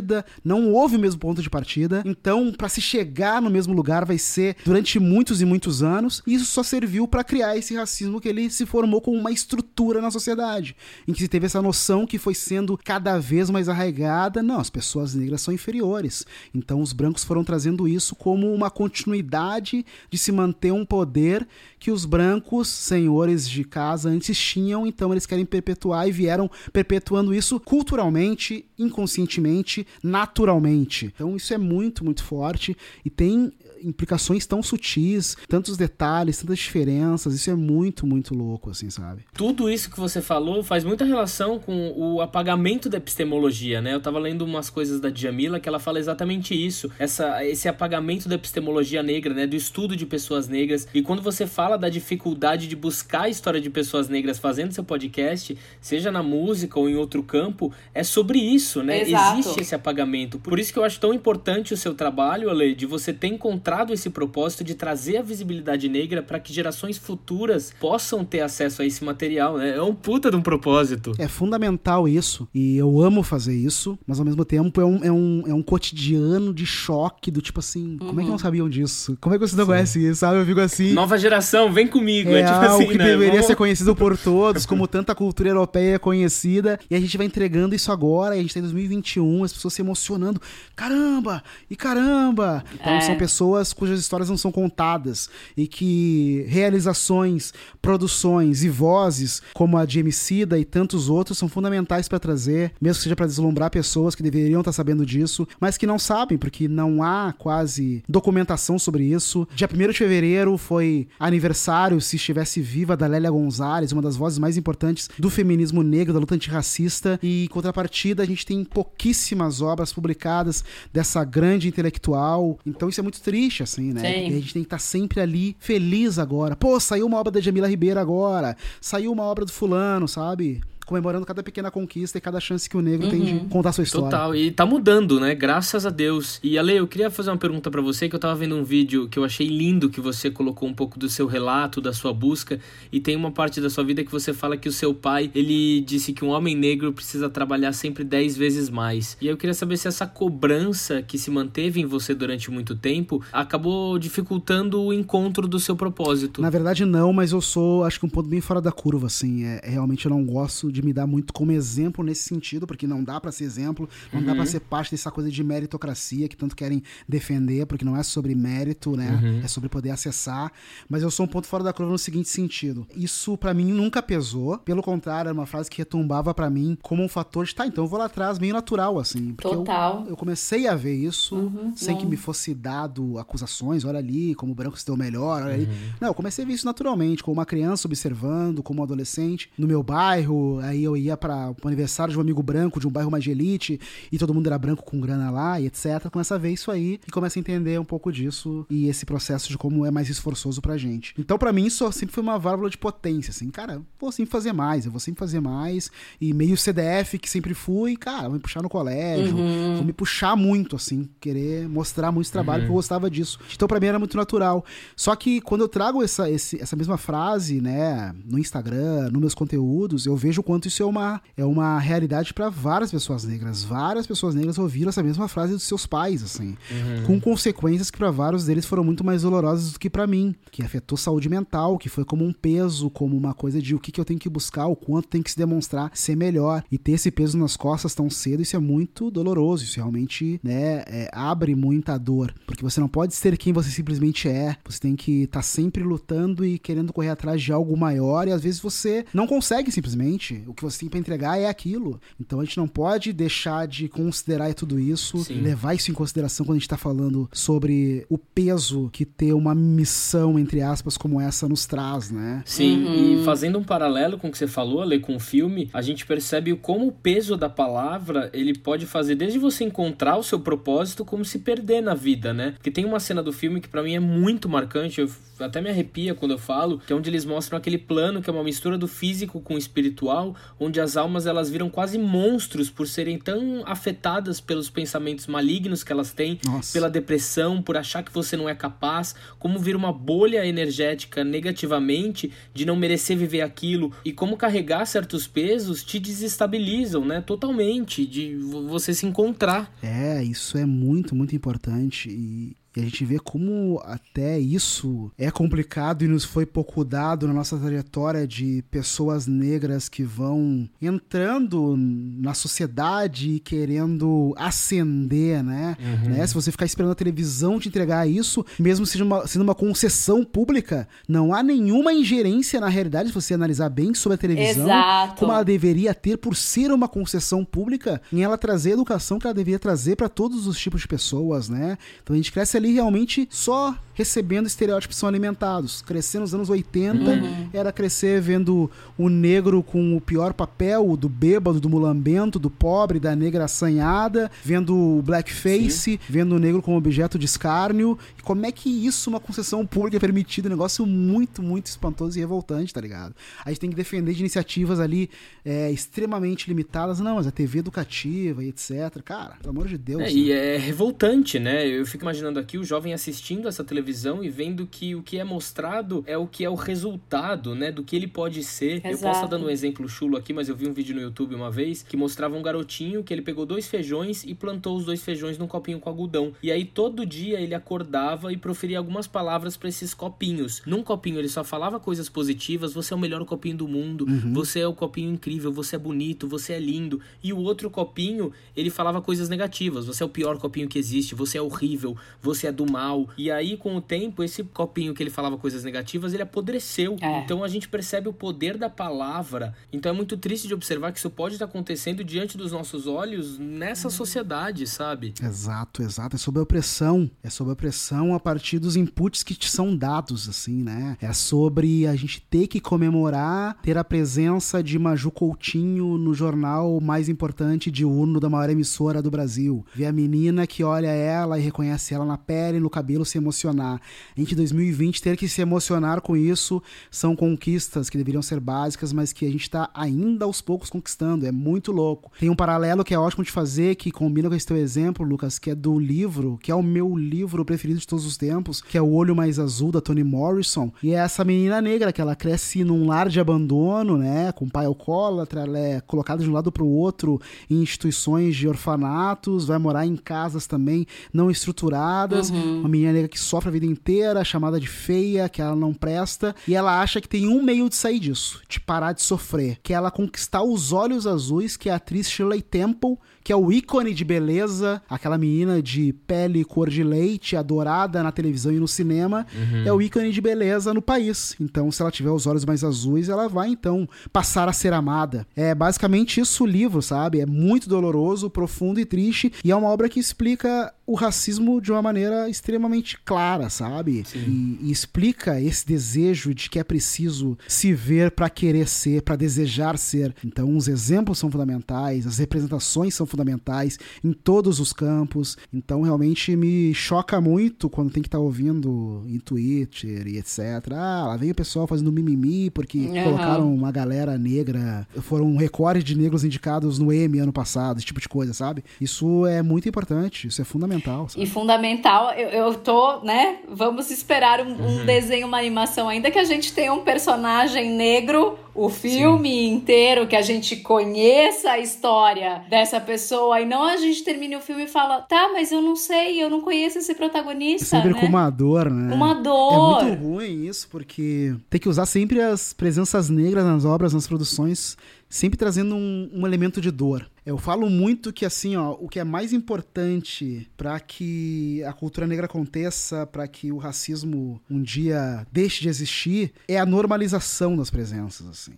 não 0.44 0.72
houve 0.72 0.96
o 0.96 0.98
mesmo 0.98 1.20
ponto 1.20 1.42
de 1.42 1.50
partida. 1.50 2.02
Então, 2.04 2.52
para 2.52 2.68
se 2.68 2.80
chegar 2.80 3.40
no 3.40 3.50
mesmo 3.50 3.74
lugar, 3.74 4.04
vai 4.04 4.18
ser 4.18 4.56
durante 4.64 4.98
muitos 4.98 5.40
e 5.40 5.44
muitos 5.44 5.82
anos. 5.82 6.22
E 6.26 6.34
isso 6.34 6.46
só 6.46 6.62
serviu 6.62 7.06
para 7.06 7.24
criar 7.24 7.56
esse 7.56 7.74
racismo 7.74 8.20
que 8.20 8.28
ele 8.28 8.50
se 8.50 8.66
formou 8.66 9.00
como 9.00 9.18
uma 9.18 9.30
estrutura 9.30 10.00
na 10.00 10.10
sociedade, 10.10 10.76
em 11.06 11.12
que 11.12 11.20
se 11.20 11.28
teve 11.28 11.46
essa 11.46 11.62
noção 11.62 12.06
que 12.06 12.18
foi 12.18 12.34
sendo 12.34 12.78
cada 12.82 13.18
vez 13.18 13.50
mais 13.50 13.68
arraigada. 13.68 14.42
Não, 14.42 14.60
as 14.60 14.70
pessoas 14.70 15.14
negras 15.14 15.40
são 15.40 15.52
inferiores. 15.52 16.26
Então, 16.54 16.80
os 16.80 16.92
brancos 16.92 17.24
foram 17.24 17.44
trazendo 17.44 17.86
isso 17.88 18.14
como 18.14 18.52
uma 18.52 18.70
continuidade 18.70 19.84
de 20.10 20.18
se 20.18 20.32
manter 20.32 20.72
um 20.72 20.84
poder 20.84 21.46
que 21.78 21.90
os 21.90 22.04
brancos, 22.04 22.68
senhores 22.68 23.48
de 23.48 23.62
casa, 23.62 24.08
antes 24.08 24.38
tinham, 24.38 24.86
então 24.86 25.12
eles 25.12 25.26
querem 25.26 25.44
perpetuar 25.44 26.08
e 26.08 26.12
vieram 26.12 26.50
perpetuando 26.72 27.34
isso 27.34 27.60
culturalmente, 27.60 28.64
inconscientemente, 28.78 29.83
naturalmente. 30.02 31.06
Então 31.14 31.36
isso 31.36 31.52
é 31.54 31.58
muito, 31.58 32.04
muito 32.04 32.22
forte 32.24 32.76
e 33.04 33.10
tem 33.10 33.52
implicações 33.84 34.46
tão 34.46 34.62
sutis, 34.62 35.36
tantos 35.48 35.76
detalhes, 35.76 36.38
tantas 36.38 36.58
diferenças, 36.58 37.34
isso 37.34 37.50
é 37.50 37.54
muito, 37.54 38.06
muito 38.06 38.34
louco, 38.34 38.70
assim, 38.70 38.90
sabe? 38.90 39.24
Tudo 39.34 39.70
isso 39.70 39.90
que 39.90 40.00
você 40.00 40.20
falou 40.20 40.62
faz 40.62 40.84
muita 40.84 41.04
relação 41.04 41.58
com 41.58 41.92
o 41.96 42.20
apagamento 42.20 42.88
da 42.88 42.96
epistemologia, 42.96 43.80
né? 43.80 43.94
Eu 43.94 44.00
tava 44.00 44.18
lendo 44.18 44.42
umas 44.42 44.70
coisas 44.70 45.00
da 45.00 45.10
Djamila 45.10 45.60
que 45.60 45.68
ela 45.68 45.78
fala 45.78 45.98
exatamente 45.98 46.54
isso, 46.54 46.90
essa, 46.98 47.44
esse 47.44 47.68
apagamento 47.68 48.28
da 48.28 48.36
epistemologia 48.36 49.02
negra, 49.02 49.34
né? 49.34 49.46
Do 49.46 49.56
estudo 49.56 49.94
de 49.96 50.06
pessoas 50.06 50.48
negras. 50.48 50.88
E 50.94 51.02
quando 51.02 51.22
você 51.22 51.46
fala 51.46 51.76
da 51.76 51.88
dificuldade 51.88 52.66
de 52.66 52.76
buscar 52.76 53.22
a 53.22 53.28
história 53.28 53.60
de 53.60 53.70
pessoas 53.70 54.08
negras 54.08 54.38
fazendo 54.38 54.72
seu 54.72 54.84
podcast, 54.84 55.56
seja 55.80 56.10
na 56.10 56.22
música 56.22 56.78
ou 56.78 56.88
em 56.88 56.96
outro 56.96 57.22
campo, 57.22 57.72
é 57.92 58.02
sobre 58.02 58.38
isso, 58.38 58.82
né? 58.82 59.02
Exato. 59.02 59.38
Existe 59.38 59.60
esse 59.60 59.74
apagamento. 59.74 60.38
Por 60.38 60.58
isso 60.58 60.72
que 60.72 60.78
eu 60.78 60.84
acho 60.84 60.98
tão 60.98 61.12
importante 61.12 61.74
o 61.74 61.76
seu 61.76 61.94
trabalho, 61.94 62.50
Ale, 62.50 62.74
de 62.74 62.86
você 62.86 63.12
ter 63.12 63.28
encontrado 63.28 63.73
esse 63.92 64.08
propósito 64.10 64.62
de 64.62 64.74
trazer 64.74 65.16
a 65.16 65.22
visibilidade 65.22 65.88
negra 65.88 66.22
para 66.22 66.38
que 66.38 66.52
gerações 66.52 66.96
futuras 66.96 67.72
possam 67.80 68.24
ter 68.24 68.40
acesso 68.40 68.82
a 68.82 68.86
esse 68.86 69.04
material, 69.04 69.58
né? 69.58 69.76
É 69.76 69.82
um 69.82 69.94
puta 69.94 70.30
de 70.30 70.36
um 70.36 70.42
propósito. 70.42 71.12
É 71.18 71.26
fundamental 71.28 72.06
isso, 72.08 72.46
e 72.54 72.76
eu 72.76 73.00
amo 73.00 73.22
fazer 73.22 73.54
isso, 73.56 73.98
mas 74.06 74.18
ao 74.18 74.24
mesmo 74.24 74.44
tempo 74.44 74.80
é 74.80 74.84
um, 74.84 75.04
é 75.04 75.10
um, 75.12 75.42
é 75.46 75.54
um 75.54 75.62
cotidiano 75.62 76.52
de 76.54 76.64
choque 76.66 77.30
do 77.30 77.40
tipo 77.40 77.60
assim, 77.60 77.96
como 77.98 78.20
é 78.20 78.24
que 78.24 78.30
não 78.30 78.38
sabiam 78.38 78.68
disso? 78.68 79.16
Como 79.20 79.34
é 79.34 79.38
que 79.38 79.46
vocês 79.46 79.56
não 79.56 79.66
conhecem 79.66 80.02
isso, 80.02 80.20
sabe? 80.20 80.38
Eu 80.40 80.46
fico 80.46 80.60
assim... 80.60 80.92
Nova 80.92 81.16
geração, 81.18 81.72
vem 81.72 81.86
comigo. 81.86 82.30
É, 82.30 82.40
É, 82.40 82.44
tipo 82.44 82.58
assim, 82.58 82.86
que 82.88 82.98
né? 82.98 83.04
deveria 83.04 83.32
Vamos- 83.32 83.46
ser 83.46 83.56
conhecido 83.56 83.94
por 83.96 84.16
todos, 84.18 84.66
como 84.66 84.86
tanta 84.86 85.14
cultura 85.14 85.48
europeia 85.48 85.94
é 85.94 85.98
conhecida, 85.98 86.78
e 86.90 86.94
a 86.94 87.00
gente 87.00 87.16
vai 87.16 87.26
entregando 87.26 87.74
isso 87.74 87.90
agora, 87.90 88.36
e 88.36 88.38
a 88.38 88.42
gente 88.42 88.52
tá 88.52 88.60
em 88.60 88.62
2021, 88.62 89.44
as 89.44 89.52
pessoas 89.52 89.74
se 89.74 89.82
emocionando, 89.82 90.40
caramba, 90.74 91.42
e 91.70 91.76
caramba! 91.76 92.64
Então 92.74 92.92
É. 92.92 93.00
são 93.00 93.16
pessoas 93.16 93.53
cujas 93.72 94.00
histórias 94.00 94.28
não 94.28 94.36
são 94.36 94.50
contadas 94.50 95.28
e 95.56 95.66
que 95.66 96.44
realizações, 96.48 97.52
produções 97.80 98.64
e 98.64 98.68
vozes 98.68 99.42
como 99.52 99.76
a 99.76 99.84
de 99.84 100.00
Emicida 100.00 100.58
e 100.58 100.64
tantos 100.64 101.08
outros 101.08 101.38
são 101.38 101.48
fundamentais 101.48 102.08
para 102.08 102.18
trazer, 102.18 102.72
mesmo 102.80 102.98
que 102.98 103.04
seja 103.04 103.16
para 103.16 103.26
deslumbrar 103.26 103.70
pessoas 103.70 104.14
que 104.14 104.22
deveriam 104.22 104.60
estar 104.60 104.70
tá 104.70 104.76
sabendo 104.76 105.06
disso, 105.06 105.46
mas 105.60 105.76
que 105.78 105.86
não 105.86 105.98
sabem 105.98 106.36
porque 106.36 106.68
não 106.68 107.02
há 107.02 107.32
quase 107.36 108.02
documentação 108.08 108.78
sobre 108.78 109.04
isso. 109.04 109.46
Dia 109.54 109.68
1 109.72 109.92
de 109.92 109.98
fevereiro 109.98 110.56
foi 110.56 111.08
aniversário, 111.18 112.00
se 112.00 112.16
estivesse 112.16 112.60
viva, 112.60 112.96
da 112.96 113.06
Lélia 113.06 113.30
Gonzalez, 113.30 113.92
uma 113.92 114.02
das 114.02 114.16
vozes 114.16 114.38
mais 114.38 114.56
importantes 114.56 115.08
do 115.18 115.30
feminismo 115.30 115.82
negro, 115.82 116.12
da 116.12 116.20
luta 116.20 116.34
antirracista, 116.34 117.18
e 117.22 117.44
em 117.44 117.48
contrapartida 117.48 118.22
a 118.22 118.26
gente 118.26 118.44
tem 118.44 118.64
pouquíssimas 118.64 119.60
obras 119.60 119.92
publicadas 119.92 120.64
dessa 120.92 121.24
grande 121.24 121.68
intelectual. 121.68 122.58
Então 122.64 122.88
isso 122.88 123.00
é 123.00 123.02
muito 123.02 123.20
triste, 123.20 123.43
assim, 123.62 123.92
né? 123.92 124.00
Sim. 124.00 124.20
Porque 124.20 124.34
a 124.34 124.40
gente 124.40 124.52
tem 124.52 124.62
que 124.62 124.66
estar 124.66 124.78
sempre 124.78 125.20
ali 125.20 125.56
feliz 125.58 126.18
agora. 126.18 126.56
Pô, 126.56 126.78
saiu 126.80 127.06
uma 127.06 127.18
obra 127.18 127.32
da 127.32 127.40
Jamila 127.40 127.68
Ribeiro 127.68 128.00
agora, 128.00 128.56
saiu 128.80 129.12
uma 129.12 129.24
obra 129.24 129.44
do 129.44 129.52
fulano, 129.52 130.08
sabe? 130.08 130.60
Comemorando 130.84 131.26
cada 131.26 131.42
pequena 131.42 131.70
conquista 131.70 132.18
e 132.18 132.20
cada 132.20 132.40
chance 132.40 132.68
que 132.68 132.76
o 132.76 132.82
negro 132.82 133.06
uhum. 133.06 133.10
tem 133.10 133.20
de 133.22 133.32
uhum. 133.32 133.48
contar 133.48 133.72
sua 133.72 133.84
história. 133.84 134.10
Total, 134.10 134.34
e 134.34 134.50
tá 134.50 134.66
mudando, 134.66 135.18
né? 135.18 135.34
Graças 135.34 135.86
a 135.86 135.90
Deus. 135.90 136.38
E 136.42 136.58
Ale, 136.58 136.76
eu 136.76 136.86
queria 136.86 137.10
fazer 137.10 137.30
uma 137.30 137.36
pergunta 137.36 137.70
para 137.70 137.80
você, 137.80 138.08
que 138.08 138.14
eu 138.14 138.20
tava 138.20 138.34
vendo 138.34 138.56
um 138.56 138.64
vídeo 138.64 139.08
que 139.08 139.18
eu 139.18 139.24
achei 139.24 139.46
lindo 139.46 139.88
que 139.88 140.00
você 140.00 140.30
colocou 140.30 140.68
um 140.68 140.74
pouco 140.74 140.98
do 140.98 141.08
seu 141.08 141.26
relato, 141.26 141.80
da 141.80 141.92
sua 141.92 142.12
busca, 142.12 142.60
e 142.92 143.00
tem 143.00 143.16
uma 143.16 143.30
parte 143.30 143.60
da 143.60 143.70
sua 143.70 143.84
vida 143.84 144.04
que 144.04 144.10
você 144.10 144.32
fala 144.32 144.56
que 144.56 144.68
o 144.68 144.72
seu 144.72 144.94
pai, 144.94 145.30
ele 145.34 145.80
disse 145.80 146.12
que 146.12 146.24
um 146.24 146.28
homem 146.28 146.54
negro 146.54 146.92
precisa 146.92 147.28
trabalhar 147.28 147.72
sempre 147.72 148.04
10 148.04 148.36
vezes 148.36 148.68
mais. 148.68 149.16
E 149.20 149.26
eu 149.26 149.36
queria 149.36 149.54
saber 149.54 149.76
se 149.76 149.88
essa 149.88 150.06
cobrança 150.06 151.02
que 151.02 151.18
se 151.18 151.30
manteve 151.30 151.80
em 151.80 151.86
você 151.86 152.14
durante 152.14 152.50
muito 152.50 152.76
tempo 152.76 153.22
acabou 153.32 153.98
dificultando 153.98 154.80
o 154.82 154.92
encontro 154.92 155.46
do 155.46 155.58
seu 155.58 155.76
propósito. 155.76 156.42
Na 156.42 156.50
verdade 156.50 156.84
não, 156.84 157.12
mas 157.12 157.32
eu 157.32 157.40
sou, 157.40 157.84
acho 157.84 157.98
que 157.98 158.06
um 158.06 158.08
ponto 158.08 158.28
bem 158.28 158.40
fora 158.40 158.60
da 158.60 158.72
curva, 158.72 159.06
assim, 159.06 159.44
é, 159.44 159.60
realmente 159.64 160.06
eu 160.06 160.10
não 160.10 160.24
gosto 160.24 160.70
de 160.74 160.82
me 160.84 160.92
dar 160.92 161.06
muito 161.06 161.32
como 161.32 161.52
exemplo 161.52 162.04
nesse 162.04 162.24
sentido, 162.24 162.66
porque 162.66 162.86
não 162.86 163.02
dá 163.02 163.20
para 163.20 163.30
ser 163.30 163.44
exemplo, 163.44 163.88
não 164.12 164.20
uhum. 164.20 164.26
dá 164.26 164.34
para 164.34 164.44
ser 164.44 164.60
parte 164.60 164.90
dessa 164.90 165.10
coisa 165.10 165.30
de 165.30 165.44
meritocracia 165.44 166.28
que 166.28 166.36
tanto 166.36 166.56
querem 166.56 166.82
defender, 167.08 167.64
porque 167.66 167.84
não 167.84 167.96
é 167.96 168.02
sobre 168.02 168.34
mérito, 168.34 168.96
né? 168.96 169.20
Uhum. 169.22 169.40
É 169.44 169.48
sobre 169.48 169.68
poder 169.68 169.90
acessar. 169.90 170.52
Mas 170.88 171.02
eu 171.02 171.10
sou 171.10 171.26
um 171.26 171.28
ponto 171.28 171.46
fora 171.46 171.62
da 171.62 171.72
curva 171.72 171.92
no 171.92 171.98
seguinte 171.98 172.28
sentido: 172.28 172.86
isso 172.96 173.38
para 173.38 173.54
mim 173.54 173.72
nunca 173.72 174.02
pesou, 174.02 174.58
pelo 174.58 174.82
contrário, 174.82 175.28
era 175.28 175.34
uma 175.34 175.46
frase 175.46 175.70
que 175.70 175.78
retumbava 175.78 176.34
para 176.34 176.50
mim 176.50 176.76
como 176.82 177.02
um 177.02 177.08
fator 177.08 177.46
de, 177.46 177.54
tá, 177.54 177.66
então 177.66 177.84
eu 177.84 177.88
vou 177.88 177.98
lá 177.98 178.06
atrás, 178.06 178.38
meio 178.38 178.52
natural, 178.52 178.98
assim. 178.98 179.32
Porque 179.34 179.54
Total. 179.54 180.02
Eu, 180.04 180.10
eu 180.10 180.16
comecei 180.16 180.66
a 180.66 180.74
ver 180.74 180.94
isso 180.94 181.36
uhum. 181.36 181.72
sem 181.76 181.96
que 181.96 182.04
me 182.04 182.16
fosse 182.16 182.52
dado 182.52 183.18
acusações, 183.18 183.84
olha 183.84 183.98
ali, 183.98 184.34
como 184.34 184.52
o 184.52 184.54
branco 184.54 184.78
se 184.78 184.84
deu 184.84 184.96
melhor, 184.96 185.42
olha 185.42 185.54
ali. 185.54 185.64
Uhum. 185.64 185.92
Não, 186.00 186.08
eu 186.08 186.14
comecei 186.14 186.44
a 186.44 186.48
ver 186.48 186.54
isso 186.54 186.66
naturalmente, 186.66 187.22
como 187.22 187.34
uma 187.34 187.46
criança 187.46 187.86
observando, 187.86 188.62
como 188.62 188.80
um 188.80 188.82
adolescente, 188.82 189.50
no 189.56 189.68
meu 189.68 189.82
bairro, 189.82 190.60
aí 190.64 190.84
eu 190.84 190.96
ia 190.96 191.16
para 191.16 191.54
o 191.62 191.66
aniversário 191.68 192.12
de 192.12 192.18
um 192.18 192.20
amigo 192.20 192.42
branco 192.42 192.80
de 192.80 192.86
um 192.86 192.90
bairro 192.90 193.10
mais 193.10 193.24
de 193.24 193.30
elite 193.30 193.80
e 194.10 194.18
todo 194.18 194.34
mundo 194.34 194.46
era 194.46 194.58
branco 194.58 194.82
com 194.84 195.00
grana 195.00 195.30
lá 195.30 195.60
e 195.60 195.66
etc. 195.66 196.08
Começa 196.10 196.34
a 196.34 196.38
ver 196.38 196.52
isso 196.52 196.70
aí 196.70 197.00
e 197.06 197.10
começa 197.10 197.38
a 197.38 197.40
entender 197.40 197.78
um 197.78 197.84
pouco 197.84 198.12
disso 198.12 198.66
e 198.70 198.88
esse 198.88 199.04
processo 199.04 199.48
de 199.48 199.58
como 199.58 199.84
é 199.84 199.90
mais 199.90 200.08
esforçoso 200.08 200.60
pra 200.60 200.76
gente. 200.76 201.14
Então, 201.18 201.38
para 201.38 201.52
mim, 201.52 201.66
isso 201.66 201.90
sempre 201.92 202.14
foi 202.14 202.22
uma 202.22 202.38
válvula 202.38 202.70
de 202.70 202.78
potência, 202.78 203.30
assim, 203.30 203.50
cara, 203.50 203.82
vou 203.98 204.10
sempre 204.12 204.30
fazer 204.30 204.52
mais, 204.52 204.86
eu 204.86 204.90
vou 204.90 205.00
sempre 205.00 205.18
fazer 205.18 205.40
mais 205.40 205.90
e 206.20 206.32
meio 206.32 206.56
CDF 206.56 207.18
que 207.18 207.28
sempre 207.28 207.54
fui, 207.54 207.96
cara, 207.96 208.24
vou 208.24 208.32
me 208.32 208.40
puxar 208.40 208.62
no 208.62 208.68
colégio, 208.68 209.36
uhum. 209.36 209.76
vou 209.76 209.84
me 209.84 209.92
puxar 209.92 210.36
muito, 210.36 210.76
assim, 210.76 211.08
querer 211.20 211.68
mostrar 211.68 212.10
muito 212.10 212.30
trabalho 212.30 212.62
uhum. 212.62 212.66
porque 212.66 212.72
eu 212.72 212.76
gostava 212.76 213.10
disso. 213.10 213.38
Então, 213.54 213.68
para 213.68 213.80
mim 213.80 213.86
era 213.86 213.98
muito 213.98 214.16
natural. 214.16 214.64
Só 214.96 215.14
que 215.14 215.40
quando 215.40 215.62
eu 215.62 215.68
trago 215.68 216.02
essa, 216.02 216.30
esse, 216.30 216.60
essa 216.60 216.76
mesma 216.76 216.96
frase, 216.96 217.60
né, 217.60 218.14
no 218.24 218.38
Instagram, 218.38 219.10
nos 219.10 219.20
meus 219.20 219.34
conteúdos, 219.34 220.06
eu 220.06 220.16
vejo 220.16 220.40
o 220.40 220.44
quanto 220.54 220.68
isso 220.68 220.84
é 220.84 220.86
uma, 220.86 221.20
é 221.36 221.44
uma 221.44 221.80
realidade 221.80 222.32
para 222.32 222.48
várias 222.48 222.90
pessoas 222.90 223.24
negras. 223.24 223.64
Várias 223.64 224.06
pessoas 224.06 224.36
negras 224.36 224.56
ouviram 224.56 224.88
essa 224.88 225.02
mesma 225.02 225.26
frase 225.26 225.52
dos 225.52 225.64
seus 225.64 225.84
pais, 225.84 226.22
assim, 226.22 226.56
uhum. 226.70 227.06
com 227.06 227.20
consequências 227.20 227.90
que 227.90 227.98
para 227.98 228.12
vários 228.12 228.44
deles 228.44 228.64
foram 228.64 228.84
muito 228.84 229.02
mais 229.02 229.22
dolorosas 229.22 229.72
do 229.72 229.78
que 229.80 229.90
para 229.90 230.06
mim, 230.06 230.32
que 230.52 230.62
afetou 230.62 230.96
saúde 230.96 231.28
mental, 231.28 231.76
que 231.76 231.88
foi 231.88 232.04
como 232.04 232.24
um 232.24 232.32
peso, 232.32 232.88
como 232.88 233.16
uma 233.16 233.34
coisa 233.34 233.60
de 233.60 233.74
o 233.74 233.80
que, 233.80 233.90
que 233.90 234.00
eu 234.00 234.04
tenho 234.04 234.20
que 234.20 234.28
buscar, 234.28 234.68
o 234.68 234.76
quanto 234.76 235.08
tem 235.08 235.22
que 235.22 235.30
se 235.30 235.36
demonstrar 235.36 235.90
ser 235.92 236.16
melhor. 236.16 236.62
E 236.70 236.78
ter 236.78 236.92
esse 236.92 237.10
peso 237.10 237.36
nas 237.36 237.56
costas 237.56 237.92
tão 237.92 238.08
cedo, 238.08 238.42
isso 238.42 238.54
é 238.54 238.60
muito 238.60 239.10
doloroso. 239.10 239.64
Isso 239.64 239.76
realmente, 239.76 240.38
né, 240.40 240.84
é, 240.86 241.10
abre 241.12 241.56
muita 241.56 241.98
dor. 241.98 242.32
Porque 242.46 242.62
você 242.62 242.78
não 242.78 242.88
pode 242.88 243.14
ser 243.14 243.36
quem 243.36 243.52
você 243.52 243.70
simplesmente 243.70 244.28
é. 244.28 244.56
Você 244.64 244.78
tem 244.78 244.94
que 244.94 245.24
estar 245.24 245.40
tá 245.40 245.42
sempre 245.42 245.82
lutando 245.82 246.44
e 246.44 246.60
querendo 246.60 246.92
correr 246.92 247.10
atrás 247.10 247.42
de 247.42 247.52
algo 247.52 247.76
maior. 247.76 248.28
E 248.28 248.32
às 248.32 248.42
vezes 248.42 248.60
você 248.60 249.04
não 249.12 249.26
consegue 249.26 249.72
simplesmente. 249.72 250.43
O 250.46 250.54
que 250.54 250.62
você 250.62 250.80
tem 250.80 250.88
pra 250.88 250.98
entregar 250.98 251.38
é 251.38 251.46
aquilo. 251.46 252.00
Então 252.20 252.40
a 252.40 252.44
gente 252.44 252.56
não 252.56 252.68
pode 252.68 253.12
deixar 253.12 253.66
de 253.66 253.88
considerar 253.88 254.52
tudo 254.54 254.78
isso, 254.78 255.18
Sim. 255.18 255.40
levar 255.40 255.74
isso 255.74 255.90
em 255.90 255.94
consideração 255.94 256.44
quando 256.44 256.56
a 256.56 256.58
gente 256.58 256.68
tá 256.68 256.76
falando 256.76 257.28
sobre 257.32 258.06
o 258.08 258.18
peso 258.18 258.88
que 258.92 259.04
ter 259.04 259.32
uma 259.32 259.54
missão, 259.54 260.38
entre 260.38 260.60
aspas, 260.60 260.96
como 260.96 261.20
essa 261.20 261.48
nos 261.48 261.66
traz, 261.66 262.10
né? 262.10 262.42
Sim, 262.44 262.84
uhum. 262.84 263.22
e 263.22 263.24
fazendo 263.24 263.58
um 263.58 263.64
paralelo 263.64 264.18
com 264.18 264.28
o 264.28 264.30
que 264.30 264.38
você 264.38 264.46
falou, 264.46 264.82
ler 264.82 265.00
com 265.00 265.16
o 265.16 265.20
filme, 265.20 265.70
a 265.72 265.82
gente 265.82 266.06
percebe 266.06 266.54
como 266.56 266.88
o 266.88 266.92
peso 266.92 267.36
da 267.36 267.48
palavra 267.48 268.30
ele 268.32 268.56
pode 268.56 268.86
fazer 268.86 269.14
desde 269.14 269.38
você 269.38 269.64
encontrar 269.64 270.16
o 270.16 270.22
seu 270.22 270.40
propósito, 270.40 271.04
como 271.04 271.24
se 271.24 271.38
perder 271.38 271.80
na 271.80 271.94
vida, 271.94 272.32
né? 272.32 272.52
Porque 272.52 272.70
tem 272.70 272.84
uma 272.84 273.00
cena 273.00 273.22
do 273.22 273.32
filme 273.32 273.60
que 273.60 273.68
para 273.68 273.82
mim 273.82 273.94
é 273.94 274.00
muito 274.00 274.48
marcante, 274.48 275.00
eu 275.00 275.10
até 275.40 275.60
me 275.60 275.68
arrepia 275.68 276.14
quando 276.14 276.32
eu 276.32 276.38
falo, 276.38 276.78
que 276.78 276.92
é 276.92 276.96
onde 276.96 277.10
eles 277.10 277.24
mostram 277.24 277.58
aquele 277.58 277.78
plano 277.78 278.22
que 278.22 278.30
é 278.30 278.32
uma 278.32 278.44
mistura 278.44 278.78
do 278.78 278.86
físico 278.86 279.40
com 279.40 279.54
o 279.54 279.58
espiritual, 279.58 280.33
onde 280.58 280.80
as 280.80 280.96
almas 280.96 281.26
elas 281.26 281.50
viram 281.50 281.68
quase 281.68 281.98
monstros 281.98 282.70
por 282.70 282.86
serem 282.86 283.18
tão 283.18 283.62
afetadas 283.66 284.40
pelos 284.40 284.70
pensamentos 284.70 285.26
malignos 285.26 285.82
que 285.82 285.92
elas 285.92 286.12
têm, 286.12 286.38
Nossa. 286.44 286.72
pela 286.72 286.90
depressão, 286.90 287.62
por 287.62 287.76
achar 287.76 288.02
que 288.02 288.12
você 288.12 288.36
não 288.36 288.48
é 288.48 288.54
capaz, 288.54 289.14
como 289.38 289.58
vira 289.58 289.76
uma 289.78 289.92
bolha 289.92 290.44
energética 290.46 291.24
negativamente 291.24 292.32
de 292.52 292.64
não 292.64 292.76
merecer 292.76 293.16
viver 293.16 293.40
aquilo 293.40 293.92
e 294.04 294.12
como 294.12 294.36
carregar 294.36 294.86
certos 294.86 295.26
pesos 295.26 295.82
te 295.82 295.98
desestabilizam, 295.98 297.04
né? 297.04 297.20
Totalmente, 297.20 298.06
de 298.06 298.36
você 298.68 298.92
se 298.94 299.06
encontrar. 299.06 299.72
É, 299.82 300.22
isso 300.22 300.58
é 300.58 300.66
muito, 300.66 301.14
muito 301.14 301.34
importante 301.34 302.08
e 302.10 302.56
e 302.76 302.80
a 302.80 302.82
gente 302.82 303.04
vê 303.04 303.18
como 303.18 303.80
até 303.84 304.38
isso 304.38 305.10
é 305.16 305.30
complicado 305.30 306.04
e 306.04 306.08
nos 306.08 306.24
foi 306.24 306.44
pouco 306.44 306.84
dado 306.84 307.28
na 307.28 307.32
nossa 307.32 307.56
trajetória 307.56 308.26
de 308.26 308.64
pessoas 308.70 309.26
negras 309.26 309.88
que 309.88 310.02
vão 310.02 310.68
entrando 310.82 311.76
na 311.76 312.34
sociedade 312.34 313.30
e 313.30 313.40
querendo 313.40 314.34
ascender, 314.36 315.42
né? 315.42 315.76
Uhum. 315.80 316.10
né? 316.10 316.26
Se 316.26 316.34
você 316.34 316.50
ficar 316.50 316.66
esperando 316.66 316.92
a 316.92 316.96
televisão 316.96 317.60
te 317.60 317.68
entregar 317.68 318.08
isso, 318.08 318.44
mesmo 318.58 318.84
sendo 318.84 319.04
uma, 319.04 319.26
sendo 319.26 319.42
uma 319.42 319.54
concessão 319.54 320.24
pública, 320.24 320.88
não 321.08 321.32
há 321.32 321.42
nenhuma 321.42 321.92
ingerência 321.92 322.60
na 322.60 322.68
realidade, 322.68 323.08
se 323.08 323.14
você 323.14 323.34
analisar 323.34 323.68
bem 323.68 323.94
sobre 323.94 324.14
a 324.14 324.18
televisão, 324.18 324.64
Exato. 324.64 325.16
como 325.16 325.32
ela 325.32 325.44
deveria 325.44 325.94
ter 325.94 326.16
por 326.16 326.34
ser 326.34 326.72
uma 326.72 326.88
concessão 326.88 327.44
pública, 327.44 328.02
em 328.12 328.22
ela 328.22 328.36
trazer 328.36 328.70
a 328.70 328.74
educação 328.74 329.18
que 329.18 329.26
ela 329.26 329.34
deveria 329.34 329.58
trazer 329.58 329.96
para 329.96 330.08
todos 330.08 330.46
os 330.46 330.58
tipos 330.58 330.80
de 330.80 330.88
pessoas, 330.88 331.48
né? 331.48 331.78
Então 332.02 332.14
a 332.14 332.16
gente 332.16 332.32
cresce 332.32 332.56
ali 332.64 332.72
realmente 332.72 333.28
só 333.30 333.76
recebendo 333.94 334.46
estereótipos 334.46 334.96
são 334.96 335.08
alimentados. 335.08 335.80
Crescer 335.80 336.18
nos 336.18 336.34
anos 336.34 336.50
80 336.50 336.98
uhum. 336.98 337.48
era 337.52 337.72
crescer 337.72 338.20
vendo 338.20 338.70
o 338.98 339.08
negro 339.08 339.62
com 339.62 339.96
o 339.96 340.00
pior 340.00 340.34
papel, 340.34 340.96
do 340.96 341.08
bêbado, 341.08 341.60
do 341.60 341.70
mulambento, 341.70 342.38
do 342.38 342.50
pobre, 342.50 342.98
da 342.98 343.14
negra 343.14 343.44
assanhada, 343.44 344.30
vendo 344.42 344.76
o 344.76 345.02
blackface, 345.02 345.70
Sim. 345.70 345.98
vendo 346.08 346.34
o 346.34 346.38
negro 346.38 346.60
como 346.60 346.76
objeto 346.76 347.18
de 347.18 347.24
escárnio. 347.24 347.96
E 348.18 348.22
como 348.22 348.44
é 348.44 348.52
que 348.52 348.68
isso, 348.68 349.08
uma 349.08 349.20
concessão 349.20 349.64
pública, 349.64 349.96
é 349.96 350.00
permitido? 350.00 350.46
Um 350.46 350.50
negócio 350.50 350.84
muito, 350.84 351.40
muito 351.40 351.66
espantoso 351.66 352.18
e 352.18 352.20
revoltante, 352.20 352.74
tá 352.74 352.80
ligado? 352.80 353.14
A 353.44 353.50
gente 353.50 353.60
tem 353.60 353.70
que 353.70 353.76
defender 353.76 354.12
de 354.12 354.20
iniciativas 354.20 354.80
ali 354.80 355.08
é, 355.44 355.70
extremamente 355.70 356.48
limitadas. 356.48 356.98
Não, 356.98 357.14
mas 357.14 357.26
a 357.26 357.30
TV 357.30 357.60
educativa 357.60 358.42
e 358.42 358.48
etc. 358.48 359.00
Cara, 359.04 359.36
pelo 359.40 359.50
amor 359.50 359.68
de 359.68 359.78
Deus. 359.78 360.02
É, 360.02 360.04
né? 360.06 360.12
E 360.12 360.32
é 360.32 360.56
revoltante, 360.56 361.38
né? 361.38 361.66
Eu 361.66 361.86
fico 361.86 362.02
imaginando 362.02 362.40
aqui 362.40 362.53
o 362.58 362.64
jovem 362.64 362.92
assistindo 362.92 363.48
essa 363.48 363.64
televisão 363.64 364.22
e 364.22 364.28
vendo 364.28 364.66
que 364.66 364.94
o 364.94 365.02
que 365.02 365.18
é 365.18 365.24
mostrado 365.24 366.04
é 366.06 366.16
o 366.16 366.26
que 366.26 366.44
é 366.44 366.50
o 366.50 366.54
resultado, 366.54 367.54
né? 367.54 367.70
Do 367.70 367.82
que 367.82 367.96
ele 367.96 368.06
pode 368.06 368.42
ser. 368.42 368.76
Exato. 368.76 368.88
Eu 368.88 368.98
posso 368.98 369.14
estar 369.14 369.26
dando 369.26 369.46
um 369.46 369.50
exemplo 369.50 369.88
chulo 369.88 370.16
aqui, 370.16 370.32
mas 370.32 370.48
eu 370.48 370.56
vi 370.56 370.68
um 370.68 370.72
vídeo 370.72 370.94
no 370.94 371.00
YouTube 371.00 371.34
uma 371.34 371.50
vez 371.50 371.82
que 371.82 371.96
mostrava 371.96 372.36
um 372.36 372.42
garotinho 372.42 373.02
que 373.02 373.12
ele 373.12 373.22
pegou 373.22 373.46
dois 373.46 373.66
feijões 373.66 374.24
e 374.24 374.34
plantou 374.34 374.76
os 374.76 374.84
dois 374.84 375.02
feijões 375.02 375.38
num 375.38 375.46
copinho 375.46 375.80
com 375.80 375.88
algodão. 375.88 376.32
E 376.42 376.50
aí 376.50 376.64
todo 376.64 377.06
dia 377.06 377.40
ele 377.40 377.54
acordava 377.54 378.32
e 378.32 378.36
proferia 378.36 378.78
algumas 378.78 379.06
palavras 379.06 379.56
para 379.56 379.68
esses 379.68 379.94
copinhos. 379.94 380.62
Num 380.66 380.82
copinho 380.82 381.18
ele 381.18 381.28
só 381.28 381.44
falava 381.44 381.80
coisas 381.80 382.08
positivas, 382.08 382.72
você 382.72 382.92
é 382.92 382.96
o 382.96 383.00
melhor 383.00 383.24
copinho 383.24 383.56
do 383.56 383.68
mundo, 383.68 384.06
uhum. 384.06 384.32
você 384.32 384.60
é 384.60 384.66
o 384.66 384.74
copinho 384.74 385.12
incrível, 385.12 385.52
você 385.52 385.76
é 385.76 385.78
bonito, 385.78 386.28
você 386.28 386.54
é 386.54 386.58
lindo. 386.58 387.00
E 387.22 387.32
o 387.32 387.38
outro 387.38 387.70
copinho, 387.70 388.32
ele 388.56 388.70
falava 388.70 389.00
coisas 389.00 389.28
negativas, 389.28 389.86
você 389.86 390.02
é 390.02 390.06
o 390.06 390.08
pior 390.08 390.38
copinho 390.38 390.68
que 390.68 390.78
existe, 390.78 391.14
você 391.14 391.38
é 391.38 391.42
horrível, 391.42 391.96
você 392.20 392.43
você 392.44 392.48
é 392.48 392.52
do 392.52 392.70
mal. 392.70 393.08
E 393.16 393.30
aí, 393.30 393.56
com 393.56 393.74
o 393.76 393.80
tempo, 393.80 394.22
esse 394.22 394.42
copinho 394.44 394.94
que 394.94 395.02
ele 395.02 395.10
falava 395.10 395.38
coisas 395.38 395.64
negativas, 395.64 396.12
ele 396.12 396.22
apodreceu. 396.22 396.96
É. 397.00 397.20
Então 397.20 397.42
a 397.42 397.48
gente 397.48 397.68
percebe 397.68 398.08
o 398.08 398.12
poder 398.12 398.58
da 398.58 398.68
palavra. 398.68 399.54
Então 399.72 399.90
é 399.90 399.94
muito 399.94 400.16
triste 400.16 400.46
de 400.46 400.54
observar 400.54 400.92
que 400.92 400.98
isso 400.98 401.10
pode 401.10 401.34
estar 401.34 401.46
acontecendo 401.46 402.04
diante 402.04 402.36
dos 402.36 402.52
nossos 402.52 402.86
olhos 402.86 403.38
nessa 403.38 403.88
sociedade, 403.88 404.66
sabe? 404.66 405.14
Exato, 405.22 405.82
exato. 405.82 406.16
É 406.16 406.18
sobre 406.18 406.40
a 406.40 406.42
opressão. 406.42 407.10
É 407.22 407.30
sobre 407.30 407.50
a 407.50 407.54
opressão 407.54 408.14
a 408.14 408.20
partir 408.20 408.58
dos 408.58 408.76
inputs 408.76 409.22
que 409.22 409.34
te 409.34 409.50
são 409.50 409.74
dados, 409.74 410.28
assim, 410.28 410.62
né? 410.62 410.96
É 411.00 411.12
sobre 411.12 411.86
a 411.86 411.96
gente 411.96 412.20
ter 412.20 412.46
que 412.46 412.60
comemorar, 412.60 413.56
ter 413.62 413.78
a 413.78 413.84
presença 413.84 414.62
de 414.62 414.78
Maju 414.78 415.10
Coutinho 415.10 415.96
no 415.96 416.12
jornal 416.12 416.80
mais 416.80 417.08
importante 417.08 417.70
de 417.70 417.84
Uno 417.84 418.20
da 418.20 418.28
maior 418.28 418.50
emissora 418.50 419.00
do 419.00 419.10
Brasil. 419.10 419.64
Ver 419.74 419.86
a 419.86 419.92
menina 419.92 420.46
que 420.46 420.62
olha 420.62 420.88
ela 420.88 421.38
e 421.38 421.42
reconhece 421.42 421.94
ela 421.94 422.04
na 422.04 422.18
pele, 422.18 422.33
no 422.60 422.70
cabelo, 422.70 423.04
se 423.04 423.18
emocionar. 423.18 423.80
A 424.16 424.20
gente, 424.20 424.32
em 424.32 424.36
2020, 424.36 425.02
ter 425.02 425.16
que 425.16 425.28
se 425.28 425.40
emocionar 425.40 426.00
com 426.00 426.16
isso 426.16 426.62
são 426.90 427.16
conquistas 427.16 427.90
que 427.90 427.98
deveriam 427.98 428.22
ser 428.22 428.40
básicas, 428.40 428.92
mas 428.92 429.12
que 429.12 429.26
a 429.26 429.30
gente 429.30 429.48
tá 429.48 429.70
ainda 429.74 430.24
aos 430.24 430.40
poucos 430.40 430.70
conquistando. 430.70 431.26
É 431.26 431.32
muito 431.32 431.72
louco. 431.72 432.10
Tem 432.18 432.30
um 432.30 432.36
paralelo 432.36 432.84
que 432.84 432.94
é 432.94 432.98
ótimo 432.98 433.24
de 433.24 433.30
fazer, 433.30 433.74
que 433.76 433.90
combina 433.90 434.28
com 434.28 434.34
esse 434.34 434.46
teu 434.46 434.56
exemplo, 434.56 435.04
Lucas, 435.04 435.38
que 435.38 435.50
é 435.50 435.54
do 435.54 435.78
livro, 435.78 436.38
que 436.42 436.50
é 436.50 436.54
o 436.54 436.62
meu 436.62 436.96
livro 436.96 437.44
preferido 437.44 437.80
de 437.80 437.86
todos 437.86 438.06
os 438.06 438.16
tempos, 438.16 438.60
que 438.60 438.78
é 438.78 438.82
O 438.82 438.92
Olho 438.92 439.14
Mais 439.14 439.38
Azul, 439.38 439.72
da 439.72 439.80
Toni 439.80 440.04
Morrison. 440.04 440.72
E 440.82 440.92
é 440.92 440.96
essa 440.96 441.24
menina 441.24 441.60
negra 441.60 441.92
que 441.92 442.00
ela 442.00 442.14
cresce 442.14 442.64
num 442.64 442.86
lar 442.86 443.08
de 443.08 443.20
abandono, 443.20 443.96
né? 443.96 444.32
Com 444.32 444.48
pai 444.48 444.66
alcoólatra, 444.66 445.42
ela 445.42 445.58
é 445.58 445.80
colocada 445.80 446.22
de 446.22 446.30
um 446.30 446.32
lado 446.32 446.50
pro 446.52 446.66
outro 446.66 447.20
em 447.50 447.62
instituições 447.62 448.36
de 448.36 448.48
orfanatos, 448.48 449.46
vai 449.46 449.58
morar 449.58 449.86
em 449.86 449.96
casas 449.96 450.46
também 450.46 450.86
não 451.12 451.30
estruturadas. 451.30 452.13
Uma 452.60 452.68
menina 452.68 452.92
negra 452.92 453.08
que 453.08 453.18
sofre 453.18 453.48
a 453.48 453.52
vida 453.52 453.66
inteira, 453.66 454.24
chamada 454.24 454.60
de 454.60 454.66
feia, 454.66 455.28
que 455.28 455.40
ela 455.40 455.56
não 455.56 455.72
presta. 455.72 456.34
E 456.46 456.54
ela 456.54 456.80
acha 456.80 457.00
que 457.00 457.08
tem 457.08 457.28
um 457.28 457.42
meio 457.42 457.68
de 457.68 457.76
sair 457.76 457.98
disso, 457.98 458.40
de 458.48 458.60
parar 458.60 458.92
de 458.92 459.02
sofrer, 459.02 459.58
que 459.62 459.72
é 459.72 459.76
ela 459.76 459.90
conquistar 459.90 460.42
os 460.42 460.72
olhos 460.72 461.06
azuis, 461.06 461.56
que 461.56 461.70
a 461.70 461.76
atriz 461.76 462.10
Shirley 462.10 462.42
Temple, 462.42 462.98
que 463.24 463.32
é 463.32 463.36
o 463.36 463.50
ícone 463.50 463.94
de 463.94 464.04
beleza, 464.04 464.82
aquela 464.88 465.16
menina 465.16 465.62
de 465.62 465.94
pele 466.06 466.44
cor 466.44 466.68
de 466.68 466.84
leite, 466.84 467.36
adorada 467.36 468.02
na 468.02 468.12
televisão 468.12 468.52
e 468.52 468.60
no 468.60 468.68
cinema, 468.68 469.26
é 469.64 469.72
o 469.72 469.80
ícone 469.80 470.12
de 470.12 470.20
beleza 470.20 470.74
no 470.74 470.82
país. 470.82 471.34
Então, 471.40 471.72
se 471.72 471.80
ela 471.80 471.90
tiver 471.90 472.10
os 472.10 472.26
olhos 472.26 472.44
mais 472.44 472.62
azuis, 472.62 473.08
ela 473.08 473.26
vai 473.26 473.48
então 473.48 473.88
passar 474.12 474.46
a 474.46 474.52
ser 474.52 474.74
amada. 474.74 475.26
É 475.34 475.54
basicamente 475.54 476.20
isso 476.20 476.44
o 476.44 476.46
livro, 476.46 476.82
sabe? 476.82 477.20
É 477.20 477.26
muito 477.26 477.66
doloroso, 477.66 478.28
profundo 478.28 478.78
e 478.78 478.84
triste, 478.84 479.32
e 479.42 479.50
é 479.50 479.56
uma 479.56 479.68
obra 479.68 479.88
que 479.88 479.98
explica 479.98 480.72
o 480.86 480.94
racismo 480.94 481.62
de 481.62 481.72
uma 481.72 481.80
maneira 481.80 482.28
extremamente 482.28 482.98
clara, 483.04 483.48
sabe? 483.48 484.04
E, 484.14 484.58
e 484.60 484.70
explica 484.70 485.40
esse 485.40 485.66
desejo 485.66 486.34
de 486.34 486.50
que 486.50 486.58
é 486.58 486.64
preciso 486.64 487.38
se 487.48 487.72
ver 487.72 488.10
para 488.10 488.28
querer 488.28 488.68
ser, 488.68 489.00
para 489.00 489.16
desejar 489.16 489.78
ser. 489.78 490.14
Então, 490.22 490.54
os 490.54 490.68
exemplos 490.68 491.18
são 491.18 491.30
fundamentais, 491.30 492.06
as 492.06 492.18
representações 492.18 492.94
são 492.94 493.06
fundamentais 493.14 493.78
em 494.02 494.12
todos 494.12 494.60
os 494.60 494.72
campos. 494.72 495.36
Então, 495.52 495.82
realmente 495.82 496.34
me 496.36 496.74
choca 496.74 497.20
muito 497.20 497.70
quando 497.70 497.90
tem 497.90 498.02
que 498.02 498.08
estar 498.08 498.18
ouvindo 498.18 499.04
em 499.06 499.18
Twitter 499.18 500.06
e 500.06 500.18
etc. 500.18 500.72
Ah, 500.72 501.04
lá 501.08 501.16
vem 501.16 501.30
o 501.30 501.34
pessoal 501.34 501.66
fazendo 501.66 501.92
mimimi 501.92 502.50
porque 502.50 502.88
Aham. 502.92 503.02
colocaram 503.02 503.54
uma 503.54 503.70
galera 503.70 504.18
negra, 504.18 504.86
foram 505.02 505.26
um 505.26 505.36
recorde 505.36 505.82
de 505.82 505.96
negros 505.96 506.24
indicados 506.24 506.78
no 506.78 506.92
Emmy 506.92 507.18
ano 507.20 507.32
passado, 507.32 507.78
esse 507.78 507.86
tipo 507.86 508.00
de 508.00 508.08
coisa, 508.08 508.32
sabe? 508.32 508.64
Isso 508.80 509.26
é 509.26 509.42
muito 509.42 509.68
importante, 509.68 510.26
isso 510.26 510.40
é 510.42 510.44
fundamental. 510.44 511.08
sabe? 511.08 511.22
E 511.22 511.26
fundamental, 511.26 512.12
eu, 512.12 512.28
eu 512.30 512.54
tô, 512.54 513.00
né? 513.02 513.38
Vamos 513.48 513.90
esperar 513.90 514.40
um, 514.40 514.82
um 514.82 514.84
desenho, 514.86 515.26
uma 515.26 515.38
animação, 515.38 515.88
ainda 515.88 516.10
que 516.10 516.18
a 516.18 516.24
gente 516.24 516.52
tenha 516.52 516.72
um 516.72 516.80
personagem 516.80 517.70
negro, 517.70 518.38
o 518.54 518.68
filme 518.68 519.48
inteiro, 519.48 520.06
que 520.06 520.16
a 520.16 520.22
gente 520.22 520.56
conheça 520.56 521.50
a 521.52 521.58
história 521.58 522.42
dessa 522.48 522.80
pessoa, 522.80 523.03
e 523.12 523.44
não 523.44 523.64
a 523.64 523.76
gente 523.76 524.02
termine 524.02 524.36
o 524.36 524.40
filme 524.40 524.64
e 524.64 524.68
fala, 524.68 525.00
tá, 525.02 525.30
mas 525.32 525.50
eu 525.52 525.60
não 525.60 525.76
sei, 525.76 526.22
eu 526.22 526.30
não 526.30 526.40
conheço 526.40 526.78
esse 526.78 526.94
protagonista. 526.94 527.66
Sempre 527.66 527.94
né? 527.94 528.00
com 528.00 528.06
uma 528.06 528.30
dor, 528.30 528.70
né? 528.70 528.94
Uma 528.94 529.14
dor. 529.14 529.82
É 529.82 529.84
muito 529.86 530.02
ruim 530.02 530.46
isso, 530.46 530.68
porque 530.68 531.34
tem 531.50 531.60
que 531.60 531.68
usar 531.68 531.86
sempre 531.86 532.20
as 532.20 532.52
presenças 532.52 533.08
negras 533.08 533.44
nas 533.44 533.64
obras, 533.64 533.92
nas 533.92 534.06
produções, 534.06 534.76
sempre 535.08 535.38
trazendo 535.38 535.74
um, 535.74 536.10
um 536.12 536.26
elemento 536.26 536.60
de 536.60 536.70
dor. 536.70 537.08
Eu 537.24 537.38
falo 537.38 537.70
muito 537.70 538.12
que 538.12 538.26
assim, 538.26 538.56
ó, 538.56 538.72
o 538.72 538.88
que 538.88 539.00
é 539.00 539.04
mais 539.04 539.32
importante 539.32 540.46
para 540.56 540.78
que 540.80 541.62
a 541.64 541.72
cultura 541.72 542.06
negra 542.06 542.26
aconteça, 542.26 543.06
para 543.06 543.26
que 543.26 543.50
o 543.50 543.56
racismo 543.56 544.40
um 544.50 544.60
dia 544.60 545.26
deixe 545.32 545.62
de 545.62 545.68
existir, 545.68 546.32
é 546.46 546.58
a 546.58 546.66
normalização 546.66 547.56
das 547.56 547.70
presenças, 547.70 548.26
assim. 548.26 548.52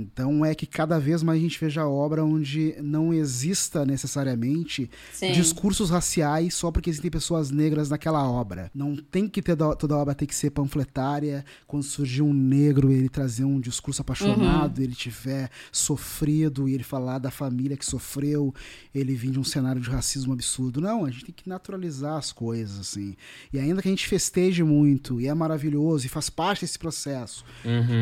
Então 0.00 0.44
é 0.44 0.54
que 0.54 0.66
cada 0.66 0.98
vez 0.98 1.22
mais 1.22 1.38
a 1.38 1.42
gente 1.42 1.58
veja 1.60 1.86
obra 1.86 2.24
onde 2.24 2.74
não 2.82 3.12
exista 3.12 3.84
necessariamente 3.84 4.90
Sim. 5.12 5.32
discursos 5.32 5.90
raciais 5.90 6.54
só 6.54 6.70
porque 6.70 6.90
existem 6.90 7.10
pessoas 7.10 7.50
negras 7.50 7.88
naquela 7.90 8.22
obra. 8.28 8.70
Não 8.74 8.96
tem 8.96 9.28
que 9.28 9.40
ter 9.42 9.56
da- 9.56 9.74
toda 9.74 9.94
a 9.94 9.98
obra 9.98 10.14
tem 10.14 10.26
que 10.28 10.34
ser 10.34 10.50
panfletária. 10.50 11.44
Quando 11.66 11.82
surgir 11.82 12.22
um 12.22 12.32
negro, 12.32 12.90
ele 12.90 13.08
trazer 13.08 13.44
um 13.44 13.60
discurso 13.60 14.02
apaixonado, 14.02 14.80
ele 14.82 14.94
tiver 14.94 15.50
sofrido 15.70 16.68
e 16.68 16.74
ele 16.74 16.82
falar 16.84 17.18
da 17.18 17.30
família 17.30 17.76
que 17.76 17.84
sofreu, 17.86 18.54
ele 18.94 19.14
vir 19.14 19.30
de 19.30 19.38
um 19.40 19.44
cenário 19.44 19.80
de 19.80 19.88
racismo 19.88 20.32
absurdo. 20.32 20.80
Não, 20.80 21.04
a 21.04 21.10
gente 21.10 21.24
tem 21.26 21.34
que 21.34 21.48
naturalizar 21.48 22.16
as 22.16 22.32
coisas 22.32 22.78
assim. 22.78 23.16
E 23.52 23.58
ainda 23.58 23.80
que 23.82 23.88
a 23.88 23.90
gente 23.90 24.06
festeje 24.06 24.62
muito 24.62 25.20
e 25.20 25.26
é 25.26 25.34
maravilhoso 25.34 26.04
e 26.06 26.08
faz 26.08 26.28
parte 26.30 26.60
desse 26.62 26.78
processo, 26.78 27.44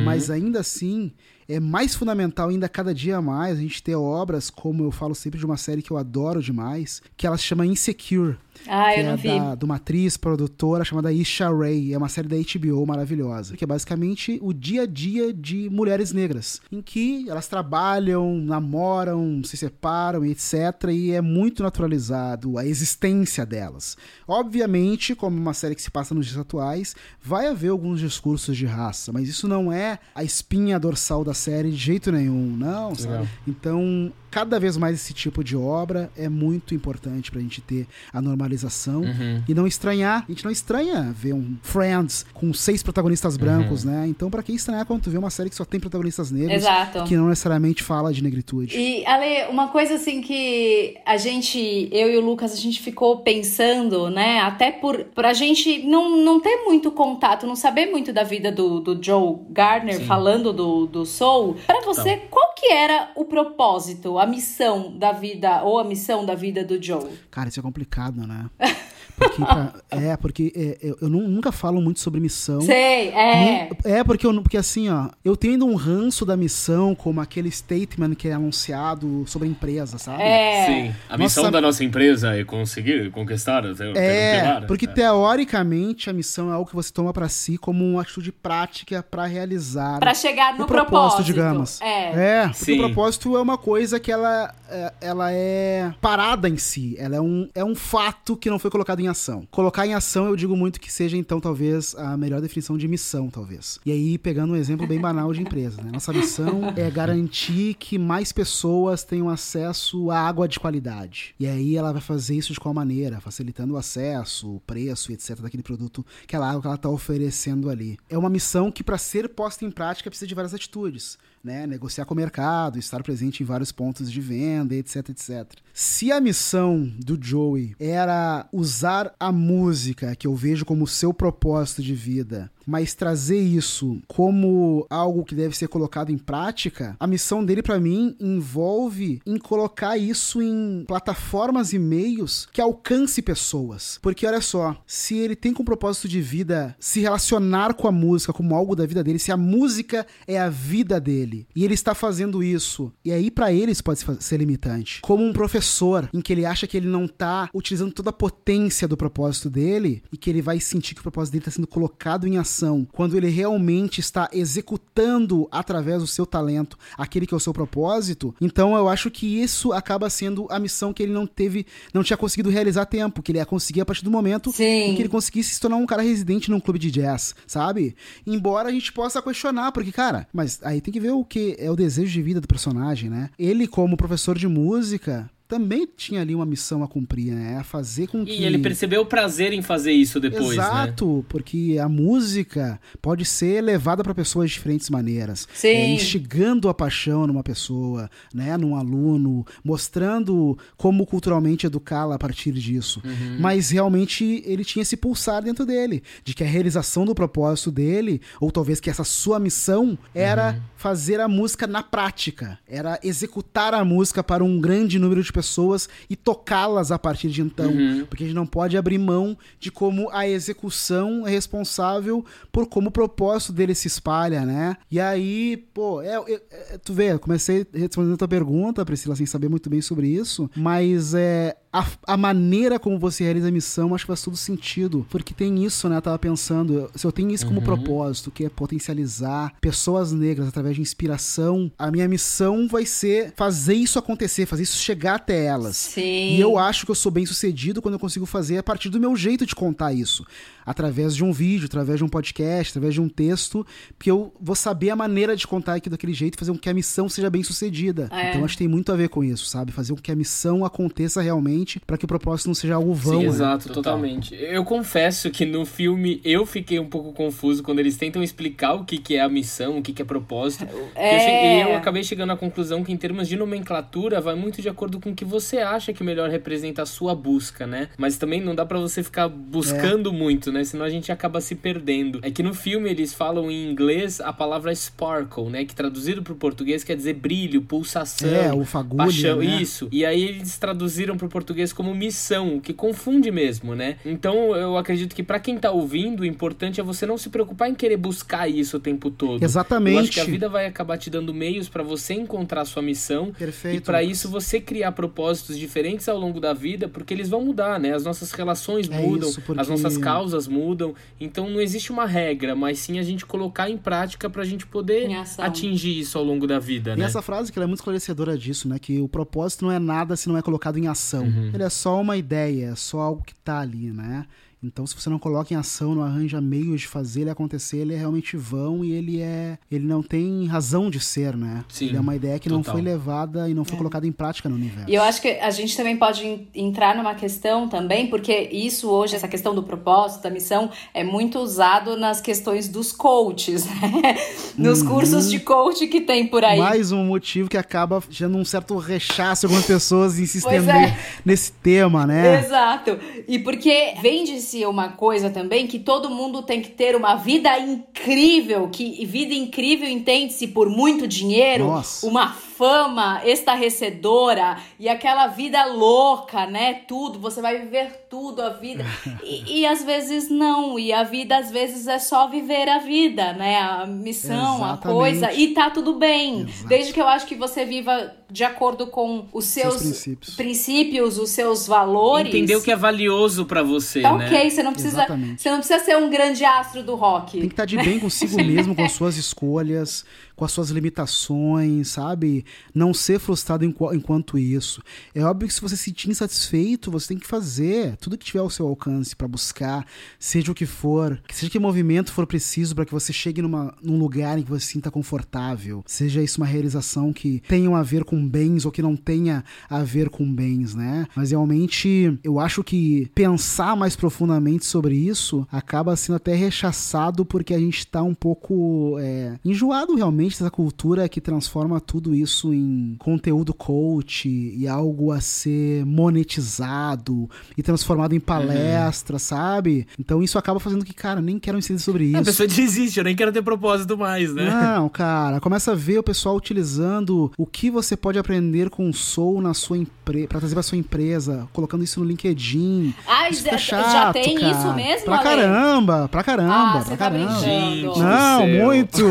mas 0.05 0.31
ainda 0.31 0.61
assim 0.61 1.13
é 1.49 1.61
mais 1.61 1.95
fundamental 1.95 2.49
ainda 2.49 2.69
cada 2.69 2.95
dia 2.95 3.21
mais 3.23 3.59
a 3.59 3.61
gente 3.61 3.83
ter 3.83 3.95
obras, 3.95 4.51
como 4.51 4.85
eu 4.85 4.91
falo 4.91 5.15
sempre 5.15 5.39
de 5.39 5.47
uma 5.47 5.57
série 5.57 5.83
que 5.83 5.91
eu 5.91 5.97
adoro 5.97 6.43
demais, 6.43 7.03
que 7.17 7.27
ela 7.27 7.37
se 7.39 7.45
chama 7.45 7.67
Insecure. 7.67 8.37
Ah, 8.67 8.93
que 8.93 9.01
eu 9.01 9.05
não 9.05 9.13
é 9.13 9.17
vi. 9.17 9.29
da, 9.29 9.55
de 9.55 9.65
uma 9.65 9.77
atriz, 9.77 10.17
produtora 10.17 10.85
chamada 10.85 11.13
Isha 11.13 11.49
Ray. 11.51 11.93
É 11.93 11.99
uma 11.99 12.09
série 12.09 12.29
da 12.29 12.37
HBO 12.37 12.87
maravilhosa. 12.87 13.57
Que 13.57 13.65
é 13.65 13.67
basicamente 13.67 14.39
o 14.43 14.53
dia 14.53 14.83
a 14.83 14.87
dia 14.87 15.33
de 15.33 15.69
mulheres 15.71 16.13
negras. 16.13 16.61
Em 16.71 16.81
que 16.81 17.29
elas 17.29 17.49
trabalham, 17.49 18.37
namoram, 18.41 19.43
se 19.45 19.57
separam, 19.57 20.25
etc. 20.25 20.55
E 20.91 21.13
é 21.13 21.21
muito 21.21 21.63
naturalizado 21.63 22.59
a 22.59 22.67
existência 22.67 23.45
delas. 23.45 23.97
Obviamente, 24.27 25.15
como 25.15 25.37
uma 25.37 25.55
série 25.55 25.75
que 25.75 25.83
se 25.83 25.91
passa 25.91 26.15
nos 26.15 26.27
dias 26.27 26.39
atuais, 26.39 26.95
vai 27.23 27.47
haver 27.49 27.69
alguns 27.69 28.01
discursos 28.01 28.57
de 28.57 28.67
raça. 28.67 29.13
Mas 29.13 29.29
isso 29.29 29.47
não 29.49 29.73
é 29.73 29.99
a 30.15 30.25
espinha 30.25 30.79
dorsal 30.79 31.25
da 31.25 31.35
série 31.35 31.71
de 31.71 31.77
jeito 31.77 32.11
nenhum. 32.13 32.57
Não, 32.57 32.95
sabe? 32.95 33.13
Legal. 33.13 33.29
Então, 33.47 34.13
cada 34.37 34.61
vez 34.61 34.77
mais 34.77 34.97
esse 34.97 35.15
tipo 35.15 35.43
de 35.43 35.57
obra 35.57 36.11
é 36.15 36.29
muito 36.29 36.75
importante 36.75 37.31
pra 37.31 37.41
gente 37.41 37.63
ter 37.63 37.87
a 38.13 38.21
normalização 38.21 39.01
Uhum. 39.01 39.43
e 39.49 39.55
não 39.55 39.67
estranhar. 39.67 40.25
A 40.29 40.31
gente 40.31 40.45
não 40.45 40.51
estranha 40.51 41.11
ver 41.17 41.33
um 41.33 41.57
Friends 41.63 42.27
com 42.35 42.53
seis 42.53 42.83
protagonistas 42.83 43.39
brancos, 43.39 43.83
né? 43.83 44.05
Então, 44.07 44.29
pra 44.31 44.43
que 44.43 44.53
estranhar 44.53 44.85
quando 44.85 45.05
tu 45.05 45.11
vê 45.11 45.17
uma 45.17 45.31
série 45.31 45.49
que 45.49 45.57
só 45.57 45.65
tem 45.65 45.81
protagonistas 45.81 46.31
negros 46.31 46.53
Exato. 46.53 47.05
que 47.05 47.17
não 47.17 47.29
necessariamente 47.29 47.83
fala 47.83 48.13
de 48.13 48.23
negritude? 48.23 48.77
E, 48.79 49.07
Ale, 49.07 49.49
uma 49.51 49.69
coisa 49.69 49.95
assim 49.95 50.21
que 50.21 50.99
a 51.07 51.17
gente, 51.17 51.89
eu 51.91 52.11
e 52.11 52.19
o 52.19 52.21
Lucas, 52.21 52.53
a 52.53 52.57
gente 52.57 52.83
ficou 52.83 53.21
pensando, 53.21 54.11
né? 54.11 54.41
Até 54.41 54.71
por, 54.71 55.03
por 55.15 55.25
a 55.25 55.33
gente 55.33 55.83
não, 55.87 56.15
não 56.23 56.41
ter 56.41 56.63
muito 56.67 56.91
contato, 56.91 57.47
não 57.47 57.57
saber 57.57 57.87
muito 57.87 58.13
da 58.13 58.23
vida 58.23 58.53
do, 58.53 58.81
do 58.81 59.03
Joe 59.03 59.37
Gardner, 59.49 59.99
falando 60.03 60.53
do, 60.53 60.87
do 60.87 61.07
Soul. 61.07 61.57
Pra 61.67 61.81
você, 61.87 62.19
qual 62.31 62.53
que 62.55 62.71
era 62.71 63.11
o 63.17 63.25
propósito, 63.25 64.19
a 64.19 64.26
missão 64.27 64.97
da 64.97 65.13
vida, 65.13 65.63
ou 65.63 65.79
a 65.79 65.85
missão 65.85 66.25
da 66.25 66.35
vida 66.35 66.65
do 66.65 66.83
Joe? 66.83 67.11
Cara, 67.31 67.49
isso 67.49 67.61
é 67.61 67.63
complicado, 67.63 68.27
né? 68.27 68.51
Porque 69.17 69.45
pra- 69.45 69.73
é, 69.91 70.17
porque 70.17 70.53
é, 70.55 70.79
eu, 70.83 70.97
eu 71.03 71.09
nu- 71.09 71.27
nunca 71.29 71.51
falo 71.53 71.81
muito 71.81 72.01
sobre 72.01 72.21
missão. 72.21 72.61
Sei, 72.61 73.09
é. 73.11 73.69
É, 73.85 74.05
porque, 74.05 74.27
eu, 74.27 74.43
porque 74.43 74.57
assim, 74.57 74.89
ó, 74.89 75.09
eu 75.25 75.37
tendo 75.37 75.67
um 75.67 75.75
ranço 75.75 76.25
da 76.27 76.37
missão 76.37 76.95
como 76.95 77.21
aquele 77.21 77.51
statement 77.51 78.15
que 78.15 78.29
é 78.29 78.33
anunciado 78.33 79.25
sobre 79.27 79.49
a 79.49 79.51
empresa, 79.51 79.99
sabe? 79.99 80.23
É. 80.23 80.67
Sim. 80.67 80.95
A 81.09 81.17
missão 81.19 81.43
Nossa- 81.45 81.53
da 81.53 81.61
nossa 81.61 81.85
empresa 81.85 82.37
é 82.37 82.45
conseguir 82.45 83.11
conquistar, 83.11 83.65
um 83.65 83.75
É, 83.97 84.41
pilar. 84.41 84.67
porque 84.67 84.85
É. 84.87 84.89
teoricamente 84.89 86.09
a 86.11 86.13
missão 86.13 86.51
é 86.51 86.55
algo 86.55 86.69
que 86.69 86.75
você 86.75 86.93
toma 86.93 87.13
pra 87.13 87.29
si 87.29 87.57
como 87.59 87.85
uma 87.85 88.03
atitude 88.03 88.33
prática 88.33 89.03
pra 89.03 89.27
realizar. 89.27 89.99
Pra 89.99 90.15
chegar 90.15 90.53
no 90.59 90.67
propósito, 90.67 90.89
propósito. 90.91 91.25
digamos. 91.25 91.81
É. 91.81 92.43
porque 92.49 92.65
Sim. 92.65 92.81
o 92.81 92.87
propósito 92.87 93.37
é 93.37 93.41
uma 93.41 93.59
coisa 93.59 93.99
que 94.01 94.11
ela 94.11 94.55
é, 94.71 94.93
ela 95.01 95.33
é 95.33 95.93
parada 96.01 96.49
em 96.49 96.57
si. 96.57 96.95
Ela 96.99 97.17
é 97.17 97.21
um, 97.21 97.49
é 97.55 97.65
um 97.65 97.75
fato 97.75 98.37
que 98.37 98.49
não 98.51 98.59
foi 98.59 98.71
colocado 98.71 99.01
em 99.01 99.06
em 99.07 99.09
ação. 99.09 99.47
Colocar 99.51 99.87
em 99.87 99.95
ação, 99.95 100.27
eu 100.27 100.37
digo 100.37 100.57
muito 100.57 100.81
que 100.81 100.93
seja, 100.93 101.17
então, 101.17 101.41
talvez, 101.41 101.95
a 101.95 102.17
melhor 102.17 102.41
definição 102.41 102.77
de 102.77 102.87
missão, 102.87 103.31
talvez. 103.31 103.79
E 103.87 103.93
aí, 103.93 104.19
pegando 104.19 104.53
um 104.53 104.57
exemplo 104.57 104.87
bem 104.87 105.01
banal 105.01 105.33
de 105.33 105.41
empresa, 105.41 105.83
né? 105.83 105.91
Nossa 105.93 106.13
missão 106.13 106.73
é 106.77 106.91
garantir 106.91 107.75
que 107.75 107.99
mais 107.99 108.33
pessoas 108.33 109.05
tenham 109.05 109.29
acesso 109.29 110.11
à 110.11 110.19
água 110.19 110.49
de 110.49 110.61
qualidade. 110.61 111.35
E 111.39 111.47
aí 111.47 111.77
ela 111.77 111.93
vai 111.93 112.03
fazer 112.03 112.37
isso 112.37 112.53
de 112.53 112.61
qual 112.61 112.75
maneira? 112.75 113.21
Facilitando 113.21 113.75
o 113.75 113.77
acesso, 113.77 114.57
o 114.57 114.61
preço, 114.61 115.13
etc., 115.13 115.41
daquele 115.41 115.63
produto, 115.63 116.05
aquela 116.23 116.49
água 116.49 116.61
que 116.61 116.67
ela 116.67 116.77
está 116.77 116.89
oferecendo 116.89 117.71
ali. 117.71 117.99
É 118.09 118.19
uma 118.19 118.29
missão 118.29 118.71
que, 118.71 118.85
para 118.85 118.99
ser 118.99 119.29
posta 119.29 119.65
em 119.65 119.71
prática, 119.71 120.11
precisa 120.11 120.27
de 120.27 120.35
várias 120.35 120.55
atitudes 120.55 121.19
né, 121.47 121.65
negociar 121.65 122.05
com 122.05 122.13
o 122.13 122.17
mercado, 122.17 122.77
estar 122.77 123.05
presente 123.05 123.41
em 123.41 123.47
vários 123.47 123.71
pontos 123.71 124.11
de 124.11 124.21
venda, 124.21 124.75
etc, 124.75 125.11
etc. 125.11 125.47
Se 125.73 126.11
a 126.11 126.21
missão 126.21 126.93
do 126.99 127.17
Joey 127.23 127.77
era 127.79 128.49
usar 128.53 129.15
a 129.19 129.31
música, 129.31 130.17
que 130.17 130.27
eu 130.27 130.35
vejo 130.35 130.65
como 130.65 130.89
seu 130.89 131.15
propósito 131.15 131.83
de 131.83 131.95
vida, 131.95 132.51
mas 132.67 132.95
trazer 132.95 133.41
isso 133.41 134.01
como 134.09 134.87
algo 134.91 135.25
que 135.25 135.35
deve 135.35 135.57
ser 135.57 135.69
colocado 135.69 136.11
em 136.11 136.19
prática, 136.19 136.97
a 136.99 137.07
missão 137.07 137.45
dele 137.45 137.63
para 137.63 137.79
mim 137.79 138.17
envolve 138.19 139.21
em 139.25 139.39
colocar 139.39 139.97
isso 139.97 140.43
em 140.43 140.85
plataformas 140.87 141.73
e 141.73 141.79
meios 141.79 142.49
que 142.53 142.61
alcance 142.61 143.23
pessoas. 143.23 143.99
Porque 144.03 144.27
olha 144.27 144.41
só, 144.41 144.77
se 144.87 145.17
ele 145.17 145.37
tem 145.37 145.53
como 145.53 145.67
propósito 145.67 146.09
de 146.09 146.21
vida 146.21 146.75
se 146.81 147.01
relacionar 147.01 147.75
com 147.75 147.87
a 147.87 147.93
música 147.93 148.33
como 148.33 148.55
algo 148.55 148.75
da 148.75 148.87
vida 148.87 149.05
dele, 149.05 149.19
se 149.19 149.31
a 149.31 149.37
música 149.37 150.07
é 150.27 150.39
a 150.39 150.49
vida 150.49 151.01
dele, 151.01 151.47
e 151.55 151.65
ele 151.65 151.75
está 151.75 151.95
fazendo 151.95 152.43
isso, 152.43 152.93
e 153.05 153.13
aí 153.13 153.31
para 153.31 153.53
eles 153.53 153.81
pode 153.81 154.01
ser 154.21 154.39
limitante. 154.39 155.01
Como 155.03 155.25
um 155.25 155.33
professor 155.33 156.09
em 156.13 156.21
que 156.21 156.33
ele 156.33 156.45
acha 156.45 156.67
que 156.67 156.77
ele 156.77 156.89
não 156.89 157.07
tá 157.07 157.49
utilizando 157.55 157.93
toda 157.93 158.11
a 158.11 158.13
potência 158.13 158.89
do 158.89 158.97
propósito 158.97 159.49
dele 159.49 160.03
e 160.13 160.17
que 160.17 160.31
ele 160.31 160.43
vai 160.43 160.59
sentir 160.59 160.95
que 160.95 161.01
o 161.01 161.03
propósito 161.03 161.33
dele 161.33 161.43
está 161.43 161.51
sendo 161.51 161.67
colocado 161.67 162.27
em 162.27 162.39
ação 162.39 162.56
quando 162.93 163.17
ele 163.17 163.29
realmente 163.29 164.01
está 164.01 164.29
executando 164.33 165.49
através 165.51 166.01
do 166.01 166.07
seu 166.07 166.25
talento 166.25 166.79
aquele 166.97 167.27
que 167.27 167.35
é 167.35 167.37
o 167.37 167.41
seu 167.41 167.53
propósito, 167.53 168.35
então 168.41 168.77
eu 168.77 168.89
acho 168.89 169.11
que 169.11 169.41
isso 169.41 169.73
acaba 169.73 170.09
sendo 170.09 170.47
a 170.51 170.59
missão 170.59 170.93
que 170.93 171.03
ele 171.03 171.13
não 171.13 171.27
teve, 171.27 171.67
não 171.93 172.03
tinha 172.03 172.17
conseguido 172.17 172.51
realizar 172.51 172.83
a 172.83 172.87
tempo, 172.87 173.23
que 173.23 173.33
ele 173.33 173.39
ia 173.39 173.47
conseguir 173.47 173.81
a 173.81 173.87
partir 173.87 174.05
do 174.05 174.11
momento 174.11 174.53
Sim. 174.53 174.65
em 174.65 174.95
que 174.95 175.03
ele 175.03 175.09
conseguisse 175.09 175.55
se 175.55 175.61
tornar 175.61 175.77
um 175.77 175.87
cara 175.87 176.03
residente 176.03 176.51
num 176.51 176.61
clube 176.61 176.79
de 176.79 176.91
jazz, 176.91 177.35
sabe? 177.47 177.95
Embora 178.27 178.69
a 178.69 178.73
gente 178.73 178.93
possa 178.93 179.21
questionar, 179.23 179.73
porque, 179.73 179.93
cara, 179.93 180.27
mas 180.33 180.61
aí 180.63 180.81
tem 180.81 180.93
que 180.93 181.01
ver 181.01 181.11
o 181.11 181.25
que 181.25 181.57
é 181.59 181.71
o 181.71 181.77
desejo 181.77 182.13
de 182.13 182.23
vida 182.23 182.41
do 182.41 182.49
personagem, 182.49 183.11
né? 183.11 183.31
Ele, 183.39 183.67
como 183.67 183.97
professor 183.97 184.39
de 184.39 184.49
música, 184.49 185.31
também 185.49 185.89
tinha 185.97 186.21
ali 186.21 186.35
uma 186.35 186.45
missão 186.45 186.83
a 186.83 186.89
cumprir, 186.89 187.33
né? 187.33 187.59
A 187.59 187.65
fazer 187.65 188.09
com 188.09 188.25
que. 188.25 188.33
E 188.33 188.45
ele 188.45 188.59
percebeu 188.59 189.03
o 189.03 189.07
prazer 189.07 189.53
em 189.53 189.63
fazer 189.63 189.93
isso 189.93 190.19
depois, 190.19 190.57
né? 190.57 190.65
Exato, 190.65 191.19
né? 191.19 191.25
porque 191.29 191.79
a 191.81 191.89
música 191.89 192.81
pode 193.01 193.25
ser 193.25 193.61
levada 193.63 194.03
para 194.03 194.15
pessoas 194.15 194.51
de 194.51 194.55
diferentes 194.55 194.91
maneiras. 194.91 195.47
Sim. 195.55 195.69
É, 195.69 195.91
instigando 195.91 196.69
a 196.69 196.75
paixão 196.75 197.27
numa 197.27 197.45
pessoa, 197.45 198.11
né? 198.35 198.57
Num 198.57 198.75
aluno, 198.75 199.47
mostrando 199.65 200.59
como 200.77 201.07
culturalmente 201.07 201.67
educá-la 201.67 202.17
a 202.17 202.19
partir 202.19 202.53
disso. 202.53 203.01
Uhum. 203.05 203.37
Mas 203.39 203.71
realmente 203.71 204.43
ele 204.45 204.65
tinha 204.65 204.83
esse 204.83 204.97
pulsar 204.97 205.43
dentro 205.43 205.65
dele, 205.65 206.03
de 206.25 206.35
que 206.35 206.43
a 206.43 206.47
realização 206.47 207.05
do 207.05 207.15
propósito 207.15 207.71
dele, 207.71 208.21
ou 208.41 208.51
talvez 208.51 208.81
que 208.81 208.91
essa 208.91 209.05
sua 209.05 209.39
missão, 209.39 209.97
era 210.13 210.53
uhum. 210.55 210.61
fazer 210.77 211.21
a 211.21 211.29
música 211.29 211.67
na 211.69 211.83
prática, 211.85 212.59
era 212.67 212.99
executar 213.03 213.75
a 213.75 213.85
música 213.85 214.25
para 214.25 214.43
um 214.43 214.61
grande 214.61 214.99
número 214.99 215.23
de 215.23 215.36
pessoas 215.37 215.87
e 216.09 216.17
tocá-las 216.17 216.91
a 216.91 216.99
partir 216.99 217.29
de 217.29 217.43
então. 217.43 217.71
Uhum. 217.71 218.07
Porque 218.07 218.25
a 218.25 218.27
gente 218.27 218.35
não 218.35 218.47
pode 218.47 218.77
abrir 218.77 218.97
mão 218.97 219.37
de 219.61 219.71
como 219.71 220.09
a 220.11 220.27
execução 220.27 221.27
é 221.27 221.31
responsável 221.31 222.25
por 222.51 222.67
como 222.67 222.89
o 222.89 222.93
propósito 222.93 223.53
dele 223.53 223.75
se 223.75 223.87
espalha, 223.87 224.47
né? 224.47 224.77
E 224.91 224.99
aí, 224.99 225.59
pô, 225.75 226.01
é, 226.01 226.17
é, 226.17 226.43
é 226.51 226.79
tu 226.79 226.95
vê, 226.95 227.13
eu 227.13 227.19
comecei 227.19 227.67
respondendo 227.75 228.15
a 228.15 228.17
tua 228.17 228.29
pergunta, 228.29 228.85
Priscila, 228.85 229.15
sem 229.15 229.27
saber 229.27 229.51
muito 229.51 229.69
bem 229.69 229.83
sobre 229.83 230.09
isso, 230.09 230.51
mas 230.57 231.13
é 231.13 231.55
a, 231.77 232.15
a, 232.15 232.17
maneira 232.17 232.79
como 232.79 232.99
você 232.99 233.25
realiza 233.25 233.49
a 233.49 233.51
missão, 233.51 233.95
acho 233.95 234.05
que 234.05 234.09
faz 234.09 234.23
todo 234.23 234.37
sentido. 234.37 235.07
Porque 235.11 235.35
tem 235.35 235.65
isso, 235.65 235.89
né? 235.89 235.97
Eu 235.97 236.03
tava 236.03 236.19
pensando, 236.19 236.91
se 236.95 237.07
eu 237.07 237.13
tenho 237.13 237.31
isso 237.31 237.47
como 237.47 237.59
uhum. 237.59 237.65
propósito, 237.65 238.31
que 238.31 238.45
é 238.45 238.49
potencializar 238.49 239.55
pessoas 239.61 240.13
negras 240.13 240.49
através 240.49 240.77
de 240.77 240.83
inspiração, 240.83 241.71
a 241.79 241.91
minha 241.91 242.09
missão 242.09 242.67
vai 242.67 242.87
ser 242.87 243.33
fazer 243.37 243.75
isso 243.75 243.99
acontecer, 243.99 244.47
fazer 244.47 244.63
isso 244.63 244.79
chegar 244.79 245.17
até 245.17 245.45
elas. 245.45 245.77
Sim. 245.77 246.37
E 246.37 246.41
eu 246.41 246.59
acho 246.59 246.87
que 246.87 246.91
eu 246.91 246.95
sou 246.95 247.13
bem 247.13 247.27
sucedido 247.27 247.83
quando 247.83 247.95
eu 247.95 248.01
consigo 248.01 248.25
fazer 248.25 248.59
a 248.59 248.63
partir 248.63 248.89
do 248.89 248.99
meu 248.99 249.15
jeito 249.15 249.45
de 249.45 249.55
contar 249.55 249.93
isso 249.93 250.25
através 250.67 251.15
de 251.15 251.23
um 251.23 251.33
vídeo, 251.33 251.67
através 251.67 251.99
de 251.99 252.05
um 252.05 252.09
podcast, 252.09 252.73
através 252.73 252.93
de 252.93 253.01
um 253.01 253.09
texto, 253.09 253.65
porque 253.97 254.11
eu 254.11 254.35
vou 254.41 254.57
saber 254.57 254.91
a 254.91 254.97
maneira 254.97 255.37
de 255.37 255.47
contar 255.47 255.75
aqui 255.75 255.89
daquele 255.89 256.13
jeito 256.13 256.35
e 256.35 256.39
fazer 256.39 256.51
com 256.51 256.59
que 256.59 256.69
a 256.69 256.75
missão 256.75 257.09
seja 257.09 257.31
bem 257.31 257.45
sucedida. 257.45 258.09
É. 258.11 258.31
Então 258.31 258.45
acho 258.45 258.55
que 258.55 258.59
tem 258.59 258.69
muito 258.69 258.91
a 258.91 258.97
ver 258.97 259.09
com 259.09 259.23
isso, 259.23 259.47
sabe? 259.47 259.71
Fazer 259.71 259.95
com 259.95 260.01
que 260.01 260.11
a 260.11 260.17
missão 260.17 260.65
aconteça 260.65 261.23
realmente 261.23 261.66
para 261.87 261.99
que 261.99 262.05
o 262.05 262.09
propósito 262.09 262.47
não 262.47 262.55
seja 262.55 262.75
algo 262.75 262.95
vão. 262.95 263.19
Sim, 263.19 263.27
né? 263.27 263.29
exato, 263.29 263.73
totalmente. 263.73 264.35
Eu 264.35 264.65
confesso 264.65 265.31
que 265.31 265.45
no 265.45 265.65
filme 265.67 266.21
eu 266.25 266.47
fiquei 266.47 266.79
um 266.79 266.87
pouco 266.87 267.13
confuso 267.13 267.63
quando 267.63 267.79
eles 267.79 267.97
tentam 267.97 268.23
explicar 268.23 268.75
o 268.75 268.85
que, 268.85 268.99
que 268.99 269.17
é 269.17 269.21
a 269.21 269.29
missão, 269.29 269.79
o 269.79 269.83
que, 269.83 269.93
que 269.93 270.03
é 270.03 270.05
propósito. 270.05 270.67
É... 270.95 271.63
Eu, 271.63 271.69
eu 271.69 271.77
acabei 271.77 272.03
chegando 272.05 272.33
à 272.33 272.37
conclusão 272.37 272.83
que 272.85 272.93
em 272.93 272.97
termos 272.97 273.29
de 273.29 273.37
nomenclatura 273.37 274.21
vai 274.21 274.35
muito 274.35 274.63
de 274.63 274.69
acordo 274.69 275.01
com 275.01 275.11
o 275.11 275.15
que 275.15 275.25
você 275.25 275.59
acha 275.59 275.93
que 275.93 276.03
melhor 276.03 276.31
representa 276.31 276.83
a 276.83 276.87
sua 276.87 277.15
busca, 277.15 277.67
né? 277.67 277.89
Mas 277.97 278.17
também 278.17 278.41
não 278.41 278.55
dá 278.55 278.65
para 278.65 278.79
você 278.79 279.03
ficar 279.03 279.29
buscando 279.29 280.11
é. 280.11 280.13
muito, 280.13 280.53
né? 280.53 280.65
Senão 280.65 280.85
a 280.85 280.91
gente 280.91 281.11
acaba 281.11 281.41
se 281.41 281.55
perdendo. 281.55 282.21
É 282.23 282.31
que 282.31 282.43
no 282.43 282.55
filme 282.55 282.91
eles 282.91 283.13
falam 283.13 283.51
em 283.51 283.71
inglês 283.71 284.21
a 284.21 284.33
palavra 284.33 284.75
sparkle, 284.75 285.49
né? 285.51 285.65
Que 285.65 285.75
traduzido 285.75 286.23
para 286.23 286.33
o 286.33 286.37
português 286.37 286.85
quer 286.85 286.97
dizer 286.97 287.15
brilho, 287.15 287.63
pulsação, 287.63 288.29
é, 288.29 288.53
o 288.53 288.65
fagulho, 288.65 288.99
paixão, 288.99 289.39
né? 289.39 289.45
isso. 289.61 289.89
E 289.91 290.05
aí 290.05 290.23
eles 290.23 290.59
traduziram 290.59 291.17
para 291.17 291.27
o 291.27 291.29
português 291.57 291.73
como 291.73 291.95
missão, 291.95 292.57
o 292.57 292.61
que 292.61 292.75
confunde 292.75 293.31
mesmo, 293.31 293.75
né? 293.75 293.97
Então 294.05 294.55
eu 294.55 294.77
acredito 294.77 295.15
que 295.15 295.23
para 295.23 295.41
quem 295.41 295.57
tá 295.57 295.71
ouvindo, 295.71 296.21
o 296.21 296.25
importante 296.25 296.81
é 296.81 296.85
você 296.85 297.07
não 297.07 297.17
se 297.17 297.31
preocupar 297.31 297.71
em 297.71 297.75
querer 297.75 297.97
buscar 297.97 298.47
isso 298.49 298.77
o 298.77 298.81
tempo 298.81 299.11
todo. 299.11 299.43
Exatamente. 299.43 299.95
Eu 299.95 300.01
acho 300.01 300.13
que 300.13 300.21
a 300.21 300.25
vida 300.25 300.49
vai 300.49 300.67
acabar 300.67 300.99
te 300.99 301.09
dando 301.09 301.33
meios 301.33 301.69
para 301.69 301.83
você 301.83 302.15
encontrar 302.15 302.63
a 302.63 302.65
sua 302.65 302.83
missão. 302.83 303.33
Perfeito. 303.33 303.77
E 303.77 303.81
para 303.81 304.03
isso 304.03 304.29
você 304.29 304.61
criar 304.61 304.93
propósitos 304.93 305.59
diferentes 305.59 306.09
ao 306.09 306.19
longo 306.19 306.39
da 306.39 306.53
vida, 306.53 306.89
porque 306.89 307.15
eles 307.15 307.29
vão 307.29 307.43
mudar, 307.43 307.81
né? 307.81 307.95
As 307.95 308.05
nossas 308.05 308.31
relações 308.33 308.91
é 308.91 309.01
mudam, 309.01 309.31
isso, 309.31 309.41
porque... 309.41 309.61
as 309.61 309.69
nossas 309.69 309.97
causas 309.97 310.47
mudam. 310.47 310.95
Então 311.19 311.49
não 311.49 311.61
existe 311.61 311.91
uma 311.91 312.07
regra, 312.07 312.55
mas 312.55 312.79
sim 312.79 312.99
a 312.99 313.03
gente 313.03 313.25
colocar 313.25 313.71
em 313.71 313.79
prática 313.79 314.29
para 314.29 314.43
a 314.43 314.47
gente 314.47 314.67
poder 314.67 315.09
atingir 315.39 315.99
isso 315.99 316.19
ao 316.19 316.25
longo 316.25 316.47
da 316.47 316.59
vida. 316.59 316.93
E 316.93 316.97
né? 316.97 317.05
essa 317.07 317.23
frase 317.23 317.51
que 317.51 317.59
ela 317.59 317.65
é 317.65 317.69
muito 317.69 317.79
esclarecedora 317.79 318.37
disso, 318.37 318.69
né? 318.69 318.79
Que 318.79 319.01
o 319.01 319.09
propósito 319.09 319.65
não 319.65 319.73
é 319.73 319.79
nada 319.79 320.17
se 320.17 320.29
não 320.29 320.37
é 320.37 320.43
colocado 320.43 320.79
em 320.79 320.87
ação. 320.87 321.25
Uhum. 321.25 321.36
Ele 321.55 321.63
é 321.63 321.71
só 321.71 322.01
uma 322.01 322.17
ideia, 322.17 322.71
é 322.73 322.75
só 322.75 323.01
algo 323.01 323.23
que 323.23 323.35
tá 323.35 323.61
ali, 323.61 323.93
né? 323.93 324.27
Então, 324.67 324.87
se 324.87 324.95
você 324.95 325.09
não 325.09 325.19
coloca 325.19 325.55
em 325.55 325.57
ação, 325.57 325.95
não 325.95 326.03
arranja 326.03 326.41
meios 326.41 326.81
de 326.81 326.89
fazer 326.89 327.23
ele 327.23 327.31
acontecer, 327.31 327.79
ele 327.79 327.95
é 327.95 327.97
realmente 327.97 328.37
vão 328.37 328.85
e 328.85 328.93
ele 328.93 329.21
é. 329.21 329.59
Ele 329.71 329.87
não 329.87 330.03
tem 330.03 330.47
razão 330.47 330.91
de 330.91 330.99
ser, 330.99 331.37
né? 331.37 331.65
Sim, 331.69 331.87
ele 331.87 331.97
é 331.97 332.01
uma 332.01 332.17
ideia 332.17 332.39
que 332.39 332.49
total. 332.49 332.65
não 332.65 332.73
foi 332.73 332.83
levada 332.83 333.49
e 333.49 333.55
não 333.55 333.65
foi 333.65 333.75
é. 333.75 333.79
colocada 333.79 334.07
em 334.07 334.13
prática 334.13 334.49
no 334.49 334.57
universo. 334.57 334.91
E 334.91 334.95
eu 334.95 335.03
acho 335.03 335.23
que 335.23 335.29
a 335.29 335.51
gente 335.51 335.77
também 335.77 335.97
pode 335.97 336.49
entrar 336.55 336.97
numa 336.97 337.15
questão 337.15 337.69
também, 337.69 338.09
porque 338.09 338.49
isso 338.53 338.91
hoje, 338.91 339.15
essa 339.15 339.29
questão 339.29 339.55
do 339.55 339.63
propósito, 339.63 340.23
da 340.23 340.31
missão, 340.31 340.71
é 340.93 341.05
muito 341.05 341.39
usado 341.39 341.97
nas 341.97 342.21
questões 342.21 342.69
dos 342.69 342.91
coaches, 342.91 343.65
né? 343.81 344.17
Nos 344.59 344.83
uhum. 344.83 344.89
cursos 344.89 345.31
de 345.31 345.39
coach 345.39 345.87
que 345.87 346.01
tem 346.01 346.27
por 346.27 346.45
aí. 346.45 346.59
Mais 346.59 346.91
um 346.91 347.05
motivo 347.05 347.49
que 347.49 347.57
acaba 347.57 348.03
gerando 348.11 348.39
um 348.39 348.45
certo 348.45 348.77
rechaço 348.77 349.47
algumas 349.47 349.67
pessoas 349.67 350.19
em 350.19 350.27
se 350.27 350.39
estender 350.39 350.75
é. 350.75 350.99
nesse 351.25 351.53
tema, 351.53 352.07
né? 352.07 352.41
Exato. 352.41 352.99
E 353.29 353.39
porque 353.39 353.95
vende-se 354.01 354.56
uma 354.65 354.91
coisa 354.91 355.29
também 355.29 355.67
que 355.67 355.79
todo 355.79 356.09
mundo 356.09 356.43
tem 356.43 356.63
que 356.63 356.71
ter 356.71 356.95
uma 356.97 357.17
vida 357.17 357.59
incrível, 357.59 358.69
que 358.69 359.05
vida 359.05 359.35
incrível 359.35 359.89
entende-se 359.89 360.47
por 360.49 360.71
muito 360.71 361.07
dinheiro, 361.07 361.67
Nossa. 361.67 362.07
uma 362.07 362.35
fama 362.57 363.21
estarrecedora 363.25 364.57
e 364.81 364.89
aquela 364.89 365.27
vida 365.27 365.65
louca, 365.67 366.47
né? 366.47 366.75
Tudo, 366.89 367.19
você 367.19 367.43
vai 367.43 367.59
viver 367.59 368.07
tudo 368.09 368.41
a 368.41 368.51
vida. 368.51 368.85
E, 369.23 369.61
e 369.61 369.67
às 369.67 369.85
vezes 369.85 370.31
não, 370.31 370.79
e 370.79 370.93
a 370.93 371.03
vida 371.03 371.37
às 371.37 371.51
vezes 371.51 371.87
é 371.87 371.99
só 371.99 372.29
viver 372.29 372.69
a 372.69 372.79
vida, 372.79 373.35
né? 373.35 373.61
A 373.61 373.87
missão, 373.87 374.57
Exatamente. 374.57 374.89
a 374.89 374.91
coisa, 374.91 375.33
e 375.33 375.53
tá 375.53 375.71
tudo 375.71 375.95
bem. 375.95 376.43
Exato. 376.43 376.69
Desde 376.69 376.93
que 376.93 377.01
eu 377.01 377.07
acho 377.07 377.27
que 377.27 377.35
você 377.35 377.65
viva 377.65 378.15
de 378.31 378.43
acordo 378.43 378.89
com 378.89 379.27
os 379.33 379.45
seus, 379.45 379.75
seus 379.75 379.83
princípios. 379.83 380.35
princípios. 380.35 381.19
os 381.19 381.31
seus 381.31 381.67
valores. 381.67 382.35
Entender 382.35 382.57
o 382.57 382.63
que 382.63 382.73
é 382.73 382.77
valioso 382.77 383.45
para 383.45 383.63
você, 383.63 384.01
tá 384.01 384.17
né? 384.17 384.27
ok, 384.27 384.51
você 384.51 384.63
não 384.63 384.73
precisa, 384.73 384.97
Exatamente. 384.97 385.43
você 385.43 385.51
não 385.51 385.59
precisa 385.59 385.79
ser 385.81 385.97
um 385.97 386.11
grande 386.11 386.45
astro 386.45 386.83
do 386.83 386.95
rock. 386.95 387.33
Tem 387.33 387.41
que 387.43 387.47
estar 387.49 387.63
tá 387.63 387.67
de 387.67 387.77
bem 387.77 387.99
consigo 388.01 388.37
mesmo, 388.37 388.75
com 388.75 388.89
suas 388.89 389.17
escolhas, 389.17 390.05
com 390.35 390.45
as 390.45 390.53
suas 390.53 390.71
limitações, 390.71 391.89
sabe? 391.89 392.45
Não 392.75 392.93
ser 392.93 393.19
frustrado 393.19 393.65
enquanto 393.65 394.39
isso. 394.39 394.83
É 395.15 395.23
óbvio 395.23 395.49
que 395.49 395.55
se 395.55 395.61
você 395.61 395.77
se 395.77 395.85
sentir 395.85 396.11
insatisfeito, 396.11 396.91
você 396.91 397.09
tem 397.09 397.19
que 397.19 397.27
fazer 397.27 397.97
tudo 397.97 398.19
que 398.19 398.25
tiver 398.25 398.41
ao 398.41 398.51
seu 398.51 398.67
alcance 398.67 399.15
para 399.15 399.29
buscar, 399.29 399.87
seja 400.19 400.53
o 400.53 400.55
que 400.55 400.67
for, 400.67 401.21
seja 401.33 401.51
que 401.51 401.59
movimento 401.59 402.13
for 402.13 402.27
preciso 402.27 402.75
para 402.75 402.85
que 402.85 402.93
você 402.93 403.13
chegue 403.13 403.43
numa, 403.43 403.75
num 403.83 403.99
lugar 403.99 404.39
em 404.39 404.43
que 404.43 404.51
você 404.51 404.67
se 404.67 404.73
sinta 404.73 404.91
confortável, 404.91 405.83
seja 405.87 406.23
isso 406.23 406.41
uma 406.41 406.47
realização 406.47 407.13
que 407.13 407.43
tenha 407.49 407.77
a 407.77 407.83
ver 407.83 408.05
com 408.05 408.27
bens 408.27 408.65
ou 408.65 408.73
que 408.73 408.83
não 408.83 408.97
tenha 408.97 409.45
a 409.69 409.83
ver 409.83 410.09
com 410.09 410.31
bens, 410.33 410.75
né? 410.75 411.07
Mas 411.15 411.31
realmente 411.31 412.19
eu 412.23 412.39
acho 412.39 412.63
que 412.63 413.11
pensar 413.15 413.77
mais 413.77 413.97
profundamente 413.97 414.65
sobre 414.67 414.95
isso 414.95 415.47
acaba 415.51 415.97
sendo 415.97 416.17
até 416.17 416.35
rechaçado 416.35 417.25
porque 417.25 417.55
a 417.55 417.59
gente 417.59 417.87
tá 417.87 418.03
um 418.03 418.15
pouco 418.15 418.97
é, 418.99 419.39
enjoado 419.45 419.95
realmente 419.95 420.39
dessa 420.39 420.51
cultura 420.51 421.09
que 421.09 421.21
transforma 421.21 421.81
tudo 421.81 422.15
isso 422.15 422.36
em 422.53 422.97
conteúdo 422.99 423.53
coach 423.55 424.29
e 424.29 424.67
algo 424.67 425.13
a 425.13 425.21
ser 425.21 425.85
monetizado 425.85 427.29
e 427.57 427.63
transformado 427.63 428.15
em 428.15 428.21
palestra, 428.21 429.15
uhum. 429.15 429.21
sabe? 429.21 429.87
Então 429.99 430.23
isso 430.23 430.39
acaba 430.39 430.61
fazendo 430.61 430.85
que, 430.85 430.95
cara, 430.95 431.21
nem 431.21 431.39
quero 431.39 431.59
entender 431.59 431.81
sobre 431.81 432.05
isso. 432.05 432.19
A 432.19 432.25
pessoa 432.25 432.47
desiste, 432.47 432.99
eu 432.99 433.05
nem 433.05 433.17
quero 433.17 433.33
ter 433.33 433.43
propósito 433.43 433.97
mais, 433.97 434.35
né? 434.35 434.49
Não, 434.51 434.89
cara, 434.89 435.41
começa 435.41 435.73
a 435.73 435.75
ver 435.75 435.99
o 435.99 436.03
pessoal 436.03 436.37
utilizando 436.37 437.31
o 437.37 437.47
que 437.47 437.71
você 437.71 437.97
pode 437.97 438.19
aprender 438.19 438.71
com 438.71 438.89
o 438.89 438.95
Soul 438.95 439.41
na 439.41 439.55
sua 439.55 439.79
empresa, 439.79 440.29
pra 440.29 440.39
trazer 440.39 440.55
pra 440.55 440.63
sua 440.63 440.79
empresa, 440.79 441.49
colocando 441.53 441.83
isso 441.83 442.01
no 442.01 442.07
LinkedIn. 442.07 442.95
Ai, 443.07 443.31
isso 443.31 443.45
já, 443.45 443.59
chato, 443.59 443.93
já 443.93 444.13
tem 444.13 444.39
cara. 444.39 444.53
isso 444.53 444.75
mesmo, 444.75 445.05
Pra 445.05 445.15
Ale? 445.17 445.25
caramba, 445.25 446.09
pra 446.09 446.23
caramba, 446.23 446.55
ah, 446.55 446.73
pra 446.73 446.85
tá 446.85 446.97
caramba. 446.97 447.41
Gente, 447.41 447.99
não, 447.99 448.47
muito. 448.47 449.09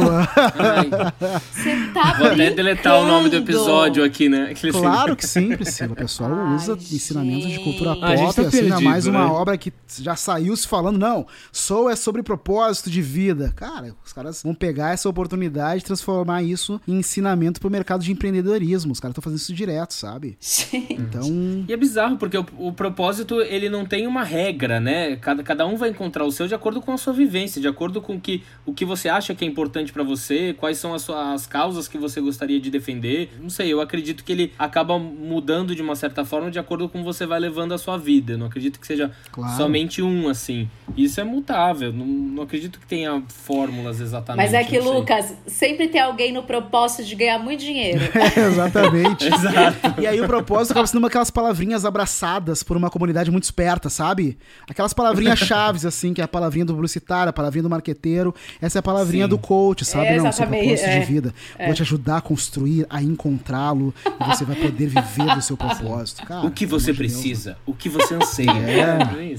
Você 1.51 1.76
tá 1.93 2.13
Vou 2.17 2.28
até 2.28 2.51
deletar 2.51 3.01
o 3.01 3.05
nome 3.05 3.14
do 3.24 3.36
episódio 3.36 4.03
aqui, 4.03 4.30
né? 4.30 4.53
Claro 4.72 5.16
que 5.16 5.26
sim, 5.26 5.55
Priscila. 5.55 5.93
O 5.93 5.95
pessoal 5.95 6.32
Ai, 6.36 6.55
usa 6.55 6.74
gente. 6.74 6.95
ensinamentos 6.95 7.49
de 7.49 7.59
cultura 7.59 7.95
pop, 7.95 8.36
tá 8.36 8.41
assim, 8.43 8.59
ainda 8.59 8.80
mais 8.82 9.07
uma 9.07 9.26
né? 9.26 9.32
obra 9.32 9.57
que 9.57 9.74
já 9.99 10.16
saiu 10.16 10.55
se 10.55 10.68
falando, 10.68 10.97
não, 10.97 11.26
Soul 11.51 11.89
é 11.89 11.95
sobre 11.95 12.22
propósito 12.24 12.89
de 12.89 13.01
vida. 13.01 13.53
Cara, 13.55 13.95
os 14.05 14.13
caras 14.13 14.43
vão 14.43 14.53
pegar 14.53 14.93
essa 14.93 15.09
oportunidade 15.09 15.82
e 15.82 15.86
transformar 15.86 16.43
isso 16.43 16.80
em 16.88 16.99
ensinamento 16.99 17.59
pro 17.59 17.70
mercado 17.70 18.03
de 18.03 18.11
empreendedorismo. 18.11 18.91
Os 18.91 18.99
caras 18.99 19.13
estão 19.13 19.22
fazendo 19.22 19.39
isso 19.39 19.53
direto, 19.53 19.93
sabe? 19.93 20.38
Sim. 20.39 20.88
Então... 20.89 21.66
E 21.68 21.74
é 21.74 21.78
bizarro, 21.78 22.18
porque 22.18 22.38
o, 22.38 22.45
o, 22.57 22.74
propósito, 22.74 23.41
ele 23.41 23.70
não 23.70 23.86
tem 23.86 24.07
uma 24.07 24.24
regra, 24.24 24.80
né? 24.80 25.16
Cada, 25.18 25.43
cada 25.43 25.66
um 25.66 25.76
vai 25.76 25.89
encontrar 25.89 26.26
o 26.26 26.32
seu 26.32 26.47
de 26.47 26.55
acordo 26.55 26.82
com 26.82 26.91
a 26.91 26.97
sua 26.97 27.13
vivência, 27.13 27.61
de 27.61 27.68
acordo 27.68 28.01
com 28.01 28.20
que, 28.20 28.43
o 28.66 28.74
que 28.74 28.86
você 28.86 29.09
acha 29.09 29.34
que 29.34 29.43
é 29.45 29.47
importante 29.47 29.91
para 29.91 30.03
você, 30.03 30.53
quais 30.53 30.78
são 30.78 30.93
as, 30.93 31.01
suas, 31.01 31.47
causas 31.47 31.88
que 31.88 31.97
você 31.97 32.20
gostaria 32.20 32.59
de 32.59 32.70
defender. 32.70 33.05
Não 33.39 33.49
sei, 33.49 33.72
eu 33.72 33.82
acredito 33.82 34.24
que 34.24 34.32
ele 34.32 34.53
acaba 34.58 34.97
mudando 34.97 35.76
de 35.76 35.82
uma 35.82 35.95
certa 35.95 36.26
forma 36.26 36.49
de 36.49 36.60
acordo 36.60 36.89
com 36.89 37.03
você 37.03 37.26
vai 37.26 37.39
levando 37.39 37.74
a 37.74 37.78
sua 37.78 37.97
vida. 37.97 38.34
Eu 38.34 38.38
não 38.38 38.47
acredito 38.47 38.80
que 38.80 38.88
seja 38.88 39.12
claro. 39.32 39.56
somente 39.56 40.01
um, 40.01 40.30
assim. 40.30 40.70
Isso 40.95 41.20
é 41.20 41.24
mutável. 41.24 41.91
Não, 41.91 42.06
não 42.06 42.43
acredito 42.43 42.80
que 42.80 42.86
tenha 42.86 43.22
fórmulas 43.28 43.99
exatamente. 43.99 44.45
Mas 44.45 44.53
é 44.53 44.64
que, 44.64 44.80
Lucas, 44.80 45.34
sempre 45.47 45.88
tem 45.88 46.01
alguém 46.01 46.32
no 46.32 46.43
propósito 46.43 47.03
de 47.03 47.16
ganhar 47.16 47.39
muito 47.39 47.62
dinheiro. 47.62 48.01
É, 48.36 48.47
exatamente. 48.47 49.28
Exato. 49.28 50.01
E 50.01 50.08
aí 50.08 50.20
o 50.20 50.26
propósito 50.26 50.72
acaba 50.72 50.88
sendo 50.88 51.06
aquelas 51.06 51.30
palavrinhas 51.30 51.86
abraçadas 51.86 52.64
por 52.64 52.76
uma 52.76 52.89
comunidade 52.89 53.30
muito 53.30 53.43
esperta, 53.43 53.89
sabe? 53.89 54.38
Aquelas 54.68 54.93
palavrinhas 54.93 55.38
chaves, 55.45 55.86
assim, 55.86 56.14
que 56.14 56.22
é 56.22 56.24
a 56.24 56.28
palavrinha 56.28 56.66
do 56.66 56.74
publicitário, 56.74 57.30
a 57.30 57.34
palavrinha 57.34 57.64
do 57.64 57.70
marqueteiro. 57.70 58.34
Essa 58.62 58.80
é 58.80 58.82
a 58.82 58.84
palavrinha 58.84 59.26
Sim. 59.26 59.30
do 59.30 59.38
coach, 59.38 59.86
sabe? 59.86 60.08
É, 60.08 60.18
não, 60.18 60.32
seu 60.32 60.47
propósito 60.47 60.86
é. 60.86 60.99
de 60.99 61.06
vida. 61.06 61.34
É. 61.58 61.66
Vou 61.66 61.76
te 61.76 61.82
ajudar 61.82 62.18
a 62.18 62.22
construir, 62.22 62.86
a 62.96 63.04
encontrá-lo, 63.04 63.93
e 64.06 64.24
você 64.26 64.46
vai 64.46 64.56
poder 64.56 64.88
viver 64.88 65.36
do 65.36 65.41
seu 65.41 65.58
propósito. 65.58 66.26
Cara, 66.26 66.46
o 66.46 66.52
que 66.52 66.66
você 66.66 66.93
precisa, 66.93 67.52
Deus. 67.52 67.62
o 67.66 67.74
que 67.74 67.89
você 67.89 68.16
anseia. 68.16 68.52
É. 68.52 69.34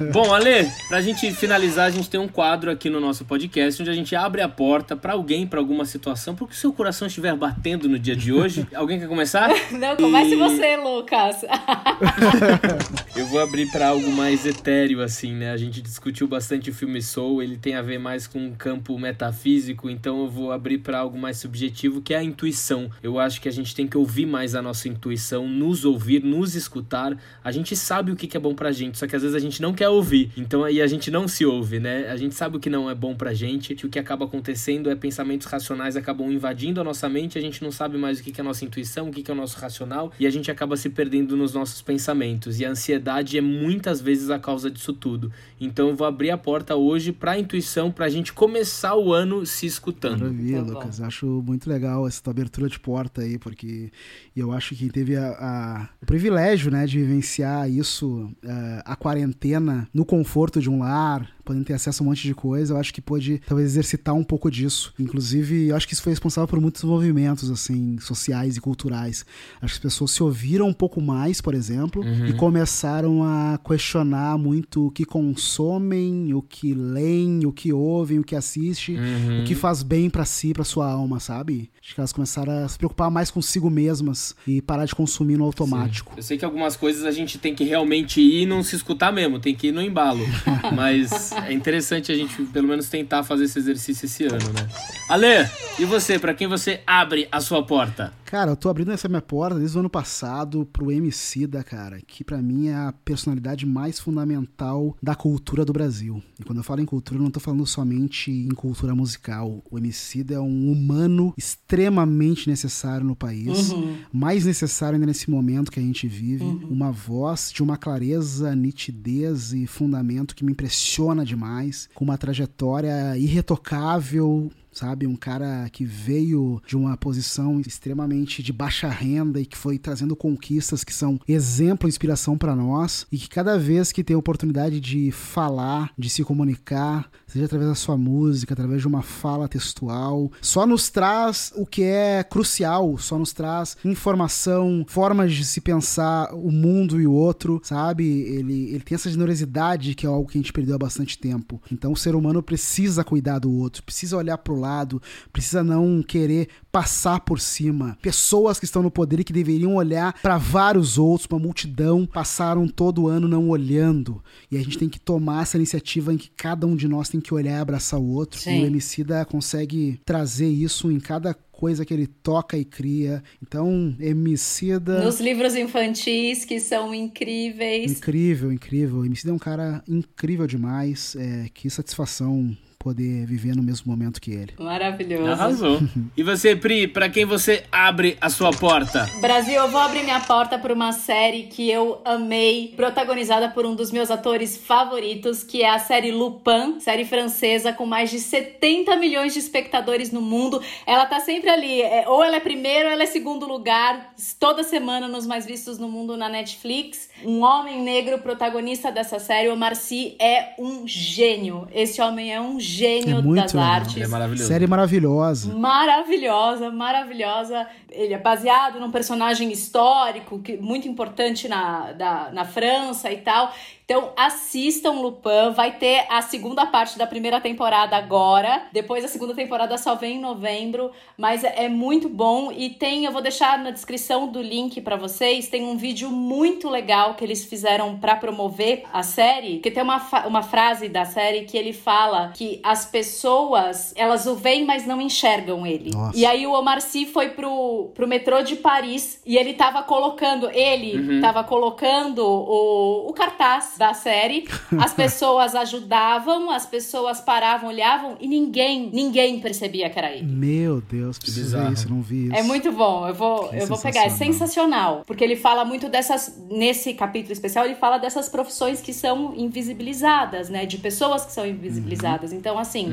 é 0.00 0.10
Bom, 0.12 0.32
Ale, 0.32 0.68
pra 0.88 1.00
gente 1.00 1.30
finalizar, 1.32 1.86
a 1.86 1.90
gente 1.90 2.10
tem 2.10 2.18
um 2.18 2.28
quadro 2.28 2.70
aqui 2.70 2.90
no 2.90 3.00
nosso 3.00 3.24
podcast 3.24 3.80
onde 3.80 3.90
a 3.90 3.94
gente 3.94 4.14
abre 4.16 4.42
a 4.42 4.48
porta 4.48 4.96
para 4.96 5.12
alguém, 5.12 5.46
para 5.46 5.60
alguma 5.60 5.84
situação, 5.84 6.34
porque 6.34 6.54
o 6.54 6.56
seu 6.56 6.72
coração 6.72 7.06
estiver 7.06 7.34
batendo 7.36 7.88
no 7.88 7.98
dia 7.98 8.16
de 8.16 8.32
hoje. 8.32 8.66
Alguém 8.74 8.98
quer 8.98 9.08
começar? 9.08 9.48
Não, 9.72 9.96
comece 9.96 10.34
e... 10.34 10.36
você, 10.36 10.76
Lucas. 10.76 11.42
Eu 13.14 13.26
vou 13.26 13.40
abrir 13.40 13.70
para 13.70 13.88
algo 13.88 14.10
mais 14.10 14.46
etéreo, 14.46 15.02
assim, 15.02 15.32
né? 15.34 15.50
A 15.50 15.56
gente 15.56 15.82
discutiu 15.82 16.26
bastante 16.26 16.70
o 16.70 16.74
filme 16.74 17.02
Soul, 17.02 17.42
ele 17.42 17.56
tem 17.56 17.74
a 17.74 17.82
ver 17.82 17.98
mais 17.98 18.26
com 18.26 18.38
um 18.38 18.54
campo 18.54 18.98
metafísico, 18.98 19.90
então 19.90 20.20
eu 20.20 20.28
vou 20.28 20.50
abrir 20.50 20.78
para 20.78 20.98
algo 20.98 21.18
mais 21.18 21.36
subjetivo, 21.36 22.00
que 22.00 22.14
é 22.14 22.18
a 22.18 22.22
intuição. 22.22 22.71
Eu 23.02 23.18
acho 23.18 23.40
que 23.40 23.48
a 23.48 23.52
gente 23.52 23.74
tem 23.74 23.86
que 23.86 23.96
ouvir 23.96 24.26
mais 24.26 24.54
a 24.54 24.62
nossa 24.62 24.88
intuição, 24.88 25.48
nos 25.48 25.84
ouvir, 25.84 26.22
nos 26.22 26.54
escutar. 26.54 27.16
A 27.42 27.52
gente 27.52 27.74
sabe 27.76 28.12
o 28.12 28.16
que 28.16 28.36
é 28.36 28.40
bom 28.40 28.54
pra 28.54 28.72
gente, 28.72 28.98
só 28.98 29.06
que 29.06 29.16
às 29.16 29.22
vezes 29.22 29.36
a 29.36 29.40
gente 29.40 29.60
não 29.60 29.72
quer 29.72 29.88
ouvir. 29.88 30.30
Então 30.36 30.64
aí 30.64 30.80
a 30.80 30.86
gente 30.86 31.10
não 31.10 31.26
se 31.26 31.44
ouve, 31.44 31.78
né? 31.78 32.08
A 32.10 32.16
gente 32.16 32.34
sabe 32.34 32.56
o 32.56 32.60
que 32.60 32.70
não 32.70 32.88
é 32.88 32.94
bom 32.94 33.14
pra 33.14 33.34
gente, 33.34 33.74
que 33.74 33.86
o 33.86 33.88
que 33.88 33.98
acaba 33.98 34.24
acontecendo 34.24 34.90
é 34.90 34.94
pensamentos 34.94 35.46
racionais 35.46 35.96
acabam 35.96 36.30
invadindo 36.30 36.80
a 36.80 36.84
nossa 36.84 37.08
mente, 37.08 37.38
a 37.38 37.40
gente 37.40 37.62
não 37.62 37.70
sabe 37.70 37.98
mais 37.98 38.20
o 38.20 38.22
que 38.22 38.32
é 38.38 38.40
a 38.40 38.44
nossa 38.44 38.64
intuição, 38.64 39.08
o 39.08 39.12
que 39.12 39.30
é 39.30 39.34
o 39.34 39.36
nosso 39.36 39.58
racional, 39.58 40.12
e 40.18 40.26
a 40.26 40.30
gente 40.30 40.50
acaba 40.50 40.76
se 40.76 40.88
perdendo 40.88 41.36
nos 41.36 41.54
nossos 41.54 41.82
pensamentos. 41.82 42.60
E 42.60 42.64
a 42.64 42.70
ansiedade 42.70 43.36
é 43.36 43.40
muitas 43.40 44.00
vezes 44.00 44.30
a 44.30 44.38
causa 44.38 44.70
disso 44.70 44.92
tudo. 44.92 45.32
Então 45.60 45.88
eu 45.88 45.96
vou 45.96 46.06
abrir 46.06 46.30
a 46.30 46.38
porta 46.38 46.76
hoje 46.76 47.12
pra 47.12 47.38
intuição, 47.38 47.90
pra 47.90 48.08
gente 48.08 48.32
começar 48.32 48.94
o 48.94 49.12
ano 49.12 49.44
se 49.46 49.66
escutando. 49.66 50.20
Maravilha, 50.20 50.64
tá 50.64 50.72
Lucas. 50.72 51.00
Acho 51.00 51.26
muito 51.26 51.68
legal 51.68 52.06
essa 52.06 52.22
abertura 52.28 52.51
de 52.60 52.78
porta 52.78 53.22
aí, 53.22 53.38
porque 53.38 53.90
eu 54.36 54.52
acho 54.52 54.74
que 54.74 54.88
teve 54.90 55.16
a, 55.16 55.28
a, 55.28 55.88
o 56.02 56.06
privilégio, 56.06 56.70
né, 56.70 56.86
de 56.86 56.98
vivenciar 56.98 57.70
isso, 57.70 58.30
uh, 58.44 58.82
a 58.84 58.96
quarentena, 58.96 59.88
no 59.92 60.04
conforto 60.04 60.60
de 60.60 60.68
um 60.68 60.80
lar, 60.80 61.28
podendo 61.44 61.64
ter 61.64 61.74
acesso 61.74 62.02
a 62.02 62.06
um 62.06 62.08
monte 62.08 62.22
de 62.22 62.34
coisa, 62.34 62.74
eu 62.74 62.78
acho 62.78 62.92
que 62.92 63.00
pôde 63.00 63.40
talvez 63.46 63.70
exercitar 63.70 64.14
um 64.14 64.24
pouco 64.24 64.50
disso. 64.50 64.92
Inclusive, 64.98 65.68
eu 65.68 65.76
acho 65.76 65.86
que 65.86 65.94
isso 65.94 66.02
foi 66.02 66.12
responsável 66.12 66.48
por 66.48 66.60
muitos 66.60 66.82
movimentos 66.84 67.50
assim 67.50 67.98
sociais 67.98 68.56
e 68.56 68.60
culturais. 68.60 69.24
Acho 69.60 69.74
que 69.74 69.86
as 69.86 69.92
pessoas 69.92 70.10
se 70.12 70.22
ouviram 70.22 70.68
um 70.68 70.72
pouco 70.72 71.00
mais, 71.00 71.40
por 71.40 71.54
exemplo, 71.54 72.02
uhum. 72.02 72.26
e 72.26 72.32
começaram 72.34 73.22
a 73.22 73.58
questionar 73.66 74.38
muito 74.38 74.86
o 74.86 74.90
que 74.90 75.04
consomem, 75.04 76.32
o 76.34 76.42
que 76.42 76.74
leem, 76.74 77.46
o 77.46 77.52
que 77.52 77.72
ouvem, 77.72 78.18
o 78.18 78.24
que 78.24 78.36
assistem, 78.36 78.98
uhum. 78.98 79.40
o 79.40 79.44
que 79.44 79.54
faz 79.54 79.82
bem 79.82 80.08
para 80.08 80.24
si, 80.24 80.52
para 80.52 80.64
sua 80.64 80.90
alma, 80.90 81.20
sabe? 81.20 81.70
Acho 81.82 81.94
que 81.94 82.00
elas 82.00 82.12
começaram 82.12 82.64
a 82.64 82.68
se 82.68 82.78
preocupar 82.78 83.10
mais 83.10 83.30
consigo 83.30 83.68
mesmas 83.68 84.36
e 84.46 84.62
parar 84.62 84.84
de 84.84 84.94
consumir 84.94 85.36
no 85.36 85.44
automático. 85.44 86.12
Sim. 86.12 86.16
Eu 86.18 86.22
sei 86.22 86.38
que 86.38 86.44
algumas 86.44 86.76
coisas 86.76 87.04
a 87.04 87.10
gente 87.10 87.38
tem 87.38 87.54
que 87.54 87.64
realmente 87.64 88.20
ir 88.20 88.42
e 88.42 88.46
não 88.46 88.62
se 88.62 88.76
escutar 88.76 89.12
mesmo, 89.12 89.40
tem 89.40 89.54
que 89.54 89.68
ir 89.68 89.72
no 89.72 89.82
embalo. 89.82 90.24
Mas 90.74 91.31
é 91.46 91.52
interessante 91.52 92.12
a 92.12 92.14
gente, 92.14 92.42
pelo 92.44 92.68
menos, 92.68 92.88
tentar 92.88 93.22
fazer 93.22 93.44
esse 93.44 93.58
exercício 93.58 94.06
esse 94.06 94.24
ano, 94.24 94.52
né? 94.52 94.68
Ale, 95.08 95.48
e 95.78 95.84
você? 95.84 96.18
Para 96.18 96.34
quem 96.34 96.46
você 96.46 96.80
abre 96.86 97.28
a 97.30 97.40
sua 97.40 97.64
porta? 97.64 98.12
Cara, 98.32 98.52
eu 98.52 98.56
tô 98.56 98.70
abrindo 98.70 98.90
essa 98.90 99.10
minha 99.10 99.20
porta 99.20 99.58
desde 99.58 99.76
o 99.76 99.80
ano 99.80 99.90
passado 99.90 100.64
pro 100.72 100.90
MC 100.90 101.46
da 101.46 101.62
cara, 101.62 102.00
que 102.00 102.24
para 102.24 102.40
mim 102.40 102.68
é 102.68 102.74
a 102.74 102.94
personalidade 103.04 103.66
mais 103.66 104.00
fundamental 104.00 104.96
da 105.02 105.14
cultura 105.14 105.66
do 105.66 105.72
Brasil. 105.74 106.22
E 106.40 106.42
quando 106.42 106.56
eu 106.56 106.64
falo 106.64 106.80
em 106.80 106.86
cultura, 106.86 107.20
eu 107.20 107.24
não 107.24 107.30
tô 107.30 107.38
falando 107.38 107.66
somente 107.66 108.30
em 108.30 108.48
cultura 108.48 108.94
musical. 108.94 109.62
O 109.70 109.76
MC 109.76 110.24
é 110.30 110.40
um 110.40 110.72
humano 110.72 111.34
extremamente 111.36 112.48
necessário 112.48 113.04
no 113.04 113.14
país, 113.14 113.68
uhum. 113.68 113.98
mais 114.10 114.46
necessário 114.46 114.94
ainda 114.94 115.04
nesse 115.04 115.30
momento 115.30 115.70
que 115.70 115.78
a 115.78 115.82
gente 115.82 116.08
vive. 116.08 116.42
Uhum. 116.42 116.68
Uma 116.70 116.90
voz 116.90 117.52
de 117.52 117.62
uma 117.62 117.76
clareza, 117.76 118.56
nitidez 118.56 119.52
e 119.52 119.66
fundamento 119.66 120.34
que 120.34 120.42
me 120.42 120.52
impressiona 120.52 121.22
demais, 121.22 121.86
com 121.94 122.02
uma 122.02 122.16
trajetória 122.16 123.14
irretocável, 123.18 124.50
sabe? 124.72 125.06
Um 125.06 125.16
cara 125.16 125.68
que 125.70 125.84
veio 125.84 126.60
de 126.66 126.76
uma 126.76 126.96
posição 126.96 127.60
extremamente 127.60 128.42
de 128.42 128.52
baixa 128.52 128.88
renda 128.88 129.40
e 129.40 129.46
que 129.46 129.56
foi 129.56 129.78
trazendo 129.78 130.16
conquistas 130.16 130.82
que 130.82 130.94
são 130.94 131.20
exemplo 131.28 131.88
e 131.88 131.90
inspiração 131.90 132.36
para 132.36 132.56
nós 132.56 133.06
e 133.12 133.18
que 133.18 133.28
cada 133.28 133.58
vez 133.58 133.92
que 133.92 134.02
tem 134.02 134.16
a 134.16 134.18
oportunidade 134.18 134.80
de 134.80 135.10
falar, 135.12 135.92
de 135.98 136.08
se 136.08 136.24
comunicar, 136.24 137.10
seja 137.32 137.46
através 137.46 137.70
da 137.70 137.74
sua 137.74 137.96
música, 137.96 138.52
através 138.52 138.82
de 138.82 138.86
uma 138.86 139.00
fala 139.00 139.48
textual, 139.48 140.30
só 140.40 140.66
nos 140.66 140.90
traz 140.90 141.50
o 141.56 141.64
que 141.64 141.82
é 141.82 142.22
crucial, 142.22 142.98
só 142.98 143.18
nos 143.18 143.32
traz 143.32 143.74
informação, 143.84 144.84
formas 144.86 145.32
de 145.32 145.42
se 145.44 145.60
pensar 145.60 146.34
o 146.34 146.50
mundo 146.52 147.00
e 147.00 147.06
o 147.06 147.12
outro, 147.12 147.58
sabe? 147.64 148.04
Ele, 148.06 148.74
ele 148.74 148.80
tem 148.80 148.96
essa 148.96 149.10
generosidade 149.10 149.94
que 149.94 150.04
é 150.04 150.08
algo 150.08 150.28
que 150.28 150.36
a 150.36 150.40
gente 150.42 150.52
perdeu 150.52 150.74
há 150.74 150.78
bastante 150.78 151.18
tempo. 151.18 151.60
Então 151.72 151.92
o 151.92 151.96
ser 151.96 152.14
humano 152.14 152.42
precisa 152.42 153.02
cuidar 153.02 153.38
do 153.38 153.50
outro, 153.50 153.82
precisa 153.82 154.16
olhar 154.16 154.36
pro 154.36 154.58
lado, 154.58 155.00
precisa 155.32 155.64
não 155.64 156.02
querer 156.02 156.48
passar 156.72 157.20
por 157.20 157.38
cima. 157.38 157.98
Pessoas 158.00 158.58
que 158.58 158.64
estão 158.64 158.82
no 158.82 158.90
poder 158.90 159.20
e 159.20 159.24
que 159.24 159.32
deveriam 159.32 159.76
olhar 159.76 160.18
para 160.22 160.38
vários 160.38 160.96
outros, 160.96 161.28
uma 161.30 161.38
multidão, 161.38 162.06
passaram 162.06 162.66
todo 162.66 163.06
ano 163.06 163.28
não 163.28 163.50
olhando. 163.50 164.24
E 164.50 164.56
a 164.56 164.60
gente 164.60 164.78
tem 164.78 164.88
que 164.88 164.98
tomar 164.98 165.42
essa 165.42 165.58
iniciativa 165.58 166.14
em 166.14 166.16
que 166.16 166.30
cada 166.30 166.66
um 166.66 166.74
de 166.74 166.88
nós 166.88 167.10
tem 167.10 167.20
que 167.20 167.34
olhar 167.34 167.58
e 167.58 167.60
abraçar 167.60 168.00
o 168.00 168.08
outro. 168.08 168.40
Sim. 168.40 168.60
E 168.60 168.62
o 168.62 168.66
Emicida 168.66 169.24
consegue 169.26 170.00
trazer 170.04 170.48
isso 170.48 170.90
em 170.90 170.98
cada 170.98 171.34
coisa 171.34 171.84
que 171.84 171.94
ele 171.94 172.06
toca 172.06 172.56
e 172.56 172.64
cria. 172.64 173.22
Então, 173.40 173.94
Emicida... 174.00 175.04
Nos 175.04 175.20
livros 175.20 175.54
infantis, 175.54 176.44
que 176.44 176.58
são 176.58 176.92
incríveis. 176.94 177.92
Incrível, 177.92 178.50
incrível. 178.50 178.98
O 178.98 179.04
Emicida 179.04 179.30
é 179.30 179.34
um 179.34 179.38
cara 179.38 179.84
incrível 179.86 180.46
demais. 180.46 181.14
É, 181.16 181.48
que 181.52 181.68
satisfação 181.70 182.56
poder 182.82 183.24
viver 183.24 183.54
no 183.54 183.62
mesmo 183.62 183.92
momento 183.92 184.20
que 184.20 184.32
ele. 184.32 184.54
Maravilhoso. 184.58 185.30
Arrasou. 185.30 185.80
e 186.16 186.22
você, 186.24 186.56
Pri, 186.56 186.88
pra 186.88 187.08
quem 187.08 187.24
você 187.24 187.62
abre 187.70 188.18
a 188.20 188.28
sua 188.28 188.50
porta? 188.50 189.08
Brasil, 189.20 189.54
eu 189.54 189.68
vou 189.68 189.80
abrir 189.80 190.02
minha 190.02 190.18
porta 190.18 190.58
por 190.58 190.72
uma 190.72 190.90
série 190.90 191.44
que 191.44 191.70
eu 191.70 192.00
amei, 192.04 192.74
protagonizada 192.74 193.48
por 193.48 193.64
um 193.64 193.76
dos 193.76 193.92
meus 193.92 194.10
atores 194.10 194.56
favoritos, 194.56 195.44
que 195.44 195.62
é 195.62 195.70
a 195.70 195.78
série 195.78 196.10
Lupin, 196.10 196.80
série 196.80 197.04
francesa 197.04 197.72
com 197.72 197.86
mais 197.86 198.10
de 198.10 198.18
70 198.18 198.96
milhões 198.96 199.32
de 199.32 199.38
espectadores 199.38 200.10
no 200.10 200.20
mundo. 200.20 200.60
Ela 200.84 201.06
tá 201.06 201.20
sempre 201.20 201.50
ali, 201.50 201.80
é, 201.82 202.08
ou 202.08 202.24
ela 202.24 202.36
é 202.36 202.40
primeiro 202.40 202.88
ou 202.88 202.92
ela 202.92 203.04
é 203.04 203.06
segundo 203.06 203.46
lugar, 203.46 204.12
toda 204.40 204.64
semana 204.64 205.06
nos 205.06 205.24
mais 205.24 205.46
vistos 205.46 205.78
no 205.78 205.88
mundo 205.88 206.16
na 206.16 206.28
Netflix. 206.28 207.08
Um 207.24 207.42
homem 207.42 207.80
negro 207.80 208.18
protagonista 208.18 208.90
dessa 208.90 209.20
série, 209.20 209.48
o 209.48 209.56
Marcy, 209.56 210.16
é 210.18 210.54
um 210.58 210.84
gênio. 210.84 211.68
Esse 211.72 212.02
homem 212.02 212.34
é 212.34 212.40
um 212.40 212.58
gênio 212.58 212.71
É 213.10 213.22
muito 213.22 213.42
das 213.42 213.52
legal. 213.52 213.70
artes. 213.70 213.96
Ele 213.96 214.04
é 214.04 214.08
maravilhoso. 214.08 214.48
Série 214.48 214.66
maravilhosa. 214.66 215.54
Maravilhosa, 215.54 216.70
maravilhosa. 216.70 217.66
Ele 217.90 218.14
é 218.14 218.18
baseado 218.18 218.80
num 218.80 218.90
personagem 218.90 219.50
histórico 219.52 220.38
que 220.38 220.56
muito 220.56 220.88
importante 220.88 221.48
na, 221.48 221.92
da, 221.92 222.30
na 222.32 222.44
França 222.44 223.10
e 223.12 223.18
tal. 223.18 223.52
Então 223.92 224.10
assistam 224.16 224.92
Lupin, 224.92 225.52
vai 225.54 225.72
ter 225.72 226.06
a 226.08 226.22
segunda 226.22 226.64
parte 226.64 226.96
da 226.96 227.06
primeira 227.06 227.38
temporada 227.42 227.94
agora. 227.94 228.62
Depois 228.72 229.04
a 229.04 229.08
segunda 229.08 229.34
temporada 229.34 229.76
só 229.76 229.94
vem 229.94 230.16
em 230.16 230.18
novembro, 230.18 230.90
mas 231.18 231.44
é, 231.44 231.68
muito 231.68 232.08
bom 232.08 232.50
e 232.50 232.70
tem, 232.70 233.04
eu 233.04 233.12
vou 233.12 233.20
deixar 233.20 233.58
na 233.58 233.70
descrição 233.70 234.26
do 234.28 234.40
link 234.40 234.80
pra 234.80 234.96
vocês, 234.96 235.48
tem 235.48 235.66
um 235.66 235.76
vídeo 235.76 236.08
muito 236.08 236.70
legal 236.70 237.16
que 237.16 237.22
eles 237.22 237.44
fizeram 237.44 237.98
pra 237.98 238.16
promover 238.16 238.84
a 238.90 239.02
série, 239.02 239.58
que 239.58 239.70
tem 239.70 239.82
uma, 239.82 240.00
uma 240.26 240.42
frase 240.42 240.88
da 240.88 241.04
série 241.04 241.44
que 241.44 241.58
ele 241.58 241.74
fala 241.74 242.32
que 242.34 242.60
as 242.62 242.86
pessoas, 242.86 243.92
elas 243.94 244.24
o 244.24 244.34
veem, 244.34 244.64
mas 244.64 244.86
não 244.86 245.02
enxergam 245.02 245.66
ele. 245.66 245.90
Nossa. 245.90 246.16
E 246.16 246.24
aí 246.24 246.46
o 246.46 246.54
Omar 246.54 246.80
Sy 246.80 247.04
foi 247.04 247.28
pro, 247.28 247.90
pro 247.94 248.08
metrô 248.08 248.40
de 248.40 248.56
Paris 248.56 249.20
e 249.26 249.36
ele 249.36 249.52
tava 249.52 249.82
colocando, 249.82 250.48
ele 250.50 251.20
tava 251.20 251.44
colocando 251.44 252.24
o, 252.24 253.10
o 253.10 253.12
cartaz 253.12 253.81
da 253.82 253.94
série. 253.94 254.46
As 254.78 254.94
pessoas 254.94 255.56
ajudavam, 255.56 256.50
as 256.50 256.64
pessoas 256.64 257.20
paravam, 257.20 257.68
olhavam 257.68 258.16
e 258.20 258.28
ninguém, 258.28 258.88
ninguém 258.92 259.40
percebia 259.40 259.90
que 259.90 259.98
era 259.98 260.12
ele. 260.12 260.24
Meu 260.24 260.80
Deus, 260.80 261.18
preciso 261.18 261.58
ver 261.58 261.72
isso, 261.72 261.88
não 261.90 262.00
vi 262.00 262.26
isso. 262.26 262.36
É 262.36 262.42
muito 262.44 262.70
bom, 262.70 263.08
eu 263.08 263.14
vou, 263.14 263.48
Que 263.48 263.56
eu 263.56 263.66
vou 263.66 263.78
pegar, 263.78 264.04
é 264.04 264.08
sensacional. 264.08 265.02
Porque 265.04 265.24
ele 265.24 265.34
fala 265.34 265.64
muito 265.64 265.88
dessas, 265.88 266.40
nesse 266.48 266.94
capítulo 266.94 267.32
especial, 267.32 267.64
ele 267.64 267.74
fala 267.74 267.98
dessas 267.98 268.28
profissões 268.28 268.80
que 268.80 268.92
são 268.92 269.34
invisibilizadas, 269.36 270.48
né? 270.48 270.64
De 270.64 270.78
pessoas 270.78 271.24
que 271.24 271.32
são 271.32 271.44
invisibilizadas. 271.44 272.30
Uhum. 272.30 272.38
Então, 272.38 272.58
assim, 272.58 272.92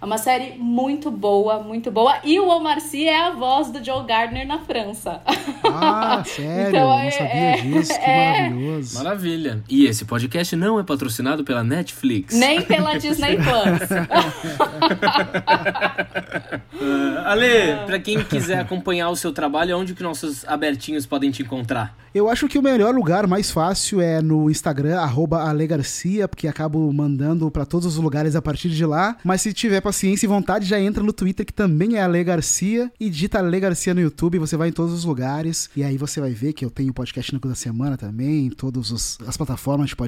é 0.00 0.04
uma 0.04 0.18
série 0.18 0.56
muito 0.56 1.10
boa, 1.10 1.58
muito 1.60 1.90
boa. 1.90 2.18
E 2.22 2.38
o 2.38 2.46
Omar 2.48 2.80
Sy 2.80 3.08
é 3.08 3.26
a 3.26 3.30
voz 3.30 3.70
do 3.72 3.84
Joe 3.84 4.04
Gardner 4.06 4.46
na 4.46 4.60
França. 4.60 5.20
Ah, 5.64 6.22
sério? 6.26 6.68
Então, 6.68 6.88
não 6.88 6.98
é- 7.00 7.10
sabia 7.10 7.34
é- 7.34 7.56
disso, 7.56 7.92
que 7.98 8.10
é. 8.10 8.42
maravilhoso. 8.50 8.94
Maravilha. 9.02 9.64
E 9.68 9.86
esse 9.86 10.04
podcast 10.04 10.17
não 10.56 10.78
é 10.78 10.82
patrocinado 10.82 11.44
pela 11.44 11.62
Netflix. 11.62 12.34
Nem 12.34 12.62
pela 12.62 12.96
Disney 12.98 13.36
Plus. 13.42 13.88
Ah, 16.80 17.32
Ale, 17.32 17.86
pra 17.86 17.98
quem 17.98 18.22
quiser 18.24 18.58
acompanhar 18.60 19.10
o 19.10 19.16
seu 19.16 19.32
trabalho, 19.32 19.76
onde 19.76 19.94
que 19.94 20.02
nossos 20.02 20.46
abertinhos 20.46 21.06
podem 21.06 21.30
te 21.30 21.42
encontrar? 21.42 21.96
Eu 22.14 22.28
acho 22.28 22.48
que 22.48 22.58
o 22.58 22.62
melhor 22.62 22.94
lugar, 22.94 23.26
mais 23.26 23.50
fácil, 23.50 24.00
é 24.00 24.22
no 24.22 24.50
Instagram, 24.50 24.98
arroba 24.98 25.42
Ale 25.42 25.66
Garcia, 25.66 26.26
porque 26.26 26.48
acabo 26.48 26.90
mandando 26.92 27.50
pra 27.50 27.66
todos 27.66 27.86
os 27.86 27.96
lugares 27.96 28.34
a 28.34 28.40
partir 28.42 28.70
de 28.70 28.84
lá. 28.84 29.16
Mas 29.22 29.42
se 29.42 29.52
tiver 29.52 29.80
paciência 29.80 30.24
e 30.26 30.28
vontade, 30.28 30.64
já 30.64 30.80
entra 30.80 31.02
no 31.02 31.12
Twitter, 31.12 31.44
que 31.44 31.52
também 31.52 31.96
é 31.96 32.02
Ale 32.02 32.24
Garcia, 32.24 32.90
e 32.98 33.10
digita 33.10 33.38
Ale 33.38 33.60
Garcia 33.60 33.92
no 33.92 34.00
YouTube, 34.00 34.38
você 34.38 34.56
vai 34.56 34.70
em 34.70 34.72
todos 34.72 34.92
os 34.92 35.04
lugares. 35.04 35.68
E 35.76 35.84
aí 35.84 35.98
você 35.98 36.20
vai 36.20 36.32
ver 36.32 36.54
que 36.54 36.64
eu 36.64 36.70
tenho 36.70 36.92
podcast 36.94 37.32
no 37.32 37.38
da 37.38 37.54
Semana 37.54 37.96
também, 37.96 38.46
em 38.46 38.50
todas 38.50 39.18
as 39.26 39.36
plataformas 39.36 39.90
de 39.90 39.96
podcast. 39.96 40.07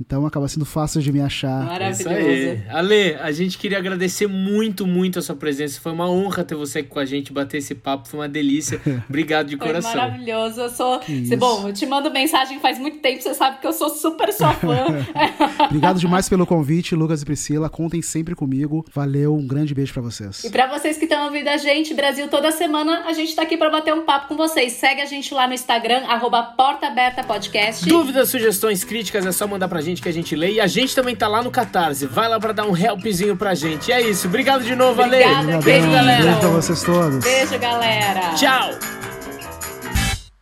Então 0.00 0.24
acaba 0.24 0.48
sendo 0.48 0.64
fácil 0.64 1.02
de 1.02 1.12
me 1.12 1.20
achar. 1.20 1.62
É 1.62 1.66
Maravilhoso. 1.66 2.08
aí. 2.08 2.62
Ale, 2.70 3.14
a 3.16 3.32
gente 3.32 3.58
queria 3.58 3.78
agradecer 3.78 4.26
muito, 4.26 4.86
muito 4.86 5.18
a 5.18 5.22
sua 5.22 5.34
presença. 5.36 5.80
Foi 5.80 5.92
uma 5.92 6.08
honra 6.08 6.44
ter 6.44 6.54
você 6.54 6.78
aqui 6.80 6.88
com 6.88 6.98
a 6.98 7.04
gente, 7.04 7.32
bater 7.32 7.58
esse 7.58 7.74
papo. 7.74 8.08
Foi 8.08 8.20
uma 8.20 8.28
delícia. 8.28 8.80
Obrigado 9.08 9.48
de 9.48 9.56
Foi 9.56 9.66
coração. 9.66 9.94
maravilhoso. 9.94 10.60
Eu 10.60 10.70
sou. 10.70 11.00
Cê- 11.02 11.36
Bom, 11.36 11.68
eu 11.68 11.72
te 11.72 11.84
mando 11.86 12.10
mensagem 12.10 12.58
faz 12.60 12.78
muito 12.78 12.98
tempo, 12.98 13.22
você 13.22 13.34
sabe 13.34 13.60
que 13.60 13.66
eu 13.66 13.72
sou 13.72 13.88
super 13.90 14.32
sua 14.32 14.52
fã. 14.54 14.84
Obrigado 15.66 15.98
demais 15.98 16.28
pelo 16.28 16.46
convite, 16.46 16.94
Lucas 16.94 17.22
e 17.22 17.24
Priscila. 17.24 17.68
Contem 17.68 18.02
sempre 18.02 18.34
comigo. 18.34 18.84
Valeu, 18.94 19.34
um 19.34 19.46
grande 19.46 19.74
beijo 19.74 19.92
pra 19.92 20.02
vocês. 20.02 20.44
E 20.44 20.50
pra 20.50 20.66
vocês 20.66 20.96
que 20.96 21.04
estão 21.04 21.24
ouvindo 21.26 21.48
a 21.48 21.56
gente, 21.56 21.94
Brasil, 21.94 22.28
toda 22.28 22.50
semana 22.52 23.04
a 23.06 23.12
gente 23.12 23.34
tá 23.34 23.42
aqui 23.42 23.56
pra 23.56 23.70
bater 23.70 23.94
um 23.94 24.04
papo 24.04 24.28
com 24.28 24.36
vocês. 24.36 24.72
Segue 24.74 25.00
a 25.00 25.06
gente 25.06 25.32
lá 25.34 25.46
no 25.48 25.54
Instagram, 25.54 26.04
arroba 26.06 26.42
Porta 26.42 26.86
Aberta 26.86 27.22
Podcast. 27.24 27.86
Dúvidas, 27.88 28.28
sugestões, 28.28 28.84
críticas, 28.84 29.00
é 29.16 29.32
só 29.32 29.46
mandar 29.46 29.68
pra 29.68 29.80
gente 29.80 30.00
que 30.02 30.08
a 30.08 30.12
gente 30.12 30.34
lê. 30.34 30.52
E 30.52 30.60
a 30.60 30.66
gente 30.66 30.94
também 30.94 31.14
tá 31.16 31.28
lá 31.28 31.42
no 31.42 31.50
Catarse. 31.50 32.06
Vai 32.06 32.28
lá 32.28 32.38
pra 32.40 32.52
dar 32.52 32.66
um 32.66 32.76
helpzinho 32.76 33.36
pra 33.36 33.54
gente. 33.54 33.88
E 33.88 33.92
é 33.92 34.00
isso. 34.00 34.26
Obrigado 34.28 34.62
de 34.64 34.74
novo, 34.74 35.00
Ale. 35.02 35.16
Obrigada, 35.16 35.44
Beijo, 35.46 35.62
querido. 35.62 35.92
galera. 35.92 36.22
Beijo 36.22 36.38
pra 36.40 36.48
vocês 36.48 36.82
todos. 36.82 37.24
Beijo, 37.24 37.58
galera. 37.58 38.34
Tchau. 38.34 38.70